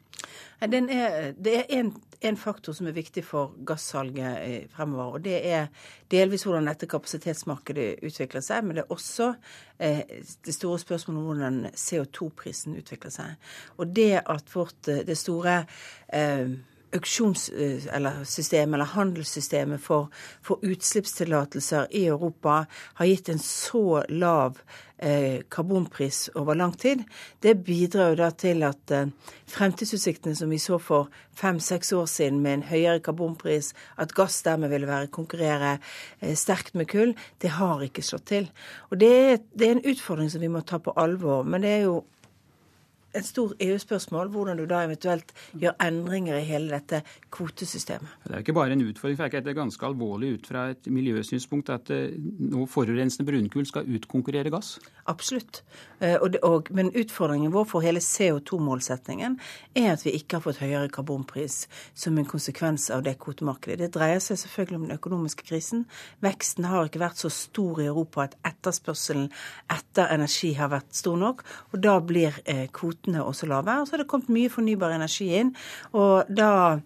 [0.61, 1.93] Er, det er
[2.25, 5.19] en faktor som er viktig for gassalget fremover.
[5.19, 5.67] og Det er
[6.11, 9.35] delvis hvordan dette kapasitetsmarkedet utvikler seg, men det er også
[9.79, 10.03] eh,
[10.47, 13.51] det store spørsmålet om hvordan CO2-prisen utvikler seg.
[13.77, 15.65] Og det at vårt, eh, det store
[16.09, 16.57] eh,
[16.95, 20.09] auksjonssystemet eh, eller, handelssystemet for,
[20.43, 22.65] for utslippstillatelser i Europa
[22.95, 24.61] har gitt en så lav
[24.99, 27.03] eh, karbonpris over lang tid,
[27.43, 29.11] det bidrar jo da til at eh,
[29.51, 34.71] fremtidsutsiktene som vi så for fem-seks år siden med en høyere karbonpris, at gass dermed
[34.73, 35.77] ville være konkurrere
[36.39, 38.51] sterkt med kull, det har ikke slått til.
[38.91, 41.43] Og det er, det er en utfordring som vi må ta på alvor.
[41.43, 42.03] Men det er jo
[43.15, 47.03] en stor EU-spørsmål hvordan du da eventuelt gjør endringer i hele dette
[47.35, 48.19] kvotesystemet.
[48.27, 51.71] Det er ikke bare en utfordring, for det er ganske alvorlig ut fra et miljøsynspunkt
[51.75, 52.17] at eh,
[52.51, 54.77] nå forurensende brunkull skal utkonkurrere gass?
[55.11, 55.63] Absolutt.
[56.01, 56.17] Eh,
[56.71, 59.37] men utfordringen vår for hele CO2-målsetningen
[59.77, 61.65] er at vi ikke har fått høyere karbonpris
[61.95, 63.79] som en konsekvens av det kvotemarkedet.
[63.83, 65.85] Det dreier seg selvfølgelig om den økonomiske krisen.
[66.25, 69.29] Veksten har ikke vært så stor i Europa at etterspørselen
[69.73, 71.45] etter energi har vært stor nok.
[71.73, 72.41] og Da blir
[73.05, 73.81] eh, kvotene også lave.
[73.81, 75.55] Og så har det kommet mye fornybar energi inn.
[75.93, 76.79] og da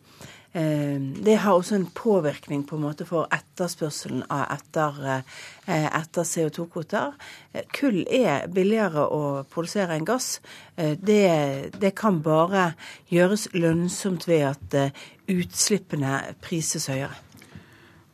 [0.54, 5.22] Eh, det har også en påvirkning på en måte for etterspørselen etter,
[5.66, 7.12] eh, etter CO2-kvoter.
[7.52, 10.40] Eh, kull er billigere å produsere enn gass.
[10.74, 12.74] Det, det, kan bare
[13.10, 14.92] gjøres lønnsomt ved at
[15.28, 17.27] utslippene prises høyere.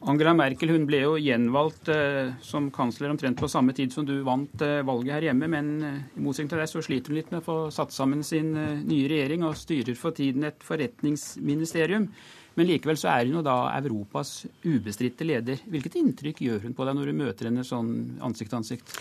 [0.04, 4.18] Angela Merkel hun ble jo gjenvalgt eh, som kansler omtrent på samme tid som du
[4.26, 7.32] vant eh, valget her hjemme, men eh, i motsetning til deg så sliter hun litt
[7.32, 8.52] med å få satt sammen sin
[8.84, 12.10] nye regjering og styrer for tiden et forretningsministerium.
[12.54, 15.64] Men likevel så er hun jo da Europas ubestridte leder.
[15.72, 17.94] Hvilket inntrykk gjør hun på deg når du møter henne sånn
[18.28, 18.98] ansikt til ansikt?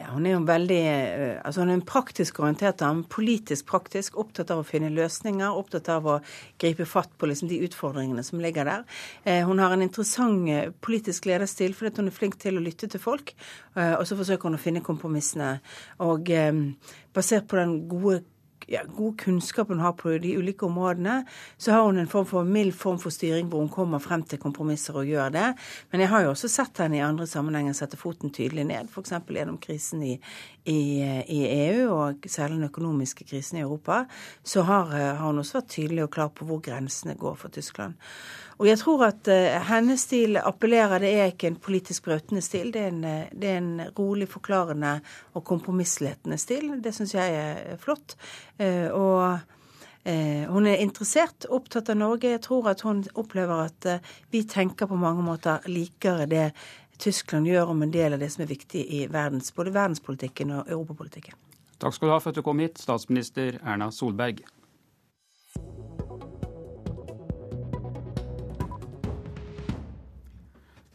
[0.00, 3.04] Ja, hun er jo veldig eh, altså hun er en praktisk orientert dame.
[3.12, 5.52] Politisk praktisk, opptatt av å finne løsninger.
[5.52, 6.16] Opptatt av å
[6.62, 8.86] gripe fatt på liksom de utfordringene som ligger der.
[9.24, 12.88] Eh, hun har en interessant eh, politisk lederstil fordi hun er flink til å lytte
[12.88, 13.34] til folk.
[13.72, 15.54] Og så forsøker hun å finne kompromissene.
[16.04, 16.28] Og
[17.16, 18.18] basert på den gode
[18.70, 21.22] ja, god kunnskap hun har på de ulike områdene,
[21.56, 24.40] så har hun en form for mild form for styring hvor hun kommer frem til
[24.42, 25.48] kompromisser og gjør det.
[25.90, 29.14] Men jeg har jo også sett henne i andre sammenhenger sette foten tydelig ned, f.eks.
[29.28, 30.14] gjennom krisen i,
[30.64, 31.40] i, i,
[31.70, 34.04] EU, og særlig den økonomiske krisen i Europa.
[34.44, 37.98] Så har, har hun også vært tydelig og klar på hvor grensene går for Tyskland.
[38.62, 41.02] Og jeg tror at uh, hennes stil appellerer.
[41.02, 42.70] Det er ikke en politisk brautende stil.
[42.70, 45.00] Det er, en, uh, det er en, rolig, forklarende
[45.34, 46.68] og kompromissletende stil.
[46.84, 48.14] Det syns jeg er flott.
[48.62, 49.58] Uh, og
[50.02, 52.32] hun er interessert, opptatt av Norge.
[52.32, 53.86] Jeg tror at hun opplever at
[54.34, 56.48] vi tenker på mange måter likere det
[56.98, 60.72] Tyskland gjør om en del av det som er viktig i verdens, både verdenspolitikken og
[60.74, 61.38] europapolitikken.
[61.78, 64.42] Takk skal du ha for at du kom hit, statsminister Erna Solberg.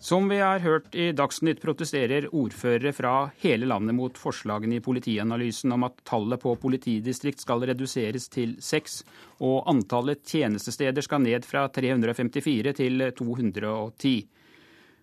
[0.07, 5.73] Som vi har hørt i Dagsnytt, protesterer ordførere fra hele landet mot forslagene i politianalysen
[5.75, 9.01] om at tallet på politidistrikt skal reduseres til seks,
[9.43, 14.15] og antallet tjenestesteder skal ned fra 354 til 210.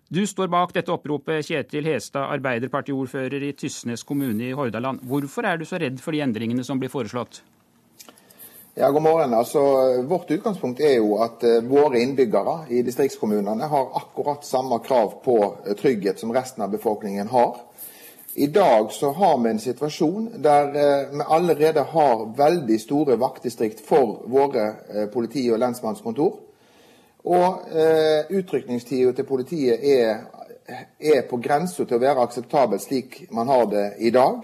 [0.09, 5.05] Du står bak dette oppropet, Kjetil Hestad, Arbeiderpartiordfører i Tysnes kommune i Hordaland.
[5.05, 7.43] Hvorfor er du så redd for de endringene som blir foreslått?
[8.77, 9.33] Ja, god morgen.
[9.33, 9.59] Altså,
[10.01, 15.35] vårt utgangspunkt er jo at uh, våre innbyggere i distriktskommunene har akkurat samme krav på
[15.39, 17.53] uh, trygghet som resten av befolkningen har.
[18.33, 23.79] I dag så har vi en situasjon der uh, vi allerede har veldig store vaktdistrikt
[23.87, 24.65] for våre
[25.13, 26.35] politi- og lensmannskontor.
[27.23, 27.63] Og
[28.29, 30.19] utrykningstida til politiet er,
[30.99, 34.43] er på grensa til å være akseptabel slik man har det i dag.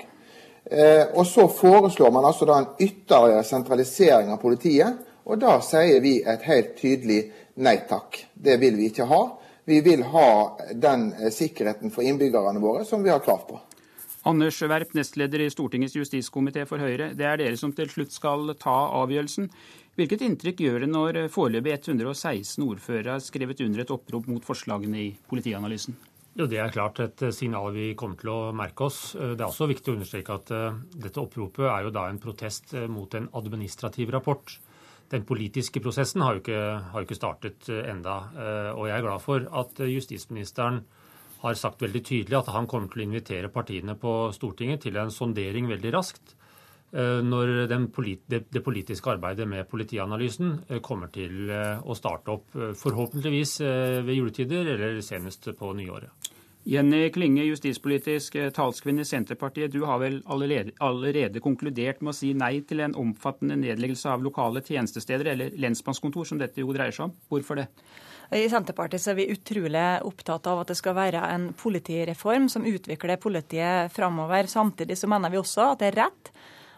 [0.65, 5.01] Eh, og så foreslår man altså da en ytterligere sentralisering av politiet.
[5.25, 7.21] Og da sier vi et helt tydelig
[7.61, 8.23] nei takk.
[8.33, 9.21] Det vil vi ikke ha.
[9.65, 10.29] Vi vil ha
[10.73, 13.59] den eh, sikkerheten for innbyggerne våre som vi har krav på.
[14.29, 17.09] Anders Werp, nestleder i Stortingets justiskomité for Høyre.
[17.17, 19.49] Det er dere som til slutt skal ta avgjørelsen.
[19.97, 25.01] Hvilket inntrykk gjør det når foreløpig 116 ordførere har skrevet under et opprop mot forslagene
[25.01, 25.97] i politianalysen?
[26.31, 28.99] Jo, Det er klart et eh, signal vi kommer til å merke oss.
[29.19, 32.21] Eh, det er også viktig å understreke at eh, dette oppropet er jo da en
[32.23, 34.53] protest mot en administrativ rapport.
[35.11, 36.61] Den politiske prosessen har jo ikke,
[36.93, 38.13] har jo ikke startet enda,
[38.77, 40.77] og jeg er glad for at justisministeren
[41.41, 45.11] har sagt veldig tydelig at han kommer til å invitere partiene på Stortinget til en
[45.11, 46.37] sondering veldig raskt
[47.27, 53.57] når det politiske arbeidet med politianalysen kommer til å starte opp, forhåpentligvis
[54.07, 56.20] ved juletider eller senest på nyåret.
[56.63, 59.73] Jenny Klinge, justispolitisk eh, talskvinne i Senterpartiet.
[59.73, 64.21] Du har vel allerede, allerede, konkludert med å si nei til en omfattende nedleggelse av
[64.21, 67.15] lokale tjenestesteder, eller lensmannskontor, som dette jo dreier seg om.
[67.33, 67.67] Hvorfor det?
[68.31, 73.19] I Senterpartiet er vi utrolig opptatt av at det skal være en politireform som utvikler
[73.19, 74.47] politiet framover.
[74.47, 76.31] Samtidig så mener vi også at det er rett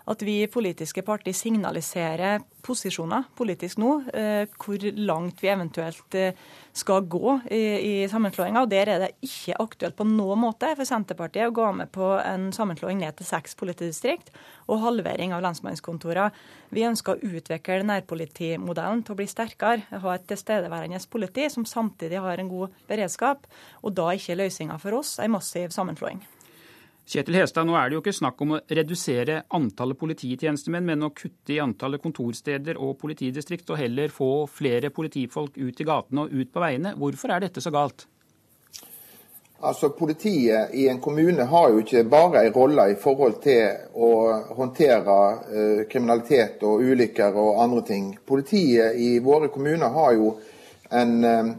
[0.10, 6.36] at vi politiske partier signaliserer posisjoner politisk nå, eh, hvor langt vi eventuelt eh,
[6.76, 8.66] skal gå i, i sammenslåinga.
[8.72, 12.50] Der er det ikke aktuelt på noen måte for Senterpartiet å gå med på en
[12.56, 14.32] sammenslåing ned til seks politidistrikt
[14.68, 16.32] og halvering av lensmannskontorene.
[16.74, 22.24] Vi ønsker å utvikle nærpolitimodellen til å bli sterkere, ha et tilstedeværende politi som samtidig
[22.24, 23.48] har en god beredskap,
[23.84, 26.24] og da er ikke løsninga for oss en massiv sammenslåing.
[27.04, 31.12] Kjetil Hestad, nå er det jo ikke snakk om å redusere antallet polititjenestemenn, men å
[31.12, 36.32] kutte i antallet kontorsteder og politidistrikt, og heller få flere politifolk ut i gatene og
[36.32, 36.94] ut på veiene.
[36.96, 38.06] Hvorfor er dette så galt?
[39.64, 44.10] Altså, Politiet i en kommune har jo ikke bare en rolle i forhold til å
[44.56, 48.10] håndtere eh, kriminalitet og ulykker og andre ting.
[48.28, 50.34] Politiet i våre kommuner har jo
[50.92, 51.54] en eh,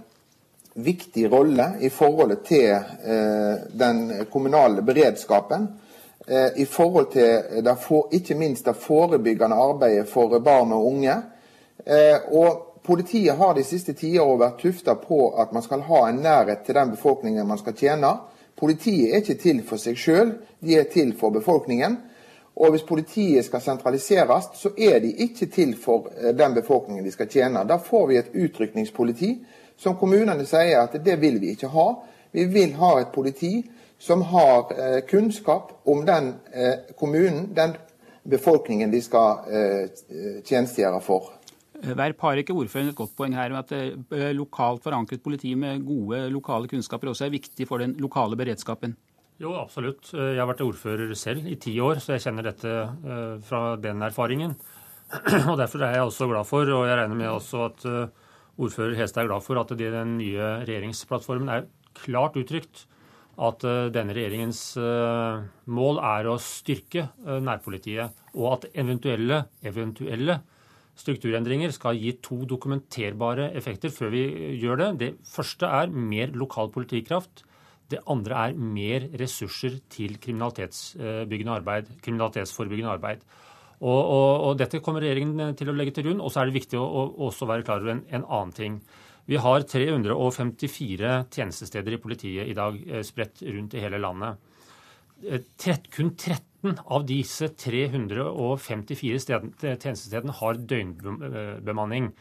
[0.74, 5.68] viktig rolle i forhold til eh, den kommunale beredskapen.
[6.26, 7.76] Eh, I forhold til det,
[8.12, 11.16] ikke minst det forebyggende arbeidet for barn og unge.
[11.86, 16.18] Eh, og Politiet har de siste tiårene vært tufta på at man skal ha en
[16.20, 18.10] nærhet til den befolkningen man skal tjene.
[18.60, 21.96] Politiet er ikke til for seg sjøl, de er til for befolkningen.
[22.60, 27.32] Og hvis politiet skal sentraliseres, så er de ikke til for den befolkningen de skal
[27.32, 27.64] tjene.
[27.64, 29.32] Da får vi et utrykningspoliti
[29.76, 31.88] som kommunene sier at det vil vi ikke ha.
[32.34, 33.56] Vi vil ha et politi
[33.98, 37.76] som har eh, kunnskap om den eh, kommunen, den
[38.24, 41.32] befolkningen de skal eh, tjenestegjøre for.
[41.84, 46.22] Verp har ikke ordføreren et godt poeng her med at lokalt forankret politi med gode
[46.32, 48.94] lokale kunnskaper også er viktig for den lokale beredskapen?
[49.42, 50.12] Jo, absolutt.
[50.14, 52.72] Jeg har vært ordfører selv i ti år, så jeg kjenner dette
[53.44, 54.55] fra den erfaringen.
[55.51, 57.84] Og Derfor er jeg også glad for, og jeg regner med også at
[58.60, 61.68] ordfører Hestad er glad for at det i den nye regjeringsplattformen er
[61.98, 62.86] klart uttrykt
[63.43, 65.44] at eh, denne regjeringens eh,
[65.74, 70.39] mål er å styrke eh, nærpolitiet, og at eventuelle, eventuelle
[70.98, 74.22] strukturendringer skal gi to dokumenterbare effekter før vi
[74.62, 74.90] gjør det.
[75.01, 77.43] Det første er mer lokal politikraft.
[77.90, 83.26] Det andre er mer ressurser til kriminalitetsbyggende arbeid, kriminalitetsforebyggende arbeid.
[83.82, 86.22] Og, og, og, Dette kommer regjeringen til å legge til grunn.
[86.22, 88.78] Og så er det viktig å, å også være klar over en, en, annen ting.
[89.30, 94.40] Vi har 354 tjenestesteder i politiet i dag eh, spredt rundt i hele landet.
[95.24, 102.12] Eh, Trett, kun 13 av disse 354 stedene, tjenestestedene har døgnbemanning.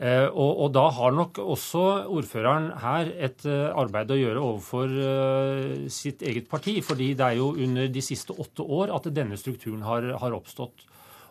[0.00, 4.94] Eh, og, og, da har nok også ordføreren her et eh, arbeid å gjøre overfor
[4.96, 6.78] eh, sitt eget parti.
[6.80, 10.86] fordi det er jo under de siste åtte år at denne strukturen har, har oppstått.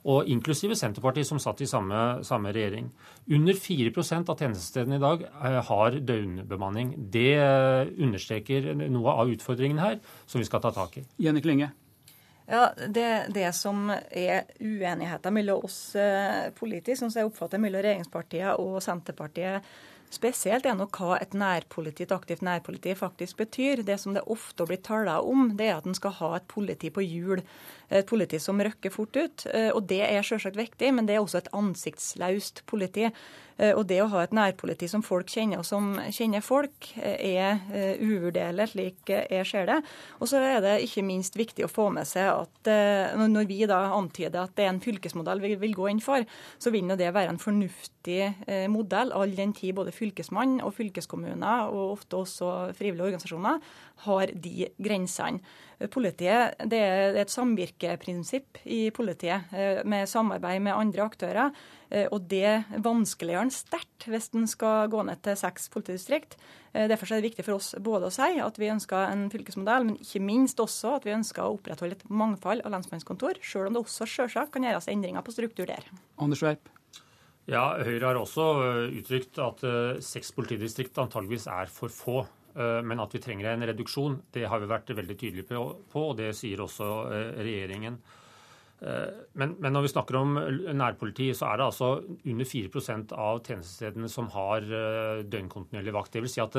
[0.09, 2.87] Og inklusive Senterpartiet, som satt i samme, samme regjering.
[3.35, 5.25] Under 4% av tjenestestedene i dag
[5.67, 6.93] har døgnbemanning.
[7.11, 7.35] Det
[7.99, 11.07] understreker noe av utfordringen her, som vi skal ta tak i.
[11.19, 11.73] Jenny Klinge.
[12.49, 18.57] Ja, det, det, som er uenigheten mellom oss eh, politisk, som jeg oppfatter mellom regjeringspartiet
[18.57, 19.67] og Senterpartiet
[20.09, 23.83] spesielt, er nok hva et nærpoliti, et aktivt nærpoliti faktisk betyr.
[23.85, 26.89] Det som det ofte blir talt om, det er at en skal ha et politi
[26.89, 27.43] på hjul.
[27.89, 29.45] Et politi som røkker fort ut.
[29.49, 33.07] Eh, og det er selvsagt viktig, men det er også et ansiktslaust politi.
[33.59, 37.39] Eh, og det å ha et nærpoliti som folk kjenner, og som kjenner folk, eh,
[37.39, 39.79] er uvurderlig, slik jeg ser det.
[40.19, 42.69] Og så er det ikke minst viktig å få med seg at
[43.17, 46.23] når vi da antyder at det er en fylkesmodell vi vil gå inn for,
[46.59, 51.95] så vil det være en fornuftig modell, all den tid både fylkesmann og fylkeskommuner, og
[51.97, 53.59] ofte også frivillige organisasjoner,
[54.05, 55.41] har de grensene.
[55.87, 59.47] Politiet, Det er et samvirkeprinsipp i politiet,
[59.87, 61.53] med samarbeid med andre aktører.
[61.89, 66.37] Eh, og det vanskeliggjør den sterkt hvis den skal gå ned til seks politidistrikt.
[66.73, 69.87] Eh, derfor er det viktig for oss både å si at vi ønsker en fylkesmodell,
[69.87, 73.77] men ikke minst også at vi ønsker å opprettholde et mangfold av lensmannskontor, selv om
[73.77, 75.89] det også selvsagt kan gjøres endringer på struktur der.
[76.21, 76.69] Anders Weip.
[77.49, 79.65] Ja, Høyre har også eh, uttrykt at
[80.05, 82.19] seks politidistrikt antageligvis er for få.
[82.55, 85.59] Men at vi trenger en reduksjon, det har vi vært veldig tydelige
[85.91, 86.87] på, og det sier også
[87.37, 87.99] regjeringen.
[88.79, 90.37] Eh, men, men, når vi snakker om
[90.79, 91.87] nærpoliti, så er det altså
[92.31, 96.13] under 4% av tjenestestedene som har eh, døgnkontinuerlig vakt.
[96.15, 96.55] Det vil si at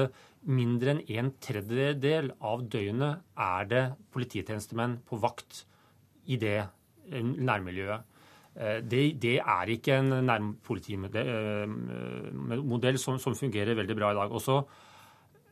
[0.48, 5.64] mindre enn en tredjedel av døgnet er det polititjenestemenn på vakt
[6.28, 8.00] i det eh, nærmiljøet.
[8.60, 14.32] Det, det er ikke en nærpolitimodell som, som fungerer veldig bra i dag.
[14.34, 14.66] Og så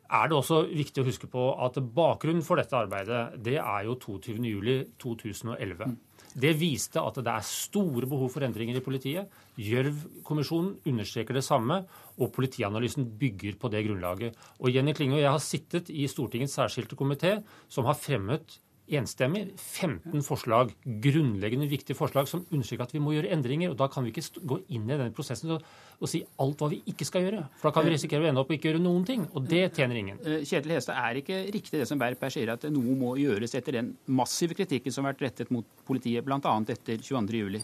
[0.09, 3.97] er det også viktig å huske på at bakgrunnen for dette arbeidet det er jo
[4.01, 5.97] 22.07.2011.
[6.39, 9.33] Det viste at det er store behov for endringer i politiet.
[9.59, 11.81] Gjørv-kommisjonen understreker det samme,
[12.19, 14.37] og politianalysen bygger på det grunnlaget.
[14.61, 18.59] Og Jenny Klinge og jeg har sittet i Stortingets særskilte komité, som har fremmet
[18.97, 23.71] enstemmig 15 forslag, grunnleggende viktige forslag som understreker at vi må gjøre endringer.
[23.73, 25.65] og Da kan vi ikke gå inn i den prosessen og,
[25.99, 27.43] og, si alt hva vi ikke skal gjøre.
[27.61, 29.27] For da kan vi risikere å ende opp og ikke gjøre noen ting.
[29.35, 30.23] Og det tjener ingen.
[30.25, 33.55] Eh, Kjetil Hestad, er ikke riktig det som Berp her sier, at noe må gjøres
[33.59, 36.41] etter den massive kritikken som har vært rettet mot politiet, bl.a.
[36.69, 37.61] etter 22.07?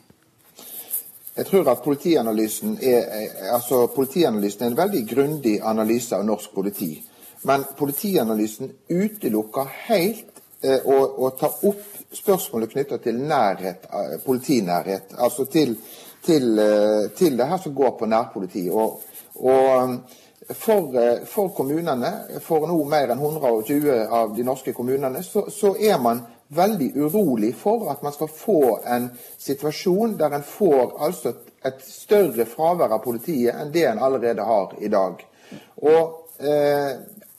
[1.34, 3.08] Jeg tror at politianalysen er,
[3.56, 6.92] altså politianalysen er en veldig grundig analyse av norsk politi.
[7.44, 10.33] Men politianalysen utelukker helt
[10.64, 11.82] å, å ta opp
[12.14, 13.88] spørsmålet knytta til nærhet,
[14.24, 15.16] politinærhet.
[15.18, 15.74] Altså til,
[16.24, 16.60] til,
[17.16, 18.68] til, det her som går på nærpoliti.
[18.70, 19.00] Og,
[19.34, 19.96] og
[20.52, 20.94] for,
[21.26, 22.12] for, kommunene,
[22.44, 26.22] for nå mer enn 120 av de norske kommunene, så, så er man
[26.54, 29.08] veldig urolig for at man skal få en
[29.38, 31.32] situasjon der en får altså
[31.64, 35.24] et større fravær av politiet enn det en allerede har i dag.
[35.82, 36.92] Og eh,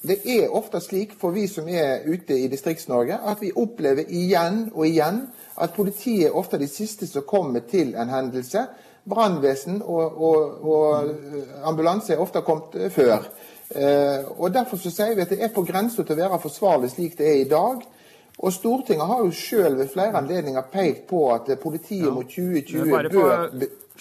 [0.07, 4.67] det er ofte slik for vi som er ute i Distrikts-Norge, at vi opplever igjen
[4.73, 5.23] og igjen
[5.61, 8.65] at politiet er ofte de siste som kommer til en hendelse.
[9.05, 11.09] Brannvesen og, og, og,
[11.63, 13.27] ambulanse er ofte kommet før.
[13.69, 16.89] Eh, og Derfor så sier vi at det er på grensa til å være forsvarlig
[16.93, 17.85] slik det er i dag.
[18.35, 23.49] Og Stortinget har jo sjøl ved flere anledninger pekt på at politiet mot 2020 bør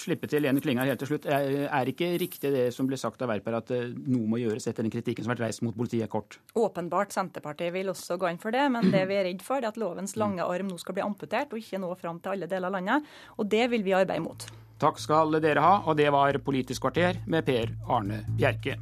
[0.00, 1.28] slippe til Lene Klingar helt til slutt.
[1.28, 4.86] Er ikke riktig det som ble sagt av Werper, at eh, noe må gjøres etter
[4.86, 6.38] den kritikken som har vært reist mot politiet kort?
[6.58, 9.70] Åpenbart Senterpartiet vil også gå inn for det, men det vi er redd for, er
[9.70, 12.70] at lovens lange arm nå skal bli amputert og ikke nå fram til alle deler
[12.70, 13.16] av landet.
[13.38, 14.48] Og det vil vi arbeide mot.
[14.82, 18.76] Takk skal dere ha, og det var Politisk kvarter med Per Arne Bjerke.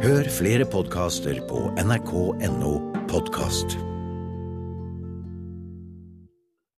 [0.00, 2.74] Hør flere podkaster på nrk.no
[3.10, 3.89] podkast.